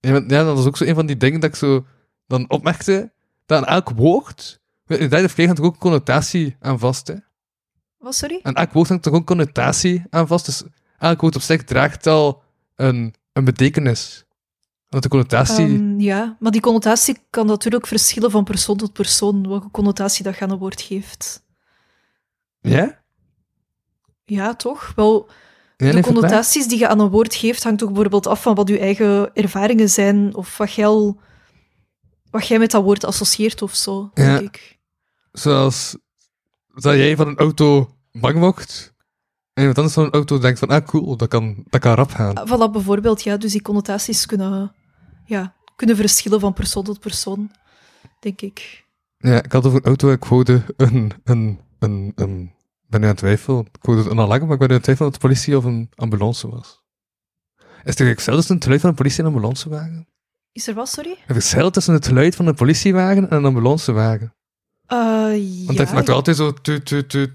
[0.00, 1.86] Ja, maar- ja, dat was ook zo een van die dingen dat ik zo
[2.26, 3.12] dan opmerkte,
[3.46, 4.62] dat aan elk woord...
[4.86, 7.14] In de hangt er ook een connotatie aan vast, hè.
[8.04, 8.40] Wat, sorry?
[8.42, 10.44] En elk woord hangt er ook een connotatie aan vast.
[10.46, 10.62] Dus
[10.98, 12.42] elk woord op zich draagt al
[12.76, 14.24] een, een betekenis.
[14.88, 15.64] Want de connotatie...
[15.66, 20.34] Ehm, ja, maar die connotatie kan natuurlijk verschillen van persoon tot persoon, welke connotatie dat
[20.38, 21.44] je aan een woord geeft.
[22.60, 23.02] ja?
[24.24, 24.92] Ja, toch?
[24.96, 25.28] Wel,
[25.76, 28.68] Ja, de connotaties die je aan een woord geeft, hangt toch bijvoorbeeld af van wat
[28.68, 31.20] je eigen ervaringen zijn, of wat jij, al-
[32.30, 34.38] wat jij met dat woord associeert of zo, Ja.
[34.38, 34.78] denk ik.
[35.32, 35.96] Zoals
[36.82, 38.94] dat jij van een auto bang wordt.
[39.52, 42.10] En iemand anders van een auto denkt van, ah cool, dat kan, dat kan rap
[42.10, 42.34] gaan.
[42.34, 43.36] Ah, Voilà, bijvoorbeeld, ja.
[43.36, 44.74] Dus die connotaties kunnen,
[45.24, 47.50] ja, kunnen verschillen van persoon tot persoon,
[48.20, 48.84] denk ik.
[49.18, 52.52] Ja, ik had over een auto, ik hoorde een, een, een, een,
[52.82, 53.60] ik ben nu aan het twijfelen.
[53.60, 55.64] Ik hoorde een alarm, maar ik ben nu aan het twijfelen dat het politie of
[55.64, 56.82] een ambulance was.
[57.84, 60.08] Is er hetzelfde tussen het geluid van een politie en een ambulancewagen?
[60.52, 61.10] Is er wat, sorry?
[61.10, 64.34] Is verschil tussen het geluid van een politiewagen en een ambulancewagen.
[64.86, 67.32] Eh Want het maakt altijd zo tu tu tu.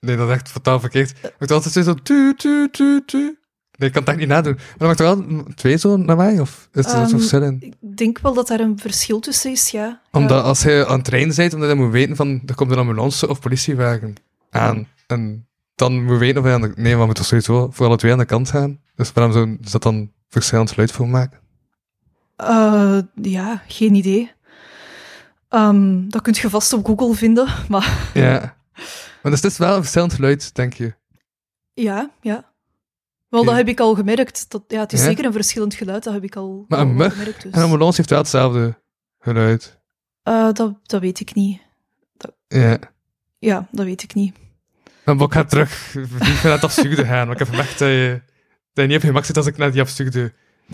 [0.00, 1.12] Nee, dat is echt totaal verkeerd.
[1.22, 3.38] Het maakt altijd zo tu tu tu tu.
[3.78, 4.54] Nee, ik kan het echt niet nadoen.
[4.54, 7.42] Maar dan maakt er wel twee zo naar mij, of is er Ehm, zo'n verschil
[7.42, 7.56] in?
[7.60, 10.00] Ik denk wel dat daar een verschil tussen is, ja.
[10.12, 10.44] Omdat Ja.
[10.44, 13.28] als je aan het rijden bent, omdat je moet weten van, er komt een ambulance
[13.28, 14.14] of politiewagen
[14.50, 14.88] aan.
[15.06, 16.72] En dan moet je weten of je aan de...
[16.76, 18.80] Nee, maar we moeten sowieso voor alle twee aan de kant gaan.
[18.94, 21.38] Dus waarom zou dat dan verschillend geluid voor maken?
[22.36, 24.30] Eh, ja, geen idee.
[25.56, 28.56] Ehm, dat kun je vast op Google vinden, maar Ja.
[29.22, 30.94] Maar dus het is wel een verschillend geluid, denk je.
[31.74, 32.54] ja, ja.
[33.28, 34.50] Wel, dat heb ik al gemerkt.
[34.50, 35.04] Dat, ja, het is Ja?
[35.06, 37.42] zeker een verschillend geluid, dat heb ik al, Maar al een wel mug gemerkt.
[37.42, 37.52] Dus.
[37.52, 38.78] En een heeft wel hetzelfde
[39.18, 39.78] geluid.
[40.22, 41.60] Eh, dat, dat weet ik niet.
[42.48, 42.78] Ja.
[43.38, 44.34] Ja, dat weet ik niet.
[45.04, 45.94] Maar ik ga terug
[46.42, 47.26] naar het absurde gaan.
[47.26, 48.22] Maar ik heb gemerkt dat je,
[48.72, 49.80] dat je niet op je gemak zit als ik naar die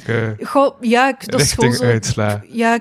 [0.07, 1.85] eh, Goh, ja, ik- dat is gewoon zo...
[2.49, 2.79] Ja,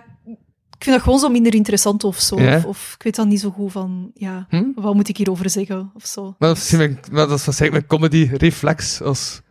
[0.81, 2.39] ik vind dat gewoon zo minder interessant of zo.
[2.41, 2.55] Ja?
[2.57, 4.63] Of, of ik weet dan niet zo goed van, ja, Hm?
[4.75, 6.23] wat moet ik hierover zeggen of zo.
[6.23, 9.01] Maar dat is, misschien mijn- maar dat is waarschijnlijk mijn comedy-reflex.
[9.01, 9.41] Als,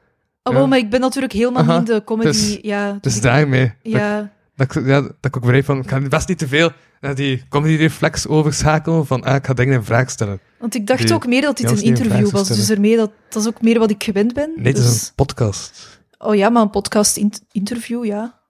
[0.43, 0.53] Ja.
[0.53, 2.29] wel, maar ik ben natuurlijk helemaal Aha, niet in de comedy...
[2.29, 3.73] dus- ja, dus daarmee.
[3.83, 6.71] ja, Dat, ik- ja, dat ik ook begrijp van, ik ga best niet te veel
[7.01, 10.41] naar die comedy-reflex overschakelen van, ah, ik ga dingen in vraag stellen.
[10.59, 12.49] want ik dacht Die ook meer dat dit een in interview was.
[12.49, 14.53] Dus ermee dat, dat is ook meer wat ik gewend ben.
[14.57, 16.01] Nee, het is dus- een podcast.
[16.19, 18.41] Oh ja, maar een podcast-interview, ja.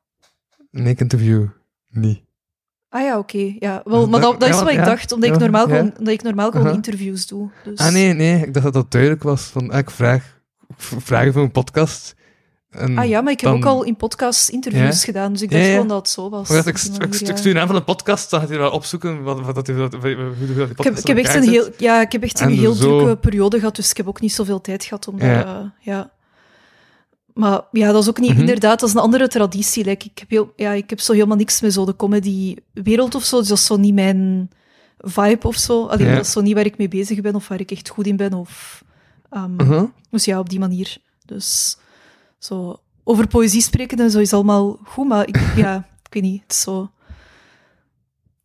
[0.71, 1.47] Nee, ik interview
[1.89, 2.21] niet.
[2.93, 3.55] Ah ja, oké.
[3.59, 3.81] ja.
[3.85, 6.23] Wel, Dat- maar dat, dat is wat ik dacht, omdat ik normaal gewoon, dat ik
[6.23, 7.49] normaal gewoon interviews doe.
[7.65, 7.79] Dus.
[7.79, 9.43] Ah, nee, nee, ik dacht dat dat duidelijk was.
[9.43, 10.39] Van, ah, ik vraag,
[10.79, 12.15] vraag voor een podcast.
[12.71, 15.05] En Ah ja, maar ik heb dan- ook al in podcasts interviews Ja?
[15.05, 15.71] gedaan, dus ik dacht ja.
[15.71, 16.49] gewoon dat het zo was.
[16.49, 19.23] Maar als ik, ik, ik, stuur een van een podcast, dan gaat hij wel opzoeken
[19.23, 21.69] wat, wat hoe, hoe dat die podcast Ik heb, ik heb in echt een heel,
[21.77, 24.21] ja, ik heb echt een En heel zo- drukke periode gehad, dus ik heb ook
[24.21, 25.37] niet zoveel tijd gehad om Ja.
[25.37, 25.47] dat...
[25.47, 26.11] eh, ja.
[27.35, 28.31] Maar ja, dat is ook niet...
[28.31, 28.41] Mhm.
[28.41, 29.85] Inderdaad, dat is een andere traditie.
[29.85, 33.25] Like, ik, heb heel, ja, ik heb zo helemaal niks met zo de comedy-wereld of
[33.25, 34.51] zo, dus dat is zo niet mijn
[34.99, 35.87] vibe of zo.
[35.87, 36.15] Alleen, Ja.
[36.15, 38.17] dat is zo niet waar ik mee bezig ben of waar ik echt goed in
[38.17, 38.33] ben.
[38.33, 38.85] Of,
[39.31, 39.85] ehm, Uh-huh.
[40.11, 40.97] Dus ja, op die manier.
[41.25, 41.77] Dus
[42.39, 42.81] zo...
[43.05, 46.53] Over poëzie spreken en zo is allemaal goed, maar ik, ja, ik weet niet, het
[46.53, 46.91] is zo...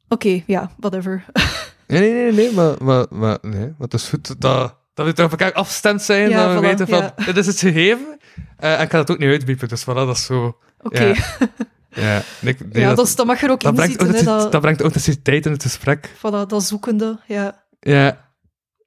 [0.10, 1.26] Oké, ja, whatever.
[1.88, 5.14] Nee, nee, nee, nee, maar, maar, maar, nee, maar het is goed dat, dat we
[5.14, 7.26] toch op elkaar afgestemd zijn, Ja, dat we voilà, weten van, ja.
[7.26, 8.20] dit is het gegeven,
[8.58, 11.04] eh, en ik kan het ook niet uitbiepen, dus voilà, dat is zo, Oké.
[11.04, 11.14] Ja.
[12.04, 14.52] ja, nee, nee, Ja, dat, dat, dat mag er ook dat in zitten, authentic- dat,
[14.52, 16.10] dat brengt authenticiteit in het gesprek.
[16.18, 17.64] voilà, dat zoekende, ja.
[17.80, 18.30] Ja,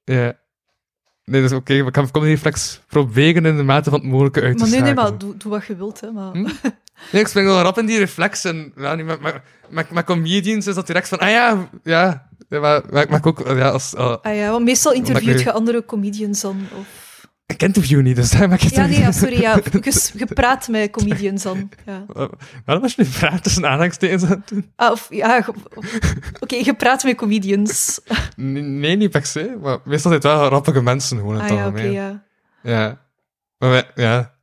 [0.03, 0.37] ja.
[1.23, 4.09] Nee, dat is oké, maar ik ga mijn comedy-reflex proberen in de mate van het
[4.09, 6.11] mogelijke uit te Maar nee, nee, maar doe, doe wat je wilt, hè.
[6.11, 6.31] Maar...
[6.31, 6.47] Hm?
[7.11, 9.19] Nee, ik spring wel rap in die reflex en ja, met,
[9.69, 13.25] met, met comedians is dat direct van, ah ja, ja, ja maar, maar ik maak
[13.25, 16.67] ook, ja, als, uh, Ah ja, want meestal interviewt nu- je andere comedians dan.
[16.79, 16.87] Of...
[17.45, 19.55] ik interview niet, dus daar maak ik Ja, nee, ja, sorry, ja.
[19.81, 21.69] Je, je praat met comedians dan.
[21.85, 22.05] Ja.
[22.65, 24.71] Waarom was je nu praat tussen aanhalingstekens aan het doen?
[24.75, 25.45] Ah, of, ja,
[26.39, 27.99] oké, je praat met comedians.
[28.35, 31.47] Nee, nee, niet per se, maar meestal zijn het wel grappige mensen gewoon in Ah
[31.47, 31.93] het ja, oké, algemeen.
[31.93, 32.23] ja.
[32.63, 33.01] Ja.
[33.57, 34.33] Maar wij, ja.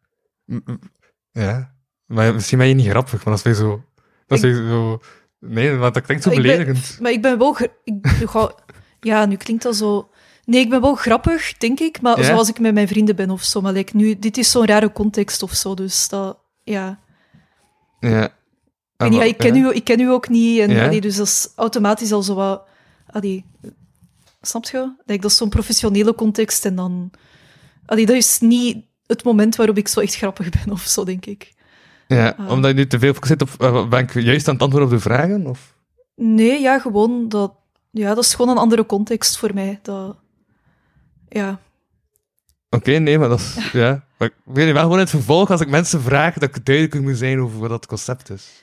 [1.32, 1.74] Ja.
[2.06, 3.84] Maar misschien ben je niet grappig, maar dat is weer zo...
[4.26, 5.00] Dat is weer zo...
[5.48, 6.98] Nee, want dat klinkt zo Ik ben- beledigend.
[7.00, 7.56] Maar ik ben wel...
[7.84, 8.26] Ik,
[9.00, 10.10] ja, nu klinkt dat zo...
[10.44, 13.42] Nee, ik ben wel grappig, denk ik, maar zoals ik met mijn vrienden ben of
[13.42, 13.60] zo.
[13.60, 16.38] Maar like, nu, dit is zo'n rare context of zo, dus dat...
[16.64, 16.98] Ja.
[18.00, 18.22] Ja.
[18.96, 20.60] En Ah, ja, ik ken, U, ik ken u ook niet.
[20.60, 20.84] En, Ja?
[20.84, 22.62] allee, dus dat is automatisch al zo wat...
[23.06, 23.44] Allee,
[24.40, 24.92] snap je?
[25.04, 27.10] Dat is zo'n professionele context en dan...
[27.86, 31.26] Allee, dat is niet het moment waarop ik zo echt grappig ben of zo, denk
[31.26, 31.54] ik.
[32.06, 32.50] Ja, Ah.
[32.50, 33.48] omdat je nu te veel zit op...
[33.58, 35.46] eh, ben ik juist aan het antwoorden op de vragen?
[35.46, 35.74] Of?
[36.14, 37.52] Nee, ja, gewoon dat...
[37.90, 39.78] Ja, dat is gewoon een andere context voor mij.
[39.82, 40.16] Dat,
[41.28, 41.58] ja.
[42.70, 43.70] Oké, nee, maar dat is...
[43.72, 44.04] ja.
[44.18, 47.02] Maar ik weet wel gewoon in het vervolg, als ik mensen vraag, dat ik duidelijker
[47.02, 48.62] moet zijn over wat dat concept is.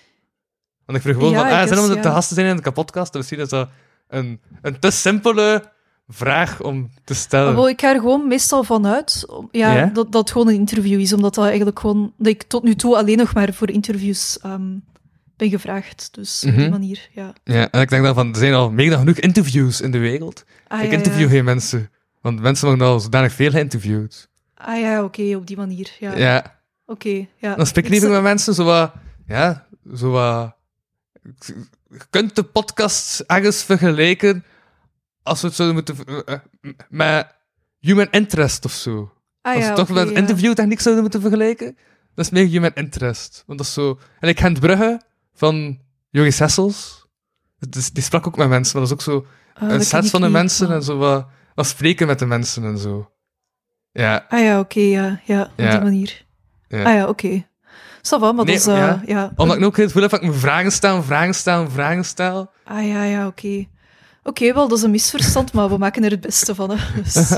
[0.86, 2.02] Want ik vraag gewoon Ja, van, ah, zijn om ja.
[2.02, 3.14] te gasten zijn in de podcast?
[3.14, 3.70] Misschien is dat
[4.07, 5.72] een, een te simpele
[6.07, 7.45] vraag om te stellen.
[7.45, 9.85] Maar wel, ik ga er gewoon meestal vanuit ja, Ja?
[9.85, 12.13] Dat, dat het gewoon een interview is, omdat dat eigenlijk gewoon...
[12.17, 14.77] Dat ik tot nu toe alleen nog maar voor interviews ehm,
[15.38, 16.09] ben gevraagd.
[16.11, 16.59] Dus op Mhm.
[16.59, 17.34] die manier, ja.
[17.43, 19.97] Ja, en ik denk dan van, er zijn al meer dan genoeg interviews in de
[19.97, 20.45] wereld.
[20.67, 21.30] Ah, ik ja, interview ja.
[21.30, 21.89] geen mensen.
[22.21, 24.30] Want mensen worden al zodanig veel geïnterviewd.
[24.55, 25.91] Ah ja, oké, op die manier.
[25.99, 27.25] Ja, Ja, oké.
[27.38, 27.55] ja.
[27.55, 28.93] dan spreek ik liever met mensen zo wat,
[29.27, 29.65] ja,
[29.95, 30.55] zo wat...
[31.89, 34.43] Je kunt de podcast ergens vergelijken
[35.23, 36.25] als we het zouden moeten...
[36.25, 36.35] eh,
[36.89, 37.35] met
[37.79, 39.11] human interest of zo.
[39.41, 40.15] Ah, als ja, we toch oké, met ja.
[40.15, 41.77] interviewtechniek zouden moeten vergelijken,
[42.15, 43.43] dat is meer human interest.
[43.45, 43.99] Want dat is zo...
[44.19, 45.01] En ik Gent Brugge
[45.33, 45.79] van
[46.09, 47.07] Joris Hessels,
[47.59, 49.85] het is- die sprak ook met mensen, maar dat is ook zo Ah, een ken
[49.85, 53.11] set van de mensen maar- en zo wat, wat spreken met de mensen en zo.
[53.91, 55.69] Ja, Ah ja, oké, ja, ja, op Ja.
[55.71, 56.25] die manier.
[56.67, 56.83] Ja.
[56.83, 57.45] Ah ja, oké.
[58.05, 58.67] Ça va, maar Nee, dat is...
[58.67, 59.01] eh, ja.
[59.05, 59.31] ja.
[59.35, 62.05] omdat ik nu ook het gevoel heb dat ik me vragen stel, vragen stel, vragen
[62.05, 62.51] stel.
[62.63, 63.65] Ah ja, ja, oké.
[64.23, 66.69] Oké, wel, dat is een misverstand, maar we maken er het beste van.
[66.71, 66.75] Hè.
[67.03, 67.37] Dus,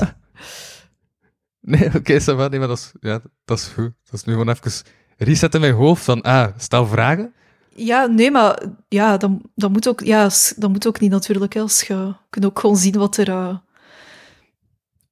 [1.60, 3.90] Nee, oké, va, nee, maar dat is, ja, dat is goed.
[4.04, 4.72] Dat is nu gewoon even
[5.16, 7.32] reset in mijn hoofd van, ah, stel vragen.
[7.74, 11.54] ja, nee, maar ja, dat, dat, moet ook, ja, dat moet ook niet natuurlijk.
[11.54, 11.60] Hè.
[11.60, 13.28] Als je, kunt ook gewoon zien wat er...
[13.28, 13.56] eh,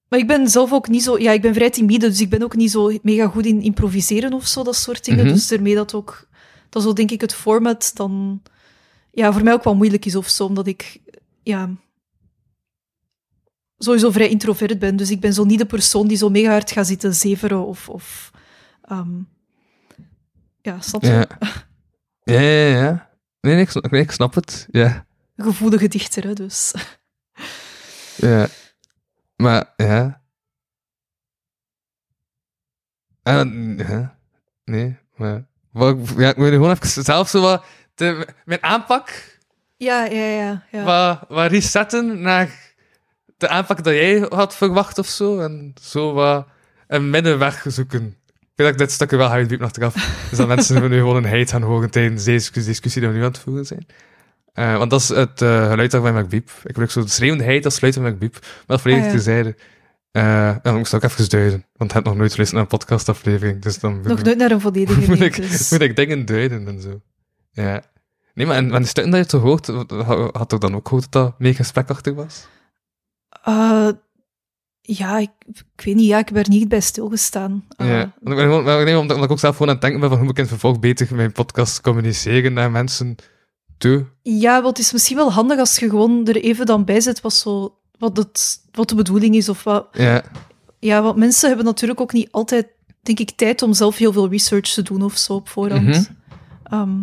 [0.09, 1.19] Maar ik ben zelf ook niet zo...
[1.19, 4.33] Ja, ik ben vrij timide, dus ik ben ook niet zo mega goed in improviseren
[4.33, 5.25] of zo, dat soort dingen.
[5.25, 5.35] Mhm.
[5.35, 6.29] Dus daarmee dat ook...
[6.69, 8.43] Dat is zo, denk ik, het format dan...
[9.11, 11.01] Ja, voor mij ook wel moeilijk is of zo, omdat ik...
[11.45, 11.71] Ja,
[13.79, 14.97] sowieso vrij introvert ben.
[14.97, 17.89] Dus ik ben zo niet de persoon die zo mega hard gaat zitten zeveren of...
[17.89, 18.31] of
[18.83, 19.23] ehm,
[20.63, 21.09] ja, snap je?
[21.09, 21.27] Ja.
[22.27, 23.11] Ja, ja, ja.
[23.41, 24.67] Nee, nee, ik snap, nee, ik snap het.
[24.71, 25.07] Ja,
[25.37, 26.75] gevoelige dichter, hè, dus...
[28.17, 28.47] ja.
[29.37, 30.23] Maar, ja.
[33.23, 34.19] En, ja.
[34.65, 35.47] Nee, maar...
[36.17, 37.65] Ja, ik nu gewoon even zelf zo wat...
[37.95, 39.34] De, mijn aanpak
[39.85, 40.63] Ja, ja, ja.
[40.71, 40.85] ja.
[40.85, 42.51] wat, wat resetten naar
[43.37, 45.39] de aanpak dat jij had verwacht of zo.
[45.41, 46.47] En zo wat
[46.87, 48.17] een middenweg zoeken.
[48.27, 49.95] Ik weet dat ik dit stukje wel ga uitdiepen achteraf.
[50.29, 53.23] Dus dat mensen nu gewoon een heid gaan horen tijdens deze discussie die we nu
[53.23, 53.87] aan het voeren zijn.
[54.53, 56.51] Eh, want dat is het eh, geluid dat bij McBeep.
[56.65, 58.33] Ik wil ook zo de schreeuwende heid als sluiten met McBeep.
[58.33, 59.15] Maar dat volledig Ah, ja.
[59.17, 59.57] terzijde.
[60.11, 61.65] Eh, en dan moest ik ook even duiden.
[61.77, 63.63] Want ik heb nog nooit geluisterd naar een podcastaflevering.
[63.63, 65.71] Dus dan Nog nooit naar een volledige moet, ik, dus.
[65.71, 67.01] moet ik dingen duiden en zo.
[67.53, 67.83] Ja.
[68.35, 69.67] Nee, maar en, en de stukken dat je toch hoort,
[70.37, 72.47] had- ik dan ook gehoord dat dat meer gesprekachtig was?
[73.43, 73.89] Eh,
[74.81, 75.31] ja, ik,
[75.77, 76.07] ik weet niet.
[76.07, 77.65] Ja, ik heb er niet bij stilgestaan.
[77.77, 78.13] Eh, ja.
[78.21, 78.35] Ben
[78.65, 80.37] maar nee, omdat, omdat ik ook zelf gewoon aan het denken ben van hoe ik
[80.37, 83.17] in het vervolg beter mijn podcast communiceren naar mensen
[83.79, 84.07] toe.
[84.23, 87.35] Ja, het is misschien wel handig als je gewoon er even dan bij zet wat,
[87.35, 89.49] zo, wat, het, wat de bedoeling is.
[89.49, 90.23] Of wat, Ja,
[90.79, 92.67] ja, want mensen hebben natuurlijk ook niet altijd,
[93.03, 95.85] denk ik, tijd om zelf heel veel research te doen of zo op voorhand.
[95.87, 96.03] Mhm.
[96.65, 96.99] Ehm,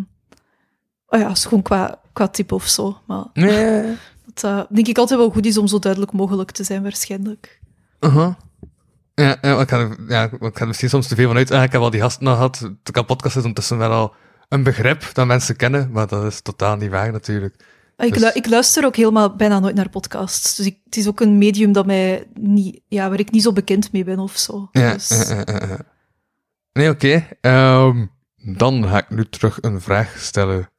[1.12, 2.98] oh ja, is gewoon qua, qua tip of zo.
[3.08, 3.96] Maar nee.
[4.34, 7.60] dat eh, denk ik altijd wel goed is om zo duidelijk mogelijk te zijn, waarschijnlijk.
[8.00, 8.34] Uh-huh.
[9.16, 11.52] Ja, ja, ik ga, er- ja, ik ga er misschien soms te veel van uit.
[11.52, 12.70] Ah, ik heb al die gasten nog gehad.
[12.84, 14.14] De podcast is ondertussen wel al
[14.50, 17.56] een begrip dat mensen kennen, maar dat is totaal niet waar natuurlijk.
[17.98, 20.56] Ik, Dus- lu- ik luister ook helemaal bijna nooit naar podcasts.
[20.56, 23.54] Dus ik, het is ook een medium dat mij niet, ja, waar ik niet zo
[23.54, 24.70] bekend mee ben of zo.
[24.72, 25.34] Ja, Dus.
[26.74, 27.28] Nee, oké.
[27.42, 28.06] Ehm,
[28.36, 30.70] dan ga ik nu terug een vraag stellen.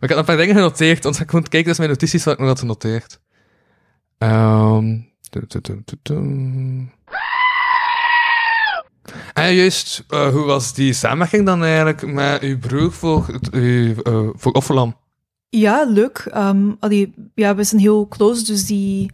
[0.00, 2.40] Ik had een paar dingen genoteerd, want ik moet kijken, dus mijn notities wat ik
[2.40, 3.20] nog had genoteerd.
[4.18, 4.96] Ehm.
[9.32, 13.96] En juist, eh, hoe was die samenwerking dan eigenlijk met uw broer voor, eh,
[14.32, 14.96] voor Offerlam?
[15.48, 16.18] Ja, leuk.
[16.18, 19.10] Ehm, allee, ja, we zijn heel close, dus die...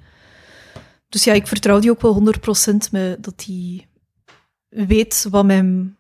[1.09, 3.87] Dus ja, ik vertrouw die ook wel 100% met dat die
[4.69, 5.97] weet wat mijn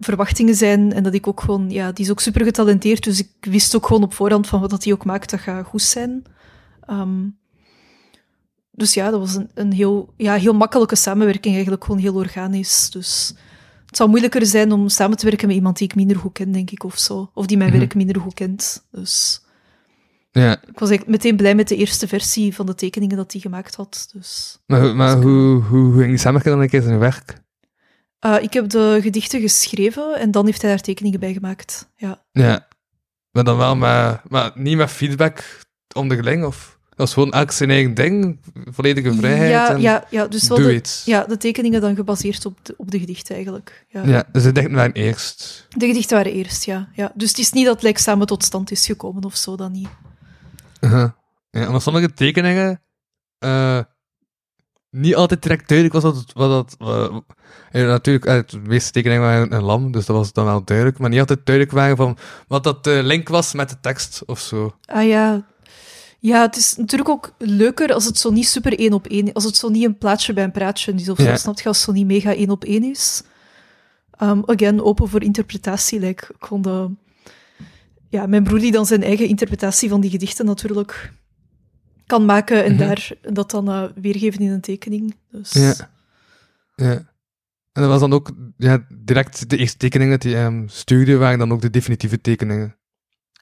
[0.00, 1.70] verwachtingen zijn en dat ik ook gewoon...
[1.70, 4.84] Ja, die is ook super getalenteerd, dus ik wist ook gewoon op voorhand van wat
[4.84, 6.22] hij ook maakt, dat gaat goed zijn.
[6.86, 7.24] Ehm,
[8.70, 12.90] dus ja, dat was een, een heel, ja, heel makkelijke samenwerking, eigenlijk gewoon heel organisch.
[12.90, 13.34] Dus
[13.86, 16.52] het zou moeilijker zijn om samen te werken met iemand die ik minder goed ken,
[16.52, 17.30] denk ik, of zo.
[17.34, 17.78] Of die mijn Mhm.
[17.78, 18.86] werk minder goed kent.
[18.90, 19.42] Dus
[20.30, 23.40] Ja, ik was eigenlijk meteen blij met de eerste versie van de tekeningen dat hij
[23.40, 24.08] gemaakt had.
[24.12, 27.42] Dus, maar, hoe- maar hoe, hoe, hoe ging die samenwerking dan een keer zijn werk?
[28.18, 31.90] Eh, ik heb de gedichten geschreven en dan heeft hij daar tekeningen bij gemaakt.
[31.96, 32.24] Ja.
[32.32, 32.66] Ja.
[33.30, 35.64] Maar dan wel met, maar niet met feedback
[35.94, 36.78] onderling, of?
[36.88, 40.56] Dat was gewoon elk zijn eigen ding, volledige vrijheid Ja, en ja, ja, dus wel
[40.56, 43.86] de, ja, de tekeningen dan gebaseerd op de, op de gedichten eigenlijk.
[43.88, 44.04] Ja.
[44.04, 45.66] Ja, dus de dichten waren eerst.
[45.76, 47.12] De gedichten waren eerst, ja, ja.
[47.14, 49.88] Dus het is niet dat het samen tot stand is gekomen of zo, dan niet.
[50.80, 51.10] Uh-huh.
[51.50, 52.82] Ja, en dan sommige tekeningen
[53.38, 53.80] eh,
[54.98, 56.32] niet altijd direct duidelijk was het...
[56.32, 57.24] Wat dat, wat-
[57.72, 60.98] ja, natuurlijk, eh, de meeste tekeningen waren een lam, dus dat was dan wel duidelijk,
[60.98, 62.16] maar niet altijd duidelijk waren van
[62.46, 64.74] wat dat de link was met de tekst of zo.
[64.84, 65.46] Ah ja.
[66.20, 69.44] Ja, het is natuurlijk ook leuker als het zo niet super één op één Als
[69.44, 71.24] het zo niet een plaatje bij een praatje is of Ja.
[71.24, 71.68] zo, snap je?
[71.68, 73.22] Als het zo niet mega één op één is.
[74.22, 76.00] Um, again, open voor interpretatie.
[76.00, 76.68] Like, ik vond
[78.08, 81.12] ja, mijn broer die dan zijn eigen interpretatie van die gedichten natuurlijk
[82.08, 82.86] kan maken en Mhm.
[82.86, 85.16] daar dat dan eh, weergeven in een tekening.
[85.30, 85.74] Dus, Ja.
[86.74, 86.92] Ja.
[87.72, 91.38] En dat was dan ook ja, direct de eerste tekeningen die hij hem stuurde, waren
[91.38, 92.76] dan ook de definitieve tekeningen.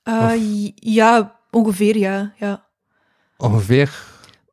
[0.03, 2.67] Eh, Of- ja, ongeveer, ja, ja.
[3.37, 4.05] Ongeveer.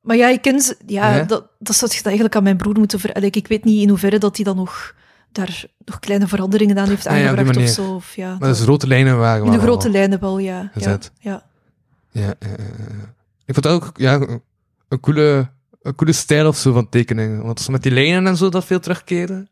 [0.02, 1.24] Maar ja, ik ken ze, ja, Ja?
[1.24, 3.32] Dat, dat zou je dan eigenlijk aan mijn broer moeten vertellen.
[3.34, 4.96] Ik weet niet in hoeverre dat hij dan nog
[5.32, 7.70] daar nog kleine veranderingen aan heeft Ah ja, aangebracht of manier.
[7.70, 7.94] zo.
[7.94, 10.60] Of, ja, Maar dat- rode lijnen waren in de grote lijnen wel, ja.
[10.62, 11.12] Ja, gezet.
[11.20, 11.44] ja.
[12.12, 13.14] Ja, ja, ja, ja.
[13.46, 14.20] Ik vond dat ook ja,
[14.90, 15.50] een, coole,
[15.82, 17.44] een coole stijl of zo van tekeningen.
[17.44, 19.50] Want met die lijnen en zo dat veel terugkeren.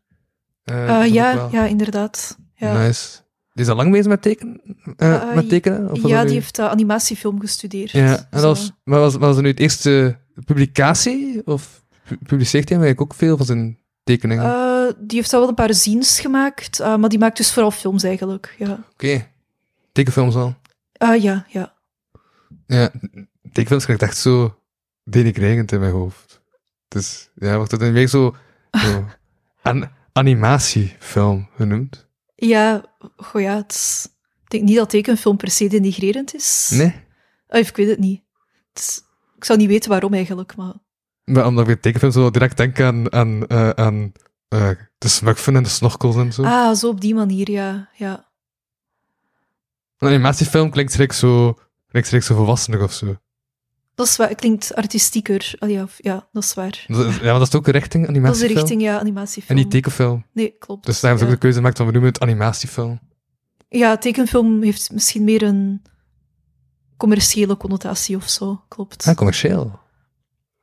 [0.64, 2.38] Eh, Eh, ja, ja, inderdaad.
[2.54, 3.20] Ja, Nice.
[3.52, 4.60] Die is al lang bezig met tekenen?
[4.96, 5.90] eh, met tekenen?
[5.90, 7.90] Of ja dat die heeft animatiefilm gestudeerd.
[7.90, 11.46] Ja, en dat was, maar was, was er nu het eerste publicatie?
[11.46, 14.94] Of pu- publiceert hij eigenlijk ook veel van zijn tekeningen?
[14.98, 18.54] Die heeft al wel een paar zines gemaakt, maar die maakt dus vooral films eigenlijk.
[18.58, 19.26] Ja, Oké.
[19.92, 20.54] Tekenfilms al.
[20.92, 21.74] Ja, ja.
[22.66, 22.90] Ja,
[23.52, 24.58] tekenfilms klinkt echt zo
[25.04, 26.42] denigrerend in mijn hoofd.
[26.88, 28.36] Dus ja, wordt het dan weer zo,
[28.70, 29.04] zo
[29.62, 32.08] an- animatiefilm genoemd?
[32.34, 32.84] Ja,
[33.16, 34.10] goh, ja, het
[34.44, 36.70] ik denk niet dat tekenfilm per se denigrerend is.
[36.72, 36.94] Nee?
[37.46, 38.22] Eh, ik weet het niet.
[38.72, 39.04] Het
[39.36, 40.74] ik zou niet weten waarom eigenlijk, maar...
[41.24, 44.12] Maar omdat ik bij tekenfilms zo direct denk aan, aan, eh, aan
[44.48, 46.42] eh, de smurfen en de snorkels en zo.
[46.42, 47.88] Ah, zo op die manier, ja.
[47.94, 48.30] ja.
[49.98, 51.58] Een animatiefilm klinkt direct zo,
[51.90, 53.16] direct zo volwassener of zo.
[53.94, 55.54] Dat is waar, klinkt artistieker.
[55.58, 56.84] Ah, ja, ja, dat is waar.
[56.88, 58.48] Ja, maar dat is ook een richting, Dat is animatiefilm.
[58.54, 59.58] de richting, ja, En animatiefilm.
[59.58, 60.26] niet tekenfilm.
[60.32, 60.86] Nee, klopt.
[60.86, 63.00] Dus daarom hebben ze ook de keuze gemaakt van we noemen het animatiefilm.
[63.68, 65.82] Ja, tekenfilm heeft misschien meer een
[66.96, 69.06] commerciële connotatie of zo, klopt.
[69.06, 69.80] Ah, commercieel.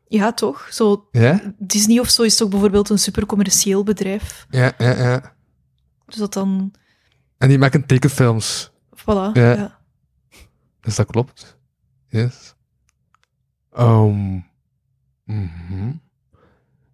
[0.08, 0.68] Ja, toch?
[0.72, 1.54] Zo, Ja?
[1.58, 4.46] Disney of zo is toch bijvoorbeeld een super commercieel bedrijf.
[4.50, 5.36] Ja, ja, ja.
[6.06, 6.74] Dus dat dan,
[7.38, 8.72] En die maken tekenfilms.
[8.96, 9.32] voilà.
[9.34, 9.54] Ja.
[9.54, 9.80] Ja.
[10.82, 11.58] Dus dat klopt.
[12.08, 12.56] Yes.
[13.78, 14.46] Um,
[15.26, 15.92] mhm.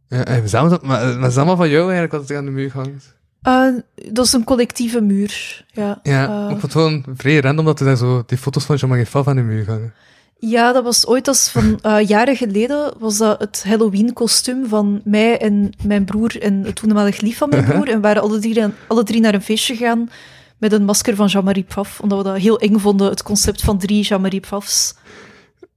[0.08, 2.52] Ja, en dat, maar maar het is allemaal van jou eigenlijk wat er aan de
[2.52, 3.16] muur hangt.
[3.42, 3.68] Eh,
[4.12, 5.66] dat is een collectieve muur.
[5.72, 8.64] Ja, Ja, Eh, ik vond het gewoon vrij random dat er daar zo die foto's
[8.64, 9.94] van Jean-Marie Faf aan de muur hangen.
[10.40, 15.38] ja dat was ooit als van eh, jaren geleden was dat het Halloween-kostuum van mij
[15.38, 17.88] en mijn broer en het toenmalig lief van mijn broer.
[17.88, 20.10] En we waren alle drie, alle drie naar een feestje gegaan
[20.58, 23.78] met een masker van Jean-Marie Pfaff, omdat we dat heel eng vonden, het concept van
[23.78, 24.96] drie Jean-Marie Pfaffs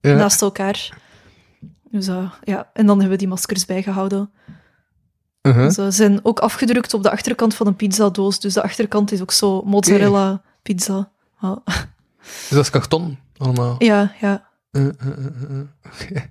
[0.01, 0.15] Ja.
[0.15, 0.99] naast elkaar.
[1.91, 4.31] Dus eh, ja, en dan hebben we die maskers bijgehouden.
[5.43, 5.71] Uh-huh.
[5.71, 8.41] Ze zijn ook afgedrukt op de achterkant van een pizzadoos.
[8.41, 11.11] Dus de achterkant is ook zo mozzarella pizza.
[11.41, 11.57] Ah,
[12.21, 13.75] Dus dat is karton, allemaal.
[13.79, 14.49] ja, ja.
[14.73, 15.61] Uh, uh.
[15.87, 16.31] Oké.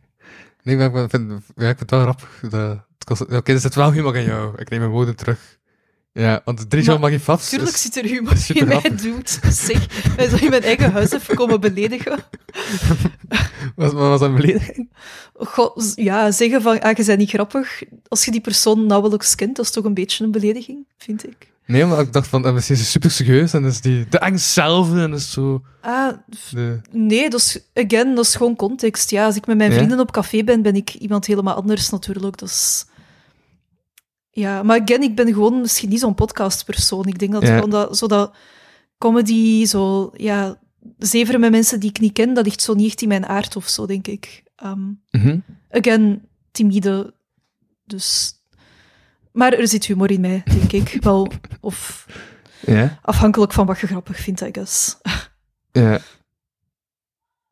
[0.64, 2.44] Nee, maar ik vind, ja, ik vind het wel grappig.
[3.38, 4.53] Oké, er zit wel humor in jou.
[4.57, 5.57] Ik neem mijn woorden terug.
[6.18, 9.30] Ja, want drie Maar Jean-Marie Fafs Tuurlijk zit er humor in super mij, dude.
[9.52, 9.88] Zeg,
[10.30, 12.19] zou je mijn eigen huis even komen beledigen.
[13.76, 14.89] Wat, was dat een belediging?
[15.95, 17.84] Ja, zeggen van, ah, je bent niet grappig.
[18.07, 21.52] Als je die persoon nauwelijks kent, dat is toch een beetje een belediging, vind ik.
[21.65, 24.49] Nee, maar ik dacht van, eh, misschien is super serieus en is die de angst
[24.49, 26.14] zelf en is zo Ah,
[26.49, 26.80] de...
[26.91, 29.10] nee, dat is, again, dat is gewoon context.
[29.10, 29.77] Ja, als ik met mijn Ja?
[29.77, 32.38] vrienden op café ben, ben ik iemand helemaal anders natuurlijk.
[32.38, 32.85] Dat is...
[34.38, 37.06] Ja, maar again, ik ben gewoon misschien niet zo'n podcastpersoon.
[37.06, 37.54] Ik denk dat Ja.
[37.56, 38.36] gewoon dat, zo dat
[38.98, 40.60] comedy, zo, ja,
[40.98, 43.56] zeveren met mensen die ik niet ken, dat ligt zo niet echt in mijn aard
[43.56, 44.44] of zo, denk ik.
[44.56, 45.40] Ehm, Mhm.
[45.72, 47.14] again, timide,
[47.86, 48.36] dus...
[49.32, 50.98] Maar er zit humor in mij, denk ik.
[51.04, 51.32] Wel,
[51.62, 52.06] of
[52.66, 54.98] Ja, afhankelijk van wat je grappig vindt, I guess.
[55.72, 56.00] ja.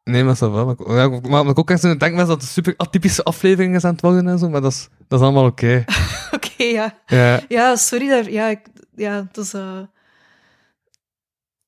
[0.04, 0.66] Nee, maar dat wel.
[0.66, 3.76] Maar, ik- ja, maar, maar ik ook echt zo denk dat het super atypische aflevering
[3.76, 5.84] is aan het worden en zo, maar dat is, dat is allemaal oké.
[6.74, 6.98] Ja.
[7.08, 7.42] Ja.
[7.48, 8.32] Ja, sorry daar.
[8.32, 8.60] Ja, ik,
[8.96, 9.54] ja is.
[9.54, 9.80] eh.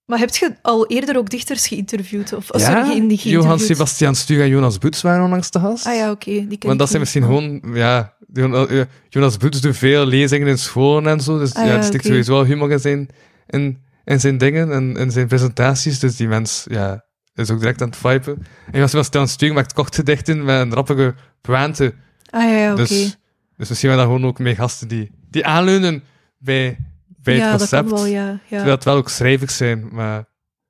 [0.05, 2.33] Maar heb je al eerder ook dichters geïnterviewd?
[2.33, 3.61] Of, oh, sorry, ja, niet Johan geïnterviewd.
[3.77, 5.85] Sebastian Stuur en Jonas Boets waren onlangs te gast.
[5.85, 6.31] Ah ja, oké.
[6.47, 10.47] die ken ik dat zijn misschien gewoon, ja, Jon- eh, Jonas Boets doet veel lezingen
[10.47, 13.09] in scholen en zo, dus Ah ja, er stikt sowieso wel humor in zijn,
[13.47, 17.05] in, in zijn dingen en in zijn presentaties, dus die mens, ja,
[17.35, 18.33] is ook direct aan het vipen.
[18.65, 21.93] En Johan Sebastian Stuur maakt kort gedichten met een rappige pointe,
[22.29, 22.81] Ah ja, ja oké.
[22.85, 23.17] dus,
[23.57, 26.03] dus misschien waren dat gewoon ook meer gasten die, die aanleunen
[26.37, 26.77] bij,
[27.07, 28.25] bij ja, het dat concept, kan wel, ja.
[28.29, 30.25] Ja, terwijl het wel ook schrijvers zijn, maar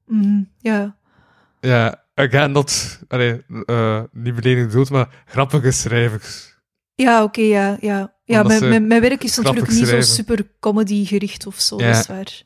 [0.05, 0.97] Mhm, ja.
[1.59, 6.55] ja, again, not, allee, eh, niet beledigend bedoeld, maar grappige schrijvers.
[6.95, 7.77] ja oké, ja.
[7.81, 8.13] ja.
[8.23, 11.77] ja mijn, ze mijn, mijn werk is natuurlijk niet zo super comedy gericht of zo,
[11.79, 11.91] Ja.
[11.91, 12.41] dat is waar.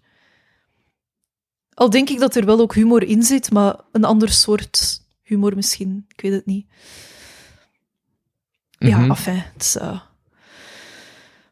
[1.73, 5.55] Al denk ik dat er wel ook humor in zit, maar een ander soort humor
[5.55, 6.05] misschien.
[6.07, 6.65] Ik weet het niet.
[8.69, 9.09] Ja, Mhm.
[9.09, 10.01] enfin, het is, eh,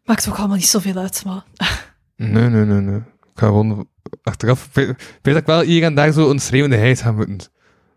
[0.09, 1.43] maakt ook allemaal niet zoveel uit, maar...
[2.15, 2.95] Nee, nee, nee, nee.
[2.99, 3.87] Ik ga gewoon
[4.23, 4.65] achteraf...
[4.65, 7.11] Ik weet ik weet dat ik wel hier en daar zo een schreeuwende heid ga
[7.11, 7.47] moeten,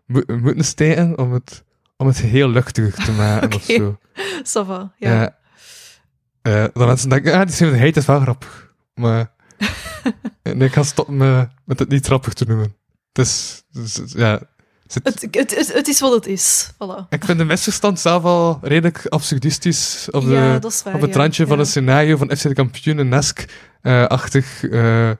[0.05, 1.63] mo- moeten steken om het,
[1.97, 3.95] om het heel luchtig te maken of Oké.
[4.43, 4.89] zo.
[4.97, 5.21] Ja.
[5.21, 5.37] Ja.
[6.41, 8.73] Eh, dat mensen denken, ah, die schreeuwende heid is wel grappig.
[8.93, 9.31] Maar...
[10.43, 12.75] nee, ik ga stoppen met, met het niet grappig te noemen.
[13.11, 14.41] Dus, dus ja...
[14.93, 16.69] zit- Het, het, het, het is wat het is.
[16.73, 17.07] Voilà.
[17.09, 20.95] Ik vind de misverstand zelf al redelijk absurdistisch op, de, ja, waar.
[20.95, 21.19] op het ja.
[21.19, 25.11] randje van een scenario van FC de Kampioenen-esk-achtig, eh,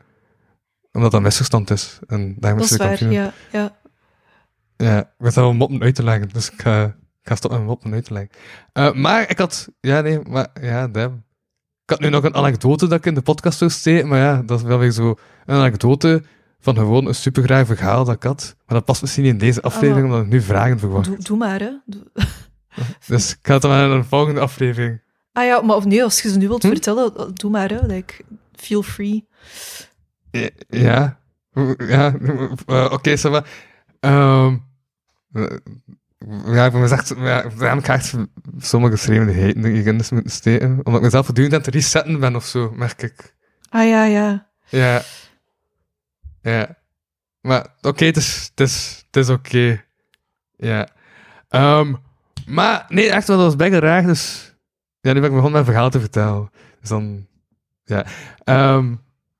[0.91, 1.99] omdat dat een misverstand is.
[2.07, 3.33] En daarom Dat is de waar, ja.
[3.51, 3.75] ja.
[4.77, 6.83] Ja, ik weet wel moppen uit te leggen, dus ik ga,
[7.21, 8.31] ik ga stoppen met moppen uit te leggen.
[8.73, 11.23] Eh, maar ik had, ja nee, maar ja, damn.
[11.83, 14.41] Ik had nu nog een anekdote dat ik in de podcast zou steken, maar ja,
[14.45, 16.23] dat is wel weer zo een anekdote
[16.63, 18.55] van gewoon een supergraag verhaal dat ik had.
[18.65, 20.11] Maar dat past misschien niet in deze aflevering, Ah.
[20.11, 21.05] omdat ik nu vragen verwacht.
[21.05, 21.71] Doe, doe maar, hè.
[21.85, 22.07] Doe-
[23.07, 25.01] Dus ik ga het dan in een volgende aflevering.
[25.33, 26.67] Ah ja, maar of nee, als je ze nu wilt Hm?
[26.69, 27.85] vertellen, doe maar, hè.
[27.85, 28.13] Like,
[28.55, 29.27] feel free.
[30.31, 30.49] Ja.
[30.69, 31.19] Ja.
[31.77, 32.13] ja
[32.65, 33.43] eh, Oké, ça va.
[33.99, 34.55] Ehm,
[35.33, 35.57] eh,
[36.55, 38.11] ja, ik ben mezelf, ja, daarom ga ik
[38.59, 40.69] sommige schreeuwenheden hierin dus moeten steken.
[40.71, 43.35] Omdat ik mezelf voortdurend aan het resetten ben of zo, merk ik.
[43.69, 44.47] Ah ja, ja.
[44.69, 45.01] Ja.
[46.43, 46.75] Ja.
[47.41, 49.83] Maar oké, het is, het is, het is oké.
[50.55, 50.87] Ja.
[51.49, 51.93] Ehm,
[52.45, 54.03] maar nee, echt wel, dat was bijna raar.
[54.05, 54.53] Dus
[55.01, 56.51] ja, nu ben ik begonnen mijn verhaal te vertellen.
[56.79, 57.27] Dus dan,
[57.83, 58.05] ja.
[58.43, 58.95] Ehm,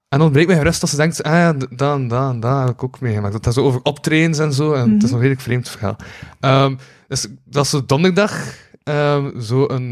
[0.10, 2.84] en dan breekt mij gerust als ze denkt, ah ja, dan, dan, dan heb ik
[2.84, 3.44] ook meegemaakt.
[3.44, 5.14] Dat zo over optredens en zo, en het is Mhm.
[5.14, 5.96] een redelijk vreemd verhaal.
[6.40, 6.76] Ehm,
[7.08, 9.92] dus dat is zo donderdag, ehm, zo een,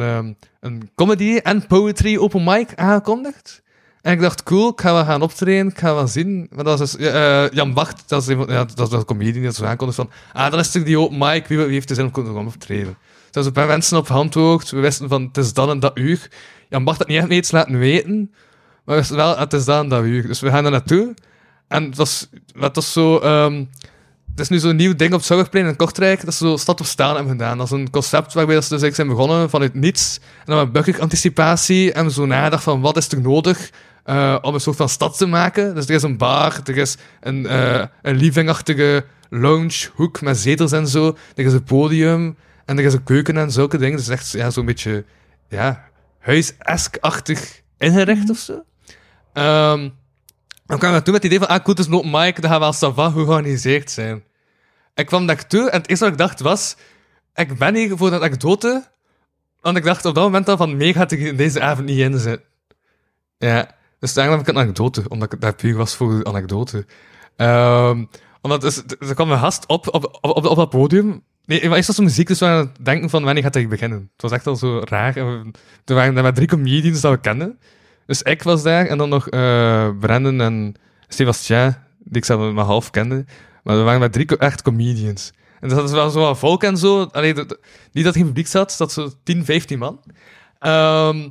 [0.60, 3.62] een comedy en poetry open mic aangekondigd.
[4.02, 6.48] En ik dacht, cool, ik ga wel gaan optreden, ik ga wel zien.
[6.52, 9.42] Maar dat is dus, eh, Jan Bart, dat is, iemand- ja, dat is een comedian
[9.44, 11.96] die zo aankondigt van, ah, dan is het die open mic, wie, wie heeft er
[11.96, 12.98] zin om te optreden?
[13.32, 16.28] Dus een paar mensen op geantwoord, we wisten van, het is dan en dat uur.
[16.70, 18.32] Jan Bart had niet echt iets laten weten,
[18.86, 20.28] maar we wisten wel, het is dan en dat uur.
[20.28, 21.14] Dus we gaan er naartoe.
[21.68, 22.28] En het was,
[22.60, 23.18] het was zo...
[23.20, 23.64] ehm,
[24.32, 26.86] het is nu zo'n nieuw ding op Zorgplein in Kortrijk, dat ze zo stad op
[26.86, 27.58] staan hebben gedaan.
[27.58, 30.20] Dat is een concept waarbij ze dus zijn begonnen vanuit niets.
[30.40, 33.70] En dan met bucket-anticipatie en zo nagedacht van wat is er nodig
[34.04, 35.76] eh, om een soort van stad te maken.
[35.76, 40.88] Dus er is een bar, er is een, eh een livingachtige loungehoek met zetels en
[40.88, 41.18] zo.
[41.36, 43.98] Er is een podium en er is een keuken en zulke dingen.
[43.98, 45.06] Dus echt ja, zo'n beetje
[45.50, 48.64] ja, huis-esk-achtig ingericht of zo.
[49.34, 49.90] Ehm,
[50.66, 52.42] dan kwam ik toen met het idee van, ah, cool, het is een open mic,
[52.42, 54.24] dat gaat wel savant georganiseerd zijn.
[54.96, 56.76] Ik kwam daar toe en het eerste wat ik dacht was,
[57.36, 58.90] ik ben hier voor een anekdote,
[59.62, 62.20] want ik dacht op dat moment al van, meer gaat in deze avond niet in
[62.20, 62.48] zitten.
[63.38, 66.86] Ja, dus daarom heb een anekdote, omdat ik daar puur was voor de anekdote.
[67.36, 68.06] Ehm,
[68.42, 68.82] omdat dus,
[69.14, 71.24] kwam een gast op, op, op, dat podium.
[71.46, 73.68] Nee, maar eerst was de muziek, dus we aan het denken van wanneer gaat hij
[73.68, 74.10] beginnen.
[74.14, 75.14] Het was echt al zo raar.
[75.14, 75.52] We-
[75.86, 77.60] Er waren drie comedians dat we kenden.
[78.06, 80.76] Dus ik was daar en dan nog eh Brandon en
[81.08, 83.26] Sebastien, die ik zelf maar half kende.
[83.64, 85.32] Maar er waren maar drie echt comedians.
[85.60, 87.04] En dus dat is wel zo volk en zo.
[87.04, 87.60] Allee, de- de-
[87.92, 90.00] niet dat geen publiek zat, dat zo 10, 15 man.
[90.60, 91.30] Ehm,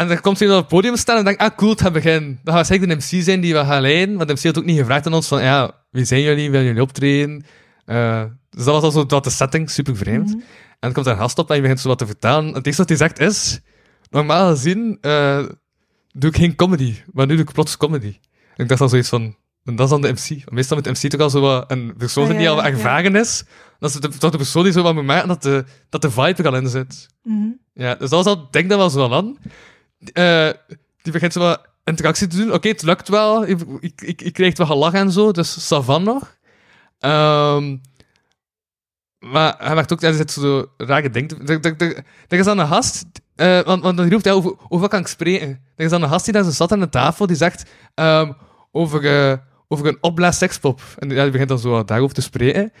[0.00, 2.40] en dan komt hij op het podium staan en denkt, ah cool, het gaat beginnen.
[2.42, 4.16] Dan gaat zeker de MC zijn die we gaan leiden.
[4.16, 6.50] Want de MC had ook niet gevraagd aan ons van, ja, wie zijn jullie?
[6.50, 7.44] Willen jullie optreden?
[7.84, 10.28] Eh, dus dat was al zo wat de setting, super vreemd.
[10.28, 10.38] Mhm.
[10.38, 12.54] En dan komt er een gast op en je begint zo wat te vertellen.
[12.54, 13.60] Het eerste wat hij zegt is,
[14.10, 15.44] normaal gezien eh,
[16.12, 18.18] doe ik geen comedy, maar nu doe ik plots comedy.
[18.56, 20.50] En ik dacht al zoiets van, en dat is dan de MC.
[20.50, 22.70] Meestal moet de MC toch al zo wat een persoon Ah, die al wat ja.
[22.70, 23.44] ervaren is.
[23.78, 26.10] Dat is de, dat de persoon die zo wat moet maken dat de, dat de
[26.10, 27.06] vibe er al in zit.
[27.22, 27.48] Mhm.
[27.74, 29.36] Ja, dus dat was al, denk dat wel zo wel aan.
[30.00, 30.50] Eh,
[31.02, 32.52] die begint zo wat interactie te doen.
[32.52, 33.46] Oké, het lukt wel.
[33.46, 36.36] Ik, ik, ik, krijg wel gelach en zo, dus savan nog.
[36.98, 37.76] Ehm,
[39.18, 41.46] maar hij maakt ook, zit zo rare dingen.
[42.28, 43.04] Er, is dan een gast,
[43.34, 45.48] eh, want, want dan roept hij over, over wat kan ik spreken?
[45.76, 48.32] Er is dan een gast die daar zo zat aan de tafel, die zegt ehm,
[48.70, 50.80] over, eh, over een opblaas sekspop.
[50.98, 52.72] En ja, die begint dan zo daarover te spreken.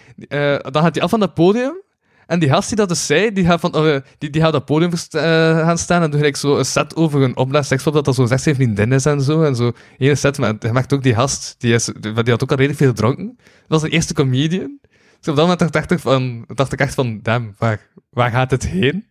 [0.62, 1.82] Dan gaat hij af van dat podium.
[2.30, 4.66] En die gast die dat dus zei, die gaat, van, eh, die, die gaat op
[4.66, 5.20] podium eh,
[5.58, 8.42] gaan staan en doet zo een set over een opblaas sekspop, dat dat zo zes,
[8.42, 9.42] zeven vriendin is en zo.
[9.42, 12.50] En zo, hele set, maar hij maakt ook die gast, die, is, die had ook
[12.50, 13.36] al redelijk veel gedronken.
[13.36, 14.78] Dat was de eerste comedian.
[15.20, 18.50] Dus op dat moment dacht ik, van, dacht ik echt van, damn, waar, waar gaat
[18.50, 19.06] het heen?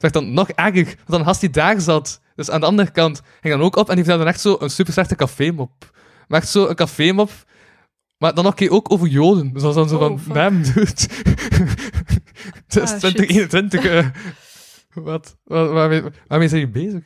[0.00, 3.22] Ik dan nog erger, want dan gast die daar zat, dus aan de andere kant,
[3.40, 5.90] ging dan ook op en die vertelde dan echt zo een super slechte cafémop.
[6.28, 7.30] Maar echt zo een cafémop,
[8.20, 9.52] maar dan een keer ook over Joden.
[9.52, 10.80] Dus dat was dan zo Oh, van, damn, dude.
[12.66, 13.00] Het is Ah, shit.
[13.00, 13.84] 2021.
[13.84, 14.06] eh,
[15.04, 17.02] wat, wat, waarmee, waarmee zijn je bezig?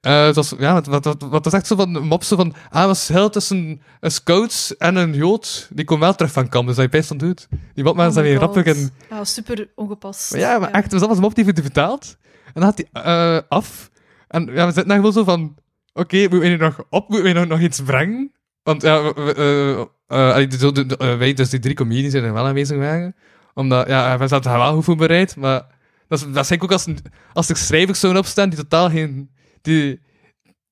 [0.00, 2.84] Het was, ja, wat, wat, wat, wat was echt zo van mop zo van, ah,
[2.86, 5.68] was heel tussen een scouts en een jood.
[5.72, 7.48] Die komt wel terug van kamp, dus dat je best van doet.
[7.74, 10.30] Die mopmaken Oh zijn weer en Ah, super ongepast.
[10.30, 12.16] maar ja, maar echt, dus dat was een mop die hij vertaald.
[12.44, 13.90] En dan had hij eh, af.
[14.28, 15.54] En ja, we zitten daar gewoon zo van...
[15.92, 17.08] oké, moeten we nu nog op?
[17.08, 18.32] Moeten we nog, nog iets brengen?
[18.62, 22.32] Want ja, we- allee, de- de- de- eh, wij, dus die drie comedies die er
[22.32, 23.14] wel aanwezig waren.
[23.54, 25.60] Omdat, ja, we zaten wel goed voorbereid, maar
[26.08, 26.86] dat is, dat eigenlijk ook als,
[27.32, 29.30] als er schrijvers zouden opstaan die totaal geen...
[29.62, 30.00] Die,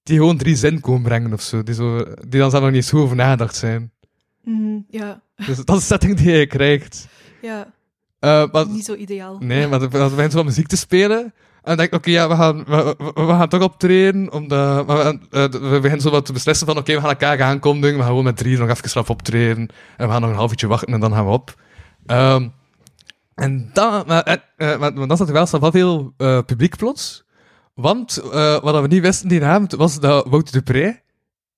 [0.03, 1.63] die gewoon drie zin komen brengen of zo.
[1.63, 3.93] Die, zo, die dan zelf nog niet goed over nagedacht zijn.
[4.45, 7.09] Mhm, ja, Dus dat is de setting die je krijgt.
[7.43, 7.73] ja,
[8.19, 9.37] Eh, maar, niet zo ideaal.
[9.39, 11.35] Nee, maar begint zo wat muziek te spelen.
[11.63, 14.33] En dan denk ik, oké, ja, we gaan, we, we, we gaan toch optreden.
[14.33, 17.43] Omdat, maar we, eh, we beginnen zo wat te beslissen van, oké, we gaan elkaar
[17.43, 17.93] aankondigen.
[17.93, 19.69] We gaan gewoon met drie nog even straf optreden.
[19.97, 21.55] En we gaan nog een half uurtje wachten en dan gaan we op.
[22.07, 22.49] Ehm,
[23.35, 27.25] en dan, maar, eh, eh, maar, maar dan zat er wel, wel veel publiek plots.
[27.75, 28.21] Want
[28.63, 30.83] wat we niet wisten die avond, was dat Wouter Dupré,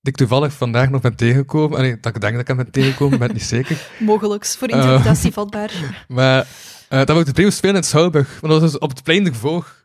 [0.01, 1.79] die ik toevallig vandaag nog ben tegengekomen.
[1.79, 3.89] En dat ik denk dat ik hem ben tegengekomen, ben niet zeker.
[3.99, 5.73] Mogelijks, voor interpretatie vatbaar.
[6.09, 6.47] Maar
[6.89, 8.41] dat wou de Primo spelen in het Schouwburg.
[8.41, 9.82] Want dat was dus op het plein de Voog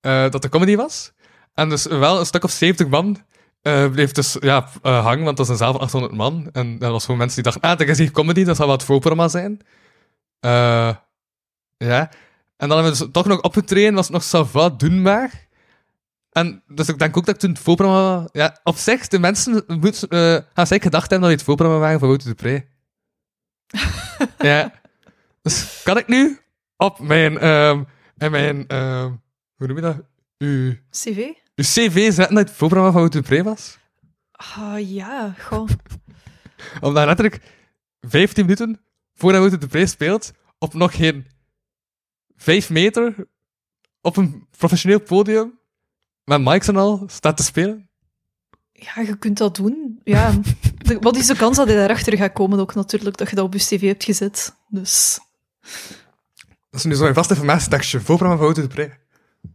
[0.00, 1.12] eh, dat de comedy was.
[1.54, 3.18] En dus wel een stuk of 70 man
[3.62, 6.48] eh, bleef dus ja, eh, hangen, want dat was een zaal van 800 man.
[6.52, 8.76] En dat was voor mensen die dachten, ah, dat is hier comedy, dat zal wel
[8.76, 9.60] het voorprogramma zijn.
[10.40, 10.94] Eh,
[11.76, 12.10] ja.
[12.56, 15.48] En dan hebben we dus toch nog opgetreden, was het nog Sava doenbaar.
[16.30, 18.28] En dus ik denk ook dat ik toen het voorprogramma...
[18.32, 21.98] Ja, op zich, de mensen moeten eh gaan zeker gedacht hebben dat het voorprogramma waren
[21.98, 22.66] van Wouter de Pre.
[24.50, 24.72] ja.
[25.42, 26.40] Dus kan ik nu
[26.76, 27.82] op mijn, ehm
[28.16, 29.12] en mijn, ehm
[29.60, 29.96] hoe noem je dat?
[30.38, 31.18] Uw, CV?
[31.54, 33.78] uw cv zetten dat het voorprogramma van Wouter de Pre was?
[34.32, 35.68] Ah ja, goh.
[36.80, 37.40] Omdat letterlijk
[38.00, 38.80] 15 minuten
[39.14, 41.26] voordat Wouter de Pre speelt, op nog geen
[42.36, 43.26] 5 meter
[44.00, 45.58] op een professioneel podium,
[46.24, 47.88] met mics en al, staat te spelen.
[48.72, 50.00] Ja, je kunt dat doen.
[50.04, 50.40] Ja.
[51.00, 53.52] Wat is de kans dat hij daarachter gaat komen ook natuurlijk, dat je dat op
[53.52, 54.56] je cv hebt gezet.
[54.68, 55.18] Dus,
[56.70, 59.08] Dat is nu zo'n vast informatietekstje, voorprogramma van Wouter de Pre.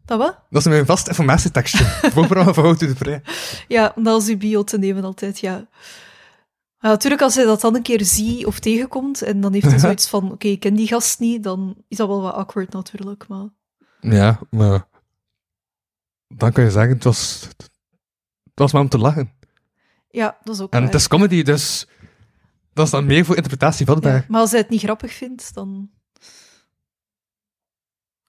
[0.06, 0.40] Dat wat?
[0.50, 3.22] Dat is een vast informatietekstje, voorprogramma van Wouter de Pre.
[3.68, 5.68] Ja, om dat als je bio te nemen altijd, ja.
[6.80, 9.80] Maar natuurlijk, als hij dat dan een keer ziet of tegenkomt, en dan heeft hij
[9.88, 13.28] zoiets van, oké, ik ken die gast niet, dan is dat wel wat awkward natuurlijk,
[13.28, 13.48] maar...
[14.00, 14.88] Ja, maar
[16.28, 17.48] dan kan je zeggen, het was,
[18.44, 19.34] het was maar om te lachen.
[20.10, 20.88] Ja, dat is ook En waar.
[20.92, 21.88] het is comedy, dus
[22.74, 24.16] dat is dan meer voor interpretatie vatbaar.
[24.16, 25.90] Ja, Maar als hij het niet grappig vindt, dan...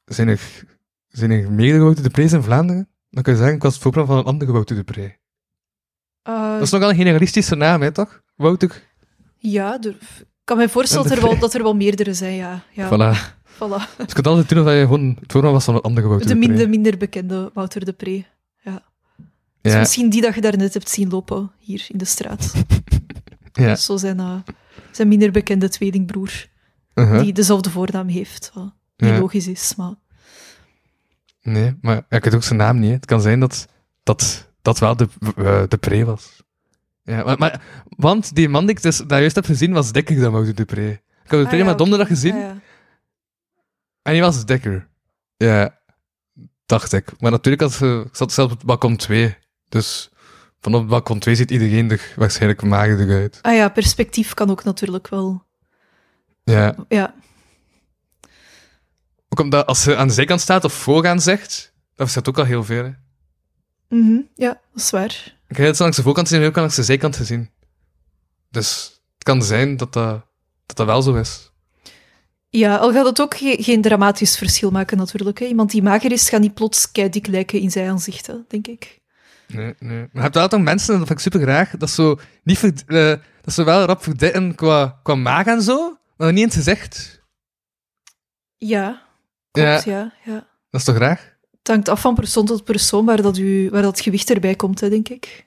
[0.04, 0.40] Zijn er,
[1.18, 2.88] zijn er meerdere Wouter de Pre's in Vlaanderen?
[3.10, 5.16] Dan kun je zeggen, ik was het voorprogramma van een andere Wouter de Pre.
[6.22, 8.22] eh, Dat is nogal een generalistische naam, hè, toch?
[8.34, 8.82] Wouter.
[9.36, 9.88] Ja, er-
[10.20, 12.62] ik kan me voorstellen dat er, wel, dat er wel meerdere zijn, ja.
[12.72, 12.88] ja.
[12.88, 13.34] Voilà.
[13.54, 13.96] Voilà.
[13.96, 16.28] Dus ik kan altijd doen of je gewoon het voorprogramma was van een andere Wouter
[16.28, 18.24] De de, minder, minder bekende Wouter de Pre.
[19.60, 22.52] Dus ja, misschien die dat je daarnet hebt zien lopen, hier in de straat.
[23.52, 23.74] ja.
[23.76, 24.34] Zo zijn, eh,
[24.90, 26.46] zijn minder bekende tweelingbroer,
[26.94, 27.20] uh-huh.
[27.22, 28.50] die dezelfde voornaam heeft.
[28.54, 28.64] Wat
[28.96, 29.18] niet Ja.
[29.18, 29.94] logisch is, maar...
[31.46, 32.88] Nee, maar ik weet ook zijn naam niet.
[32.88, 32.94] hè.
[32.94, 33.66] Het kan zijn dat
[34.02, 36.42] dat, dat wel de, eh, de Pre was.
[37.02, 40.20] Ja, maar, maar, want die man die ik dus, daar juist heb gezien, was dikker
[40.20, 40.88] dan de Pre.
[40.90, 42.56] Ik heb de Ah, ja, maar donderdag gezien Ah, ja.
[44.02, 44.88] en die was dikker.
[45.36, 45.78] Ja,
[46.66, 47.20] dacht ik.
[47.20, 49.36] Maar natuurlijk, als, je- ik zat zelf op balkon 2.
[49.68, 50.10] Dus
[50.60, 53.38] vanop balkon 2 ziet iedereen er waarschijnlijk magerder uit.
[53.42, 55.44] Ah ja, perspectief kan ook natuurlijk wel...
[56.44, 57.14] Ja, Ja,
[59.28, 62.44] ook omdat als ze aan de zijkant staat of vooraan zegt, dat staat ook al
[62.44, 62.84] heel veel.
[62.84, 62.90] Hè.
[63.88, 65.34] Mhm, ja dat is waar.
[65.48, 67.50] Ik heb het langs de voorkant gezien en ook langs de zijkant gezien.
[68.50, 70.24] Dus het kan zijn dat dat,
[70.66, 71.50] dat, dat wel zo is.
[72.48, 75.38] Ja, al gaat het ook ge- geen dramatisch verschil maken natuurlijk.
[75.38, 75.46] Hè.
[75.46, 79.00] Iemand die mager is, gaat niet plots keidik lijken in zijn aanzicht, hè, denk ik.
[79.46, 79.98] Nee, nee.
[79.98, 82.84] Maar je hebt wel toch mensen, en dat vind ik super graag, dat zo niet
[82.86, 86.54] eh, dat ze wel rap verdikken qua, qua maag en zo, maar niet in het
[86.56, 87.22] gezicht.
[88.56, 89.05] Ja,
[89.64, 90.12] klopt, ja.
[90.24, 90.46] ja.
[90.70, 91.34] dat is toch graag?
[91.58, 94.80] Het hangt af van persoon tot persoon waar dat, u, waar dat gewicht erbij komt,
[94.80, 95.46] hè, denk ik.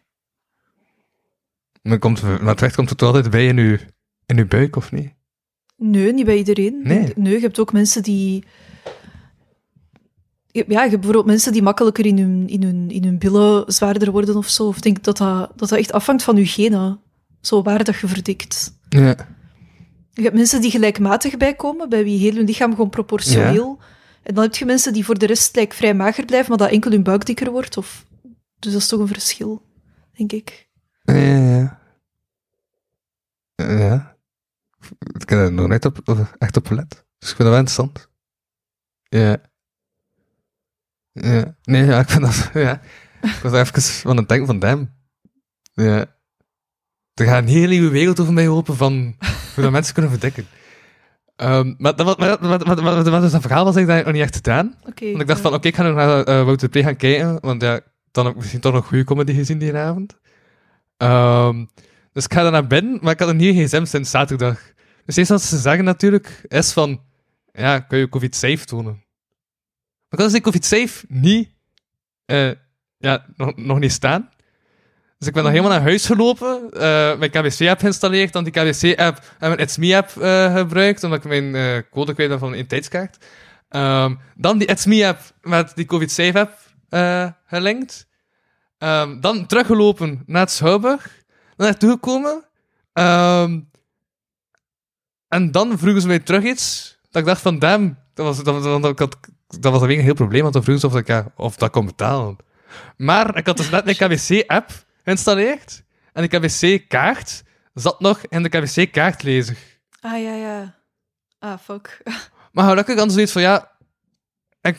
[1.81, 3.77] Maar, komt, maar het recht komt het altijd bij in uw,
[4.25, 5.13] in uw buik, of niet?
[5.77, 6.79] Nee, niet bij iedereen.
[6.83, 7.13] Nee.
[7.15, 8.43] nee je hebt ook mensen die...
[10.51, 14.11] Ja, je hebt bijvoorbeeld mensen die makkelijker in hun, in hun, in hun billen zwaarder
[14.11, 14.67] worden of zo.
[14.67, 16.99] Of ik denk dat dat, dat dat echt afhangt van je genen.
[17.41, 18.77] Zo waar dat je verdikt.
[18.89, 19.15] Ja.
[20.13, 23.79] Je hebt mensen die gelijkmatig bijkomen, bij wie heel hun lichaam gewoon proportioneel.
[24.23, 26.69] En dan heb je mensen die voor de rest like, vrij mager blijven, maar dat
[26.69, 27.77] enkel hun buik dikker wordt.
[27.77, 28.05] Of...
[28.59, 29.65] Dus dat is toch een verschil,
[30.11, 30.69] denk ik.
[31.03, 31.79] Ja, ja.
[33.55, 34.17] Ja.
[35.19, 36.89] Ik heb er nog nooit op, echt op gelet.
[36.89, 38.09] Dus ik vind dat wel interessant.
[39.03, 39.37] Ja.
[41.11, 41.55] Ja.
[41.63, 42.49] Nee, ja, ik vind dat...
[42.63, 42.81] Ja.
[43.21, 44.93] Ik was even van het denken van damn.
[45.73, 46.17] Ja.
[47.13, 49.15] Er gaat een hele nieuwe wereld over mij open van
[49.53, 50.47] hoe dat mensen kunnen verdikken.
[51.39, 54.75] Ehm, maar dat, wat dus dat verhaal was, ik dat nog niet echt gedaan.
[54.85, 55.05] Oké.
[55.05, 56.75] Want ik dacht van, oké, ik ga nog naar eh Wouter P.
[56.75, 57.79] gaan kijken, want ja,
[58.11, 60.17] dan ook misschien toch nog goede comedy gezien die avond.
[60.97, 61.65] Ehm,
[62.11, 64.73] dus ik ga dan naar binnen, maar ik had een nieuwe gsm sinds zaterdag.
[65.05, 67.01] Dus eerst wat ze zeggen natuurlijk, is van,
[67.51, 69.03] ja, kun je COVID-safe tonen?
[70.09, 71.49] Maar kan dus die COVID-safe niet,
[72.25, 72.51] eh,
[72.97, 74.29] ja, nog, nog niet staan.
[75.19, 79.17] Dus ik ben dan helemaal naar huis gelopen, eh, mijn KBC-app geïnstalleerd, dan die KBC-app
[79.39, 82.67] en mijn It's Me-app eh, gebruikt, omdat ik mijn eh, code kwijt ben van een
[82.67, 83.25] tijdskaart.
[83.69, 86.57] Ehm, dan die It's Me-app met die COVID-safe-app
[87.45, 88.07] gelinkt.
[88.77, 91.23] Ehm, dan teruggelopen naar het Schouwburg,
[91.55, 92.45] dan naartoe gekomen.
[92.93, 93.59] Ehm,
[95.27, 98.63] en dan vroegen ze mij terug iets, dat ik dacht van, damn, dat was, dat,
[98.63, 99.17] dat, dat,
[99.59, 102.37] dat, was een heel probleem, want dan vroegen ze of, ik, of dat kon betalen.
[102.97, 105.83] Maar ik had dus net mijn KBC-app geïnstalleerd,
[106.13, 109.57] en de KBC-kaart zat nog in de KBC-kaartlezer.
[110.01, 110.75] Ah, ja, ja.
[111.39, 112.01] Ah, fuck.
[112.53, 113.77] Maar gelukkig dan zoiets van, ja...
[114.61, 114.77] Ik,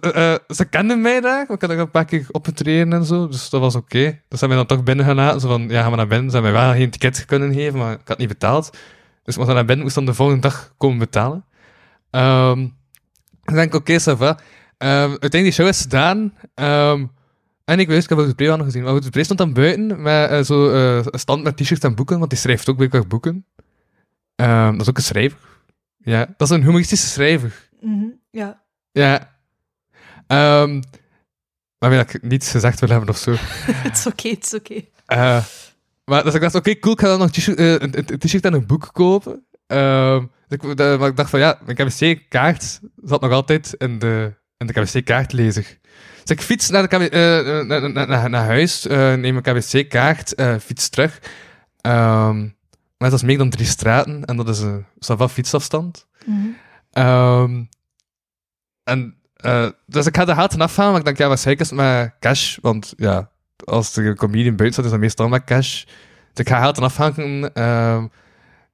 [0.00, 3.28] eh, eh, ze kenden mij daar, ik had er een paar keer opgetreden en zo,
[3.28, 4.04] dus dat was oké.
[4.28, 6.30] Dus ze hebben mij dan toch binnen gelaten, zo van, ja, ga maar naar binnen.
[6.30, 8.70] Ze hebben mij wel geen ticket kunnen geven, maar ik had niet betaald.
[9.22, 11.44] Dus ik dan naar binnen, moest dan de volgende dag komen betalen.
[12.10, 12.66] Ehm
[13.50, 14.38] ik denk, oké, ça va.
[14.78, 16.34] Ehm, uiteindelijk die show is gedaan.
[16.54, 17.06] Ehm,
[17.70, 18.82] en ik wist, ik heb ook de nog gezien.
[18.82, 21.94] Maar de Bree stond dan buiten met uh, zo uh, een stand met t-shirts en
[21.94, 23.46] boeken, want die schrijft ook blijkbaar boeken.
[24.34, 25.38] Ehm, dat is ook een schrijver.
[25.98, 27.68] Ja, dat is een humoristische schrijver.
[27.80, 28.62] Mhm, Ja.
[28.92, 29.38] Ja.
[30.26, 30.80] Ehm
[31.78, 33.30] maar dat ik niets gezegd wil hebben of zo.
[33.86, 34.82] Het is oké, het is oké.
[35.06, 35.44] Eh,
[36.04, 38.18] maar dus ik dacht, oké, cool, ik ga dan nog een t-shirt, eh, een, een
[38.18, 39.46] t-shirt en een boek kopen.
[39.66, 43.98] Ehm, dus ik, de- maar ik dacht van, ja, mijn KBC-kaart zat nog altijd in
[43.98, 45.78] de, in de KBC-kaartlezer.
[46.24, 50.34] Dus ik fiets naar, de KB, eh, naar, naar, naar, huis, eh, neem mijn KBC-kaart,
[50.34, 51.20] eh, fiets terug.
[51.80, 52.38] Ehm,
[52.98, 56.06] maar dat is meer dan drie straten en dat is een uh, fietsafstand.
[56.26, 56.46] Mhm.
[56.90, 57.62] Ehm,
[58.84, 61.86] en, eh, dus ik ga de haten afhalen, maar ik denk, ja, waarschijnlijk is het
[61.86, 63.30] met cash, want ja,
[63.64, 65.84] als de comedian buiten staat, is dat meestal met cash.
[66.32, 67.52] Dus ik ga haten afhangen.
[67.54, 68.04] ehm,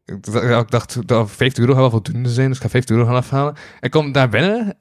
[0.05, 2.69] ik dacht- ja, ik dacht, dat 50 euro gaat wel voldoende zijn, dus ik ga
[2.69, 3.55] 50 euro gaan afhalen.
[3.81, 4.75] Ik kom daar binnen,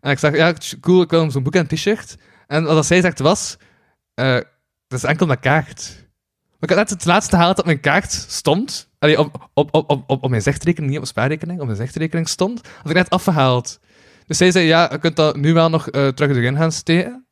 [0.00, 2.16] en ik zeg, ja, cool, ik wil zo'n boek en een t-shirt.
[2.46, 3.56] En wat zij zegt was,
[4.14, 4.34] eh,
[4.88, 6.08] dat is enkel mijn kaart.
[6.58, 8.88] Maar ik had net het laatste gehaald dat mijn kaart stond.
[8.98, 12.28] Allee, op, op, op, op, op, mijn zichtrekening, niet op mijn spaarrekening, op mijn zichtrekening
[12.28, 12.68] stond.
[12.76, 13.80] Had ik net afgehaald.
[14.26, 17.26] Dus zij zei, ja, je kunt dat nu wel nog eh, terug erin gaan steken.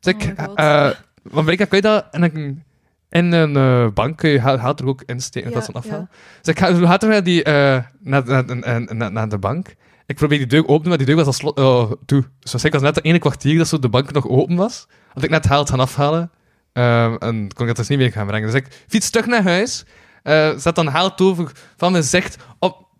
[0.00, 0.90] Dus ik, Oh eh
[1.22, 2.62] want blijkbaar kun je dat in een,
[3.08, 5.82] in een eh, bank, kun je ha- haalt er ook insteken in Ja, plaats van
[5.82, 6.08] afhalen.
[6.10, 6.16] ja.
[6.42, 9.74] Dus ik ga, gaat er naar, die, eh, naar, naar, naar, naar, naar de bank.
[10.06, 12.20] Ik probeer die deur open maar die deur was al slot, oh, toe.
[12.20, 14.86] Dus waarschijnlijk was net de ene kwartier dat zo de bank nog open was.
[15.12, 16.30] Had ik net haalt gaan afhalen.
[16.72, 18.50] Ehm, en kon ik dat dus niet meer gaan brengen.
[18.50, 19.84] Dus ik fiets terug naar huis.
[20.22, 22.90] eh, zet dan haalt over van mijn zicht op...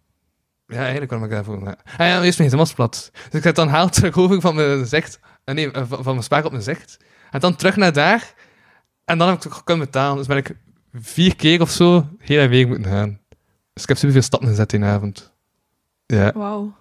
[0.66, 1.60] Ja, eigenlijk kwam ik daarvoor.
[1.64, 1.76] Ja.
[1.96, 3.10] Ah eerst mijn was plat.
[3.12, 5.20] Dus ik zet dan haalt terug over van mijn zicht.
[5.44, 6.96] eh, nee, eh, van, mijn spaar op mijn zicht.
[7.30, 8.34] En dan terug naar daar.
[9.04, 10.16] En dan heb ik kunnen betalen.
[10.16, 10.56] Dus ben ik
[10.92, 13.20] vier keer of zo heel en weer moeten gaan.
[13.72, 15.32] Dus ik heb superveel stappen gezet die avond.
[16.06, 16.74] Ja, Wauw.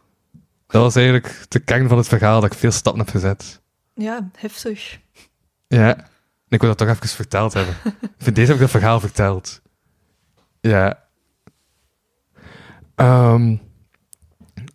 [0.72, 3.62] Dat was eigenlijk de kern van het verhaal, dat ik veel stappen heb gezet.
[3.94, 5.00] Ja, heftig.
[5.68, 5.98] Ja.
[5.98, 7.76] En ik wil dat toch even verteld hebben.
[8.18, 9.62] Voor deze heb ik dat verhaal verteld.
[10.62, 11.00] Ja.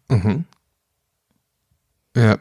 [0.06, 0.39] Mhm.
[2.12, 2.36] Ja.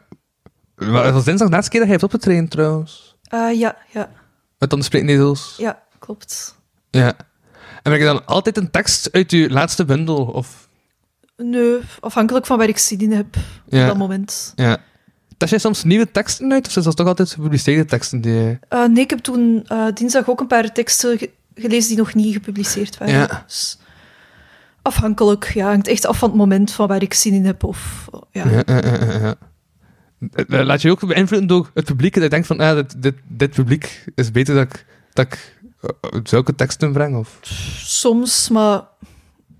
[0.76, 3.16] Maar het was dinsdag de laatste keer dat jij hebt opgetraind, trouwens.
[3.28, 4.10] Ah, ja, ja,
[4.58, 5.54] Met dan de spreeknezels.
[5.56, 6.58] ja, klopt.
[6.90, 7.14] Ja.
[7.82, 10.24] En ben je dan altijd een tekst uit je laatste bundel?
[10.24, 10.65] Of...
[11.36, 13.86] Nee, afhankelijk van waar ik zin in heb op Ja.
[13.86, 14.52] dat moment.
[14.56, 14.78] Ja.
[15.36, 16.66] Test jij soms nieuwe teksten uit?
[16.66, 18.58] Of zijn dat toch altijd gepubliceerde teksten die.
[18.68, 22.14] Eh, nee, ik heb toen eh, dinsdag ook een paar teksten ge- gelezen die nog
[22.14, 23.14] niet gepubliceerd waren.
[23.14, 23.44] Ja.
[23.46, 23.78] Dus
[24.82, 27.64] afhankelijk, ja, hangt echt af van het moment van waar ik zin in heb.
[27.64, 28.48] Of, ja.
[28.48, 29.34] Ja, ja.
[30.32, 32.14] Eh, Laat je ook beïnvloeden door het publiek.
[32.14, 35.54] Dat je denkt van, ah, dit, dit, dit publiek is beter dat ik, dat ik
[36.22, 37.16] zulke teksten breng.
[37.16, 37.38] Of...
[37.78, 38.82] Soms, maar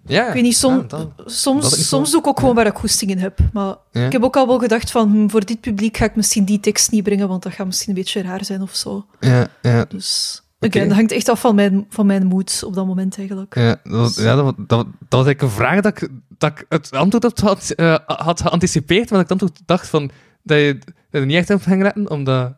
[0.06, 2.74] Ja, ik weet niet, som- ja, dan- soms, soms doe ik ook gewoon waar ik
[2.76, 3.38] goesting in heb.
[3.52, 6.44] Maar ik heb ook al wel gedacht van, hm, voor dit publiek ga ik misschien
[6.44, 9.06] die tekst niet brengen, want dat gaat misschien een beetje raar zijn of zo.
[9.20, 10.66] ja, ja, Dus Oké.
[10.68, 13.54] again, dat hangt echt af van mijn, van mijn moed op dat moment eigenlijk.
[13.54, 16.08] ja, dat, was- ja dat, dat, dat was eigenlijk een vraag dat ik,
[16.38, 19.88] dat ik het antwoord op had, eh, had geanticipeerd, maar dat ik dan toch dacht
[19.88, 20.10] van,
[20.42, 22.54] dat je dat je er niet echt op ging letten, omdat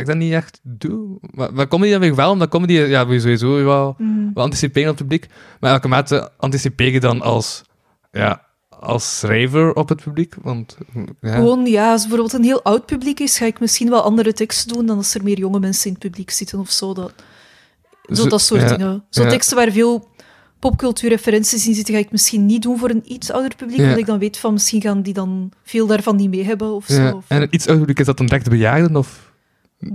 [0.00, 1.18] ik dat niet echt doe.
[1.20, 3.94] Maar, maar comedy dan weer wel, omdat comedy, ja, sowieso wel...
[4.34, 5.30] We anticiperen op het publiek,
[5.60, 7.62] maar elke mate anticipeer je dan als,
[8.12, 8.46] ja,
[8.80, 10.76] als schrijver op het publiek, want
[11.20, 14.32] ja, Gewoon, ja, als bijvoorbeeld een heel oud publiek is, ga ik misschien wel andere
[14.32, 16.94] teksten doen dan als er meer jonge mensen in het publiek zitten of zo.
[16.94, 17.12] Dat,
[18.02, 19.04] zo Zo- dat soort ja, dingen.
[19.10, 19.28] Zo ja.
[19.28, 20.08] teksten waar veel
[20.58, 24.06] popcultuurreferenties in zitten, ga ik misschien niet doen voor een iets ouder publiek, omdat ik
[24.06, 27.16] dan weet van misschien gaan die dan veel daarvan niet mee hebben of zo.
[27.16, 29.32] Of- en een iets ouder publiek is dat dan direct de bejaarden of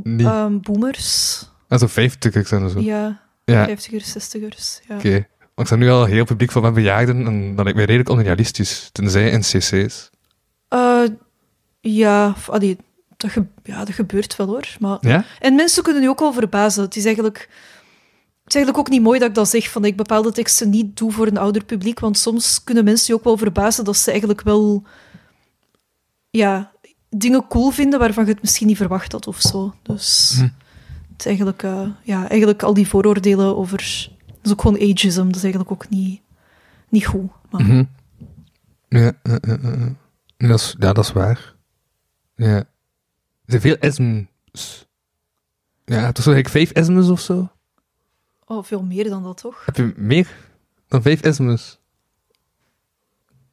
[0.03, 0.25] niet.
[0.27, 1.43] Ehm, boomers.
[1.67, 2.79] en zo 50 en zo.
[2.79, 4.79] Ja, Ja, 50ers, 60ers.
[4.87, 4.95] Ja.
[4.95, 5.11] oké.
[5.39, 8.09] Maar ik sta nu al heel publiek van mijn bejaarden en dat lijkt mij redelijk
[8.09, 8.89] onrealistisch.
[8.91, 10.09] Tenzij in cc's.
[10.67, 11.01] Eh,
[11.81, 12.77] ja, allee,
[13.17, 14.67] dat, ge- ja, dat gebeurt wel hoor.
[14.79, 14.97] Maar...
[15.01, 15.25] Ja?
[15.39, 16.83] En mensen kunnen nu ook wel verbazen.
[16.83, 17.37] Het is eigenlijk...
[18.43, 20.69] Het is eigenlijk ook niet mooi dat ik dat zeg, van dat ik bepaalde teksten
[20.69, 23.97] niet doe voor een ouder publiek, want soms kunnen mensen je ook wel verbazen dat
[23.97, 24.83] ze eigenlijk wel
[26.29, 26.71] ja,
[27.09, 29.73] dingen cool vinden waarvan je het misschien niet verwacht had of zo.
[29.81, 30.43] Dus Hm.
[31.11, 34.07] het is eigenlijk, eh, ja, eigenlijk al die vooroordelen over...
[34.27, 36.21] Dat is ook gewoon ageism, dat is eigenlijk ook niet,
[36.89, 37.31] niet goed.
[37.51, 37.83] Maar, Mhm.
[38.89, 39.91] Ja, eh, eh,
[40.37, 41.55] dat is, ja, dat is waar.
[42.35, 42.55] Ja.
[42.55, 42.65] Er
[43.45, 44.87] zijn veel isms.
[45.85, 47.49] Ja, je zo gelijk vijf isms of zo?
[48.45, 49.65] Oh, veel meer dan dat, toch?
[49.65, 50.27] Heb je meer
[50.87, 51.78] dan vijf isms?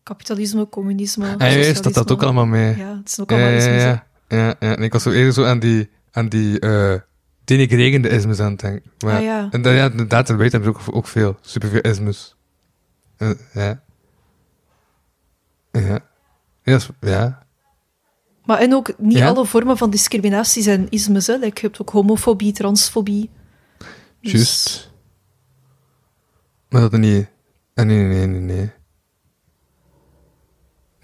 [0.07, 2.77] Kapitalisme, communisme, Ah, juist, dat ook allemaal mee.
[2.77, 4.07] Ja, het is ook Ja, allemaal ja, ja.
[4.29, 4.77] ja, ja.
[4.77, 6.61] En ik was zo eerder zo aan die, aan die
[7.45, 8.91] denigrerende ismes aan het denken.
[9.05, 9.49] Maar, Ah, ja.
[9.51, 12.37] En dan, ja, inderdaad, in hebben ze ook, ook veel, superveel ismes.
[13.17, 13.83] Eh, ja.
[15.73, 15.99] Ja.
[16.63, 17.47] Ja, ja.
[18.45, 19.29] Maar en ook niet Ja?
[19.29, 21.27] alle vormen van discriminatie zijn ismes.
[21.27, 21.33] Hè.
[21.37, 23.31] Like, je hebt ook homofobie, transfobie.
[24.21, 24.93] Dus- Juist.
[26.69, 27.27] Maar dat niet...
[27.75, 28.71] ah, nee, nee, nee, nee.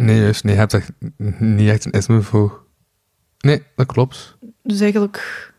[0.02, 0.44] Nee, juist.
[0.44, 0.90] Nee, je hebt echt
[1.38, 2.66] niet echt een isme voor.
[3.38, 4.38] Nee, dat klopt.
[4.62, 5.50] Dus eigenlijk...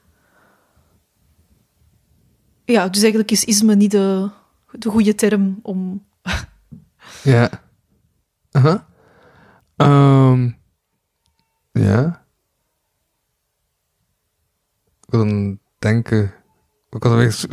[2.65, 4.29] Ja, dus eigenlijk is isme niet de,
[4.71, 6.05] de goede term om...
[7.23, 7.49] Ja.
[8.51, 8.87] Aha.
[9.75, 10.49] Ehm
[11.71, 12.25] ja.
[15.01, 16.33] Ik wil dan denken...
[16.89, 17.47] Ik was,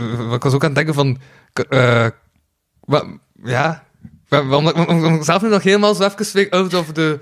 [0.55, 1.19] ook aan het denken van...
[1.53, 2.09] eh
[2.81, 3.07] wat,
[3.43, 3.89] ja...
[4.31, 6.93] Wa- wa- Omdat omdat- omdat ik zelf nu nog helemaal zo even weer out of
[6.93, 7.19] de...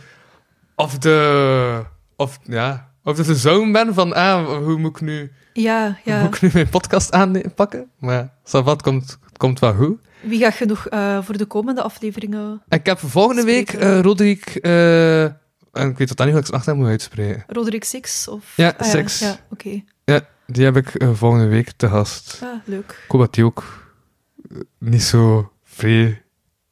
[0.74, 1.84] Of de...
[2.16, 2.86] Of, ja...
[3.04, 4.14] Of de zoon ben van...
[4.14, 5.32] Ah, hoe moet ik nu...
[5.52, 6.22] Ja, ja.
[6.22, 7.90] Moet ik nu mijn podcast aanpakken?
[7.98, 8.32] Maar...
[8.44, 9.98] Savat komt, komt wel goed.
[10.20, 12.62] Wie gaat genoeg eh, voor de komende afleveringen?
[12.68, 14.44] Ik heb volgende week eh Roderick...
[14.46, 17.44] eh, en ik weet tot niet hoe ik zijn achternaam moet uitspreken.
[17.46, 18.28] Roderick Six?
[18.28, 18.52] Of...
[18.56, 19.18] Ja, Ah, Six.
[19.18, 19.82] Ja, oké.
[20.46, 22.40] Die heb ik volgende week te gast.
[22.42, 23.00] Ah, leuk.
[23.04, 23.88] Ik hoop dat die ook
[24.78, 26.22] niet zo vrij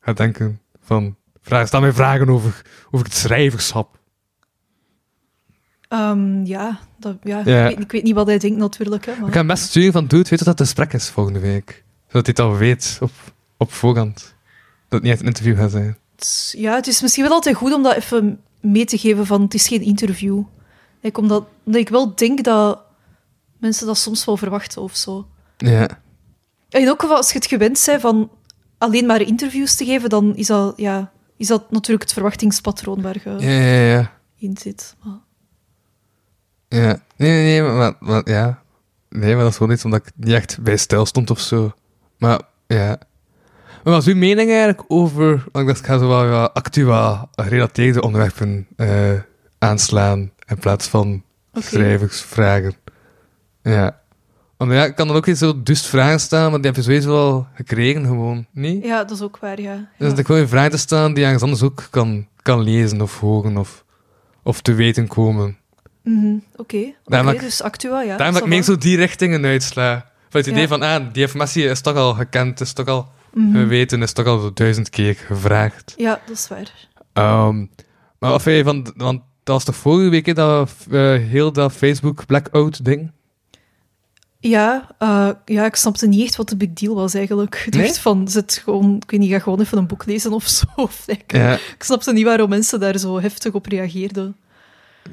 [0.07, 1.17] gaat denken van...
[1.43, 3.99] Vraag, stel mij vragen over, over het schrijverschap.
[5.89, 7.69] Ehm, ja, dat, ja, Ja.
[7.69, 9.07] Ik, weet, ik weet niet wat hij denkt natuurlijk.
[9.07, 9.29] Hè, maar...
[9.29, 11.85] Ik ga best sturen van, dude, weet dat het een gesprek is volgende week?
[12.07, 13.11] Zodat hij het al weet op,
[13.57, 14.15] op voorhand.
[14.15, 14.25] Dat
[14.89, 15.97] het niet echt een interview gaat zijn.
[16.51, 19.55] Ja, het is misschien wel altijd goed om dat even mee te geven van het
[19.55, 20.43] is geen interview.
[21.01, 22.81] Ik, omdat, omdat ik wel denk dat
[23.59, 25.27] mensen dat soms wel verwachten of zo.
[25.57, 25.89] Ja.
[26.69, 28.31] En geval, als je het gewend bent van
[28.79, 33.17] alleen maar interviews te geven, dan is dat, ja, is dat natuurlijk het verwachtingspatroon waar
[33.25, 34.13] je Ja, ja, ja.
[34.39, 34.97] in zit.
[35.05, 35.19] Maar,
[36.69, 37.01] Ja.
[37.17, 38.63] Nee, nee, nee, maar, ja.
[39.09, 41.73] Nee, maar dat is gewoon iets omdat ik niet echt bij stil stond of zo.
[42.19, 42.99] Maar, ja.
[43.85, 45.27] Maar wat is uw mening eigenlijk over...
[45.29, 49.13] Want ik dacht, ik ga zo wel ja, actua gerelateerde onderwerpen eh,
[49.59, 51.23] aanslaan in plaats van
[51.53, 51.67] Oké.
[51.67, 52.75] schrijversvragen.
[53.63, 54.01] Ja.
[54.57, 56.83] Want ja, ik kan dan ook niet zo dus vragen staan, maar die heb je
[56.83, 58.85] sowieso al gekregen gewoon, niet?
[58.85, 59.89] ja, dat is ook waar, ja.
[59.99, 63.21] Dus dat ik wil vraag te staan die ergens anders ook kan, kan lezen of
[63.21, 63.85] horen of,
[64.43, 65.57] of te weten komen.
[66.03, 68.17] Mhm, Oké, dat ik- dus Actua, ja.
[68.17, 68.63] Daarom dat ik va.
[68.63, 70.11] zo die richtingen uitsla.
[70.29, 70.69] Van het idee Ja.
[70.69, 73.57] van, ah, die informatie is toch al gekend, is toch al Mhm.
[73.57, 75.95] geweten, is toch al zo duizend keer gevraagd.
[75.97, 76.89] Ja, dat is waar.
[77.13, 77.67] Ehm,
[78.19, 81.73] maar vind je van, want dat was toch vorige week, hè, dat, eh, heel dat
[81.73, 83.13] Facebook blackout ding?
[84.49, 87.63] Ja, eh, ja, ik snapte niet echt wat de big deal was eigenlijk.
[87.67, 87.95] Ik dacht Nee?
[87.95, 90.65] van, zit gewoon, ik weet niet, ga gewoon even een boek lezen of zo.
[90.77, 91.53] Of, like, Ja.
[91.55, 94.37] Ik snapte niet waarom mensen daar zo heftig op reageerden.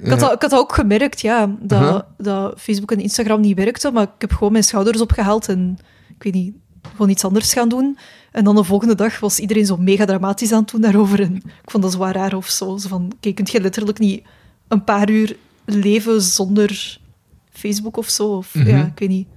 [0.01, 2.01] Ik had, ik had ook gemerkt, ja, dat, Uh-huh.
[2.18, 5.77] dat Facebook en Instagram niet werkte, maar ik heb gewoon mijn schouders opgehaald en,
[6.18, 6.55] ik weet niet,
[6.91, 7.97] gewoon iets anders gaan doen.
[8.31, 11.19] En dan de volgende dag was iedereen zo mega dramatisch aan het doen daarover.
[11.22, 12.77] En ik vond dat zo raar of zo.
[12.77, 14.23] zo van, kijk, kunt je letterlijk niet
[14.68, 15.35] een paar uur
[15.65, 16.99] leven zonder
[17.68, 18.27] Facebook of zo?
[18.38, 18.68] Of, Mhm.
[18.69, 19.27] Ja, ik weet niet.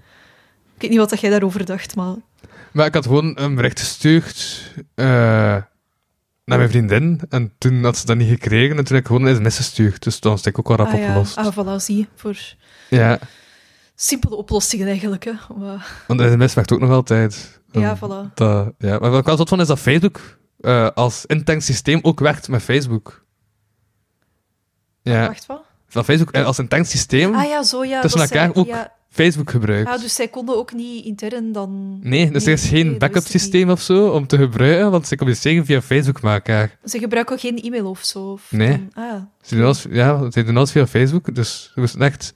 [0.74, 2.15] Ik weet niet wat dat jij daarover dacht, maar...
[2.73, 4.62] Maar ik had gewoon een bericht gestuurd
[4.94, 5.07] eh,
[6.44, 7.20] naar mijn vriendin.
[7.28, 8.77] En toen had ze dat niet gekregen.
[8.77, 10.03] En toen heb ik gewoon een sms gestuurd.
[10.03, 11.07] Dus dan was ik ook wel rap ah, ja.
[11.07, 11.36] opgelost.
[11.36, 12.09] ah, voilà, zie.
[12.15, 12.36] Voor
[12.90, 13.19] Ja,
[13.94, 15.32] simpele oplossingen eigenlijk, hè.
[15.59, 17.61] Maar, want de sms werkt ook nog altijd.
[17.70, 18.35] ja, voilà.
[18.35, 18.98] dat, ja.
[18.98, 22.48] Maar wat ik wel zot van is dat Facebook eh, als intern systeem ook werkt
[22.48, 23.24] met Facebook.
[25.03, 25.65] Ja, Wacht, wat?
[25.97, 28.01] Dat Facebook eh, als intern systeem Ah ja, zo ja.
[28.01, 29.89] tussen elkaar zij- ook Ja, Facebook gebruikt.
[29.90, 31.98] ah, dus zij konden ook niet intern dan...
[32.02, 35.06] Nee, dus er is nee, geen dat backup systeem of zo om te gebruiken, want
[35.06, 36.78] ze communiceren via Facebook met elkaar.
[36.85, 38.18] Ze gebruiken ook geen e-mail of zo?
[38.32, 38.68] Of Nee.
[38.68, 42.35] dan- ah, Ze doen alles, ja, ze doen alles via Facebook, dus we moesten echt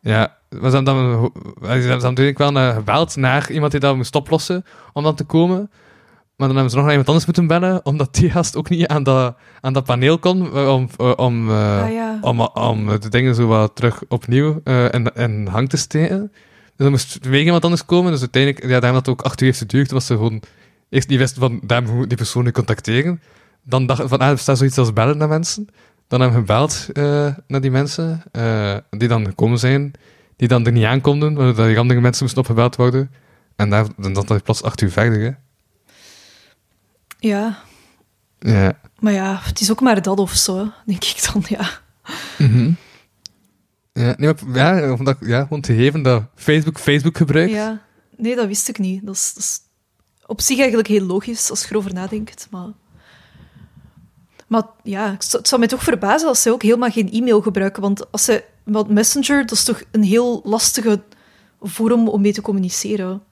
[0.00, 1.20] ja, we zijn dan,
[1.60, 5.14] we zijn dan natuurlijk wel uh, gebeld naar iemand die dat moest oplossen om dan
[5.14, 5.70] te komen.
[6.38, 8.86] Maar dan hebben ze nog naar iemand anders moeten bellen, omdat die gast ook niet
[8.86, 12.18] aan dat, aan dat paneel kon, eh, om, uh, om, uh, Ah, ja.
[12.20, 16.18] om, om de dingen zo wat terug opnieuw uh, in, in hang te steken.
[16.28, 18.10] Dus dan moest weer iemand anders komen.
[18.12, 20.42] Dus uiteindelijk, ja, daarom dat het ook acht uur heeft geduurd, was ze gewoon
[20.88, 23.22] eerst niet wisten van, daar moet die persoon contacteren.
[23.62, 25.68] Dan dacht van, ah, er staat zoiets als bellen naar mensen.
[26.08, 27.04] Dan hebben we gebeld uh,
[27.46, 28.22] naar die mensen,
[28.90, 29.92] die dan gekomen zijn,
[30.36, 33.10] die dan er niet aankonden, waardoor die andere mensen moesten opgebeld worden.
[33.56, 35.30] En daar, dan zat hij plots acht uur verder, hè.
[37.18, 37.58] Ja.
[38.38, 38.78] Ja.
[38.98, 41.70] Maar ja, het is ook maar dat of zo, denk ik dan, ja.
[42.38, 42.76] Mm -hmm.
[43.92, 47.52] Ja, nee, maar, ja, omdat, ja, gewoon te geven dat Facebook Facebook gebruikt.
[47.52, 47.82] Ja,
[48.16, 49.06] nee, dat wist ik niet.
[49.06, 49.60] Dat is, dat is
[50.26, 52.68] op zich eigenlijk heel logisch als je erover nadenkt, maar...
[54.46, 57.82] Maar ja, het zou mij toch verbazen als ze ook helemaal geen e-mail gebruiken.
[57.82, 61.02] Want als ze, want Messenger, dat is toch een heel lastige
[61.60, 63.22] vorm om mee te communiceren.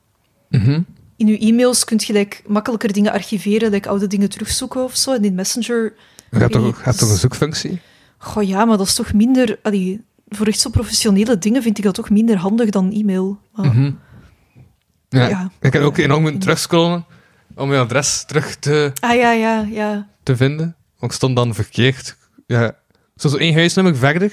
[0.48, 0.86] Mm -hmm.
[1.16, 5.12] In je e-mails kun je like, makkelijker dingen archiveren, like oude dingen terugzoeken of zo.
[5.12, 5.94] En in Messenger...
[6.30, 7.80] Je hebt toch, toch een zoekfunctie?
[8.18, 9.59] Goh, ja, maar dat is toch minder...
[9.62, 13.40] Allee, voor echt zo professionele dingen vind ik dat toch minder handig dan e-mail.
[13.55, 13.98] Maar, mm -hmm.
[15.09, 17.06] ja, ja, ik kan ook enorm moeten terugscrollen
[17.55, 20.09] om je adres terug te, Ah ja, ja, ja.
[20.22, 20.76] te vinden.
[20.98, 22.16] Want ik stond dan verkeerd.
[22.47, 22.76] Ja,
[23.16, 24.32] zo één huisnummer verder.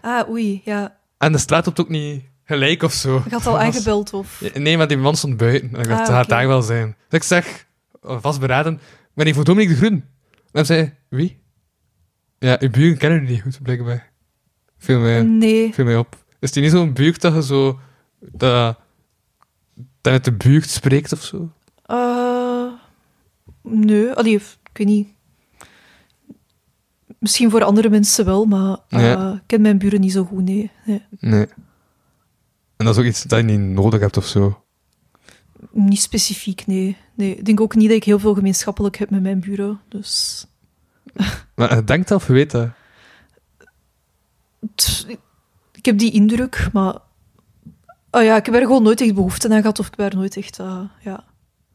[0.00, 0.96] Ah, oei, ja.
[1.18, 3.22] En de straat loopt ook niet gelijk of zo.
[3.24, 4.42] Je had al aangebeld of...
[4.54, 5.74] Nee, maar die man stond buiten.
[5.74, 6.96] En ik dacht, Ah, dat gaat daar wel zijn.
[7.08, 7.66] Dus ik zeg,
[8.02, 8.80] vastberaden, ik
[9.14, 9.94] ben hier voor Dominique de Groen.
[9.94, 10.04] En
[10.52, 11.40] hij zei, wie?
[12.38, 14.10] Ja, uw buren kennen u niet goed, blijkbaar.
[14.78, 15.74] Viel mij, Nee.
[15.74, 16.16] viel mij op.
[16.40, 17.78] Is die niet zo'n buurt dat je zo...
[18.20, 18.78] Dat,
[20.00, 21.52] dat uit de buurt spreekt of zo?
[21.86, 22.66] Eh,
[23.62, 25.08] nee, allee, ik weet niet.
[27.18, 29.32] Misschien voor andere mensen wel, maar eh, Ja.
[29.32, 30.70] ik ken mijn buren niet zo goed, nee.
[30.84, 31.02] nee.
[31.20, 31.46] Nee.
[32.82, 34.64] En dat is ook iets dat je niet nodig hebt of zo.
[35.70, 36.96] Niet specifiek, nee.
[37.14, 37.36] nee.
[37.36, 40.44] Ik denk ook niet dat ik heel veel gemeenschappelijk heb met mijn buren, dus...
[41.54, 42.68] Maar je denkt dat of weet dat?
[45.72, 46.98] Ik heb die indruk, maar...
[48.10, 50.18] Oh ja, ik heb er gewoon nooit echt behoefte aan gehad, of ik heb er
[50.18, 50.58] nooit echt...
[50.58, 51.24] eh, ja, dat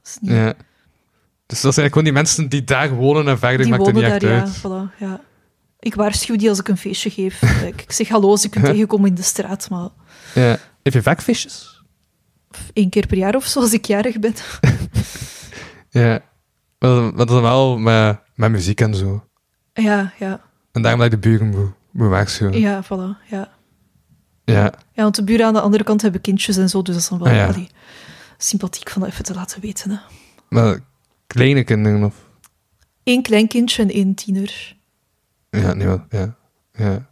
[0.03, 0.31] is niet...
[0.31, 0.53] Ja.
[1.45, 3.93] Dus dat zijn eigenlijk gewoon die mensen die daar wonen en verder Die maakt er
[3.93, 4.57] niet echt ja, uit.
[4.57, 5.21] voilà, ja.
[5.79, 7.41] Ik waarschuw die als ik een feestje geef.
[7.77, 9.89] ik zeg hallo als ik u tegenkom in de straat, maar
[10.33, 10.57] Ja.
[10.87, 11.21] Heb je vaak
[12.73, 14.33] één keer per jaar of zo, als ik jarig ben.
[15.89, 16.21] Ja.
[16.79, 19.27] Maar, dat- is wel met, met muziek en zo.
[19.73, 20.41] Ja, ja,
[20.71, 22.59] En daarom dat ik de buren moet, moet waarschuwen.
[22.59, 23.51] ja, voilà, ja.
[24.43, 24.73] Ja.
[24.93, 27.09] Ja, want de buren aan de andere kant hebben kindjes en zo, dus dat is
[27.09, 27.47] dan wel Ah, ja.
[27.47, 27.69] allee,
[28.37, 29.91] sympathiek van dat even te laten weten.
[29.91, 29.97] Hè.
[30.49, 30.79] Maar
[31.27, 32.15] kleine kinderen of...
[33.03, 34.75] Eén klein kindje en één tiener.
[35.49, 36.35] Ja, nee, wel, ja.
[36.73, 37.09] ja.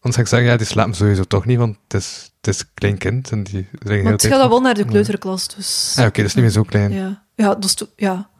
[0.00, 2.60] Anders ga ik zeggen, ja, die slapen sowieso toch niet, want het is, het is
[2.60, 5.94] een klein kind en die Maar het gaat dan wel naar de kleuterklas, dus...
[5.98, 6.92] Ah, oké, dat is niet meer zo klein.
[6.92, 8.30] Ja, ja, dat is to- ja,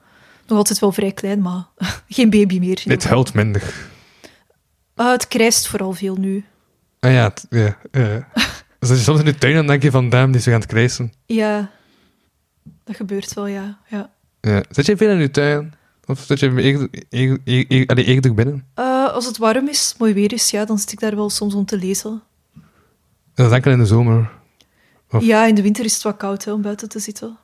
[0.47, 1.65] nog altijd wel vrij klein, maar
[2.09, 2.83] geen baby meer.
[2.85, 3.75] Dit huilt minder.
[4.95, 6.45] Ah, het krijst vooral veel nu.
[7.01, 8.29] Ah ja, het- ja, ja.
[8.79, 10.55] Dus als je soms in de tuin dan denk je van, damn, die is weer
[10.55, 11.13] aan het krijsen.
[11.27, 11.71] Ja,
[12.85, 13.79] dat gebeurt wel, ja.
[13.89, 14.11] ja.
[14.41, 14.63] Ja.
[14.71, 15.75] Zit je veel in je tuin?
[16.07, 16.89] Of zit je eerder,
[17.45, 18.65] eerder, eerder binnen?
[18.75, 21.55] Eh, als het warm is, mooi weer is, ja, dan zit ik daar wel soms
[21.55, 22.23] om te lezen.
[23.39, 24.31] Dat is enkel in de zomer.
[25.11, 27.37] Of- Ja, in de winter is het wat koud hè, om buiten te zitten.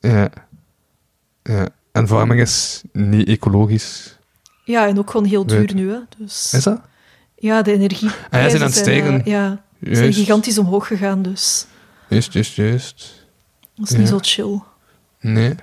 [0.00, 0.30] Ja.
[1.42, 1.68] ja.
[1.92, 4.18] En verwarming is niet ecologisch.
[4.64, 5.74] Ja, en ook gewoon heel duur Weet.
[5.74, 5.90] nu.
[5.90, 5.98] Hè.
[6.18, 6.80] Dus, Is dat?
[7.36, 8.08] ja, de energie.
[8.30, 9.22] Ah, ja, zijn aan het stijgen.
[9.24, 11.66] ja, ze zijn gigantisch omhoog gegaan, dus
[12.08, 13.26] Juist, juist, juist.
[13.74, 14.60] dat is niet zo chill.
[15.20, 15.54] Nee.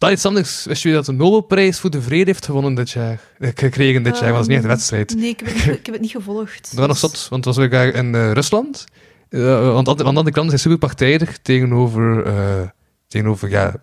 [0.00, 0.64] Totaal iets anders.
[0.64, 3.20] Wist je dat de Nobelprijs voor de Vrede heeft gewonnen dit jaar?
[3.38, 5.14] Eh, Gekregen dit jaar, dat is niet echt een wedstrijd.
[5.16, 6.76] Nee, ik heb, het niet, ik heb het niet gevolgd.
[6.76, 8.84] Dat was nog Dus- zot, want het was ook in eh, Rusland.
[9.28, 12.32] Eh, want, want aan de kant zijn super partijdig tegenover,
[13.08, 13.74] tegenover ja,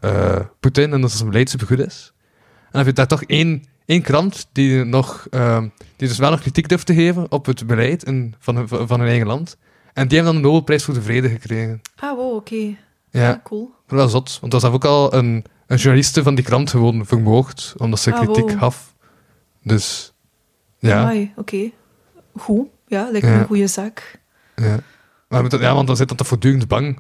[0.60, 2.14] Poetin en dat zijn beleid super goed is.
[2.42, 6.30] En dan heb je daar toch één, één krant die, nog, ehm, die dus wel
[6.30, 9.58] nog kritiek durft te geven op het beleid in, van, hun- van hun eigen land.
[9.94, 11.82] En die hebben dan de Nobelprijs voor de Vrede gekregen.
[11.96, 12.56] Ah, wow, oké.
[12.56, 12.76] Ja,
[13.22, 13.72] Ja, cool.
[13.88, 14.38] maar wel zot.
[14.42, 18.14] Want er was ook al een, een journaliste van die krant gewoon vermoord, omdat ze
[18.14, 18.60] Ah, kritiek wow.
[18.60, 18.96] gaf.
[19.64, 20.14] Dus,
[20.80, 21.14] ja.
[21.36, 21.72] Oké.
[22.36, 22.68] Goed.
[22.88, 23.40] Ja, lijkt me Ja.
[23.40, 24.20] een goede zaak.
[24.56, 24.80] Ja.
[25.28, 27.00] Maar met, ja, want dan zit dat toch voortdurend bang.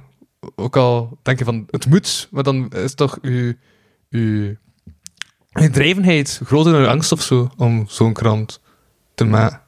[0.55, 3.53] Ook al denk je van, het moet, maar dan is toch uw,
[4.09, 4.55] uw,
[5.71, 8.61] drijvenheid groter dan uw angst of zo, om zo'n krant
[9.15, 9.61] te maken,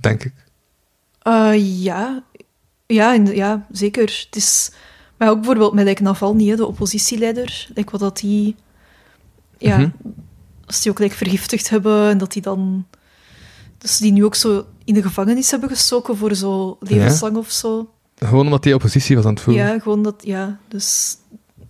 [0.00, 0.32] denk ik.
[1.22, 2.22] Eh, ja.
[2.86, 4.02] Ja, ja, zeker.
[4.26, 4.70] Het is...
[5.16, 7.68] Maar ook bijvoorbeeld met like, Navalny, de oppositieleider.
[7.74, 8.56] Like, wat dat die...
[9.58, 9.88] Ja, Mhm.
[10.66, 12.86] als die ook like, vergiftigd hebben en dat die dan...
[13.78, 17.90] Dus die nu ook zo in de gevangenis hebben gestoken voor zo levenslang of zo.
[18.18, 19.66] Gewoon omdat hij oppositie was aan het voeren.
[19.66, 20.58] Ja, gewoon dat, ja.
[20.68, 21.16] Dus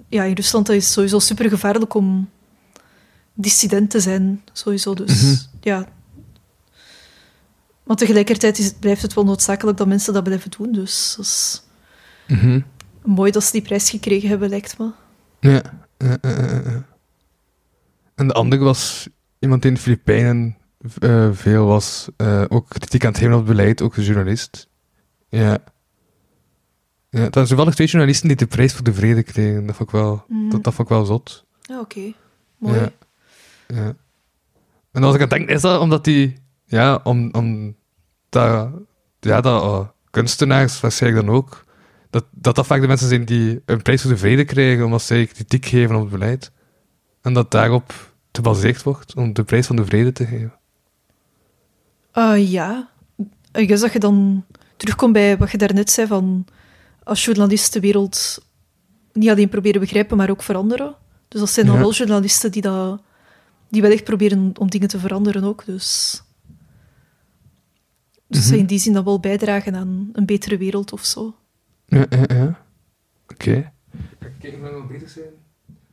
[0.09, 2.29] ja, in Rusland dat is sowieso super gevaarlijk om
[3.35, 4.95] dissident te zijn, sowieso.
[4.95, 5.35] Dus Mhm.
[5.61, 5.89] ja.
[7.85, 10.73] Maar tegelijkertijd is, het- blijft het wel noodzakelijk dat mensen dat blijven doen.
[10.73, 11.63] Dus dat is
[12.27, 12.61] Mhm.
[13.05, 14.91] Mooi dat ze die prijs gekregen hebben, lijkt me.
[15.41, 15.63] Ja.
[18.15, 19.09] En de andere was
[19.39, 20.57] iemand die in de Filipijnen
[20.99, 24.69] eh, veel was, eh, ook kritiek aan het geven op het beleid, ook een journalist.
[25.29, 25.59] Ja.
[27.11, 29.67] Ja, dat zijn toevallig twee journalisten die de prijs voor de vrede kregen.
[29.67, 30.49] Dat vond ik wel, Mhm.
[30.51, 31.45] dat, dat vond ik wel zot.
[31.61, 32.13] Ja, oké.
[32.59, 32.79] Mooi.
[32.81, 32.91] Ja.
[33.67, 33.95] ja.
[34.93, 37.77] En als ik aan het denken, is dat omdat die, ja, om, om
[38.29, 38.71] dat,
[39.21, 41.64] ja, dat eh, kunstenaars waarschijnlijk dan ook,
[42.15, 45.03] dat, dat dat vaak de mensen zijn die een prijs voor de vrede krijgen omdat
[45.03, 46.53] zij kritiek geven op het beleid.
[47.21, 50.53] En dat daarop gebaseerd wordt om de prijs van de vrede te geven.
[52.13, 52.91] Ah, ja.
[53.53, 54.45] Ik guess dat je dan
[54.77, 56.47] terugkomt bij wat je daarnet zei van
[57.03, 58.47] als journalist de wereld
[59.13, 60.95] niet alleen proberen begrijpen, maar ook veranderen.
[61.29, 61.81] Dus dat zijn dan Ja.
[61.81, 63.03] wel journalisten die, dat,
[63.71, 65.65] die wel echt proberen om dingen te veranderen ook.
[65.65, 66.23] Dus,
[68.27, 71.35] dus zij in die zin dan wel bijdragen aan een betere wereld of zo.
[71.95, 72.59] Ja, ja, ja.
[73.33, 73.73] Oké.
[74.21, 75.25] Ga ik kijken of we nog bezig zijn?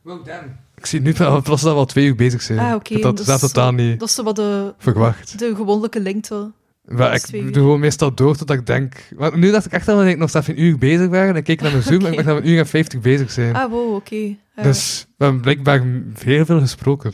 [0.02, 0.56] Wow, damn.
[0.74, 2.58] Ik zie nu dat we plots dat we al twee uur bezig zijn.
[2.58, 2.92] Ah, oké.
[2.94, 5.38] Dat, dat, dus dat totaal niet Dat is wat de, verwacht.
[5.38, 6.52] de gewone lengte.
[6.84, 9.08] Maar ik doe gewoon meestal door tot ik denk...
[9.16, 11.28] Want nu dacht ik echt dat we nog steeds een uur bezig waren.
[11.28, 13.00] En ik keek naar mijn Zoom en ik dacht dat we een uur en vijftig
[13.00, 13.54] bezig zijn.
[13.54, 14.36] Ah, wow, oké.
[14.56, 14.62] Ja.
[14.62, 15.82] Dus we hebben blijkbaar
[16.18, 17.12] heel veel gesproken.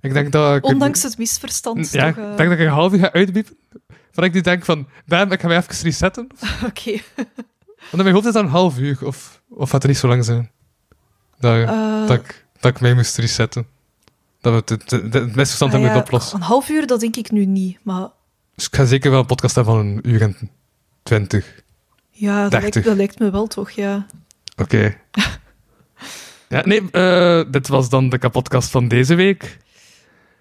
[0.00, 0.64] Ik denk dat ik...
[0.64, 2.24] Ondanks het misverstand, Ja, toch?
[2.24, 3.56] eh, ik denk dat ik een half uur ga uitbiepen.
[4.10, 6.26] Van ik nu denk van, bam, ik ga mij even resetten.
[6.68, 6.98] Oké.
[7.90, 8.98] Want mijn hoofd is dat een half uur.
[9.06, 10.50] Of, of gaat het niet zo lang zijn?
[11.38, 13.66] Dat, Eh, dat, ik, dat ik mij moest resetten.
[14.40, 16.36] Dat we het, het, het, het misverstand ah hebben ja, oplossen.
[16.36, 17.78] Een half uur, dat denk ik nu niet.
[17.82, 18.08] Maar
[18.54, 20.36] Dus ik ga zeker wel een podcast hebben van een uur en
[21.02, 21.62] twintig.
[22.10, 22.60] ja, dat 30.
[22.74, 24.06] lijkt, dat lijkt me wel toch, ja.
[24.56, 24.96] Oké.
[26.48, 29.58] ja, nee, eh, dit was dan de kapotkast van deze week.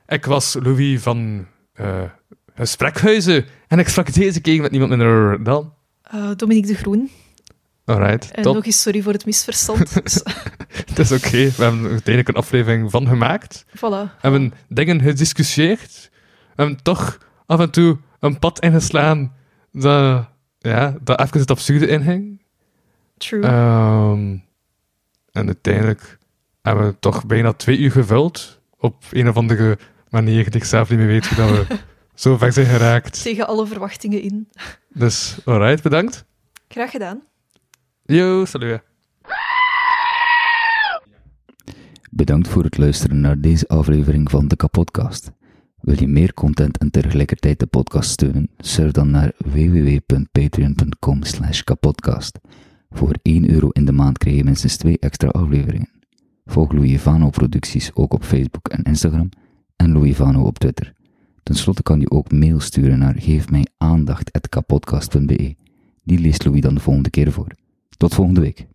[0.07, 1.47] Ik was Louis van
[2.55, 5.73] Gesprekhuizen en ik sprak deze keer met niemand minder dan...
[6.35, 7.11] Dominique de Groen.
[7.85, 8.55] Alright, En top.
[8.55, 9.93] nog eens sorry voor het misverstand.
[10.85, 11.29] Het is oké.
[11.31, 13.65] We hebben er uiteindelijk een aflevering van gemaakt.
[13.67, 13.79] voilà.
[13.79, 16.09] We hebben dingen gediscussieerd.
[16.55, 19.33] We hebben toch af en toe een pad ingeslaan
[19.71, 20.27] dat,
[20.59, 22.41] ja, dat even het absurde inging.
[23.17, 23.41] True.
[23.43, 24.37] Ehm,
[25.31, 26.17] en uiteindelijk
[26.61, 28.59] hebben we toch bijna twee uur gevuld.
[28.77, 29.77] Op een of andere
[30.09, 31.77] manier die ik zelf niet meer weet hoe dat we
[32.23, 33.21] zo ver zijn geraakt.
[33.21, 34.49] Tegen alle verwachtingen in.
[34.93, 36.25] Dus, alright, bedankt.
[36.67, 37.21] Graag gedaan.
[38.07, 38.81] Yo, salut.
[42.11, 45.31] Bedankt voor het luisteren naar deze aflevering van de Kapodcast.
[45.81, 48.49] Wil je meer content en tegelijkertijd de podcast steunen?
[48.57, 51.21] Surf dan naar www.patreon.com
[51.63, 52.39] kapodcast.
[52.89, 55.89] Voor 1 euro in de maand krijg je minstens 2 extra afleveringen.
[56.45, 59.29] Volg Louis Vano producties ook op Facebook en Instagram
[59.75, 60.93] en Louis Vano op Twitter.
[61.43, 65.55] Ten slotte kan je ook mail sturen naar geefmijaandacht.kapodcast.be.
[66.03, 67.63] Die leest Louis dan de volgende keer voor.
[67.97, 68.65] Tot volgende week.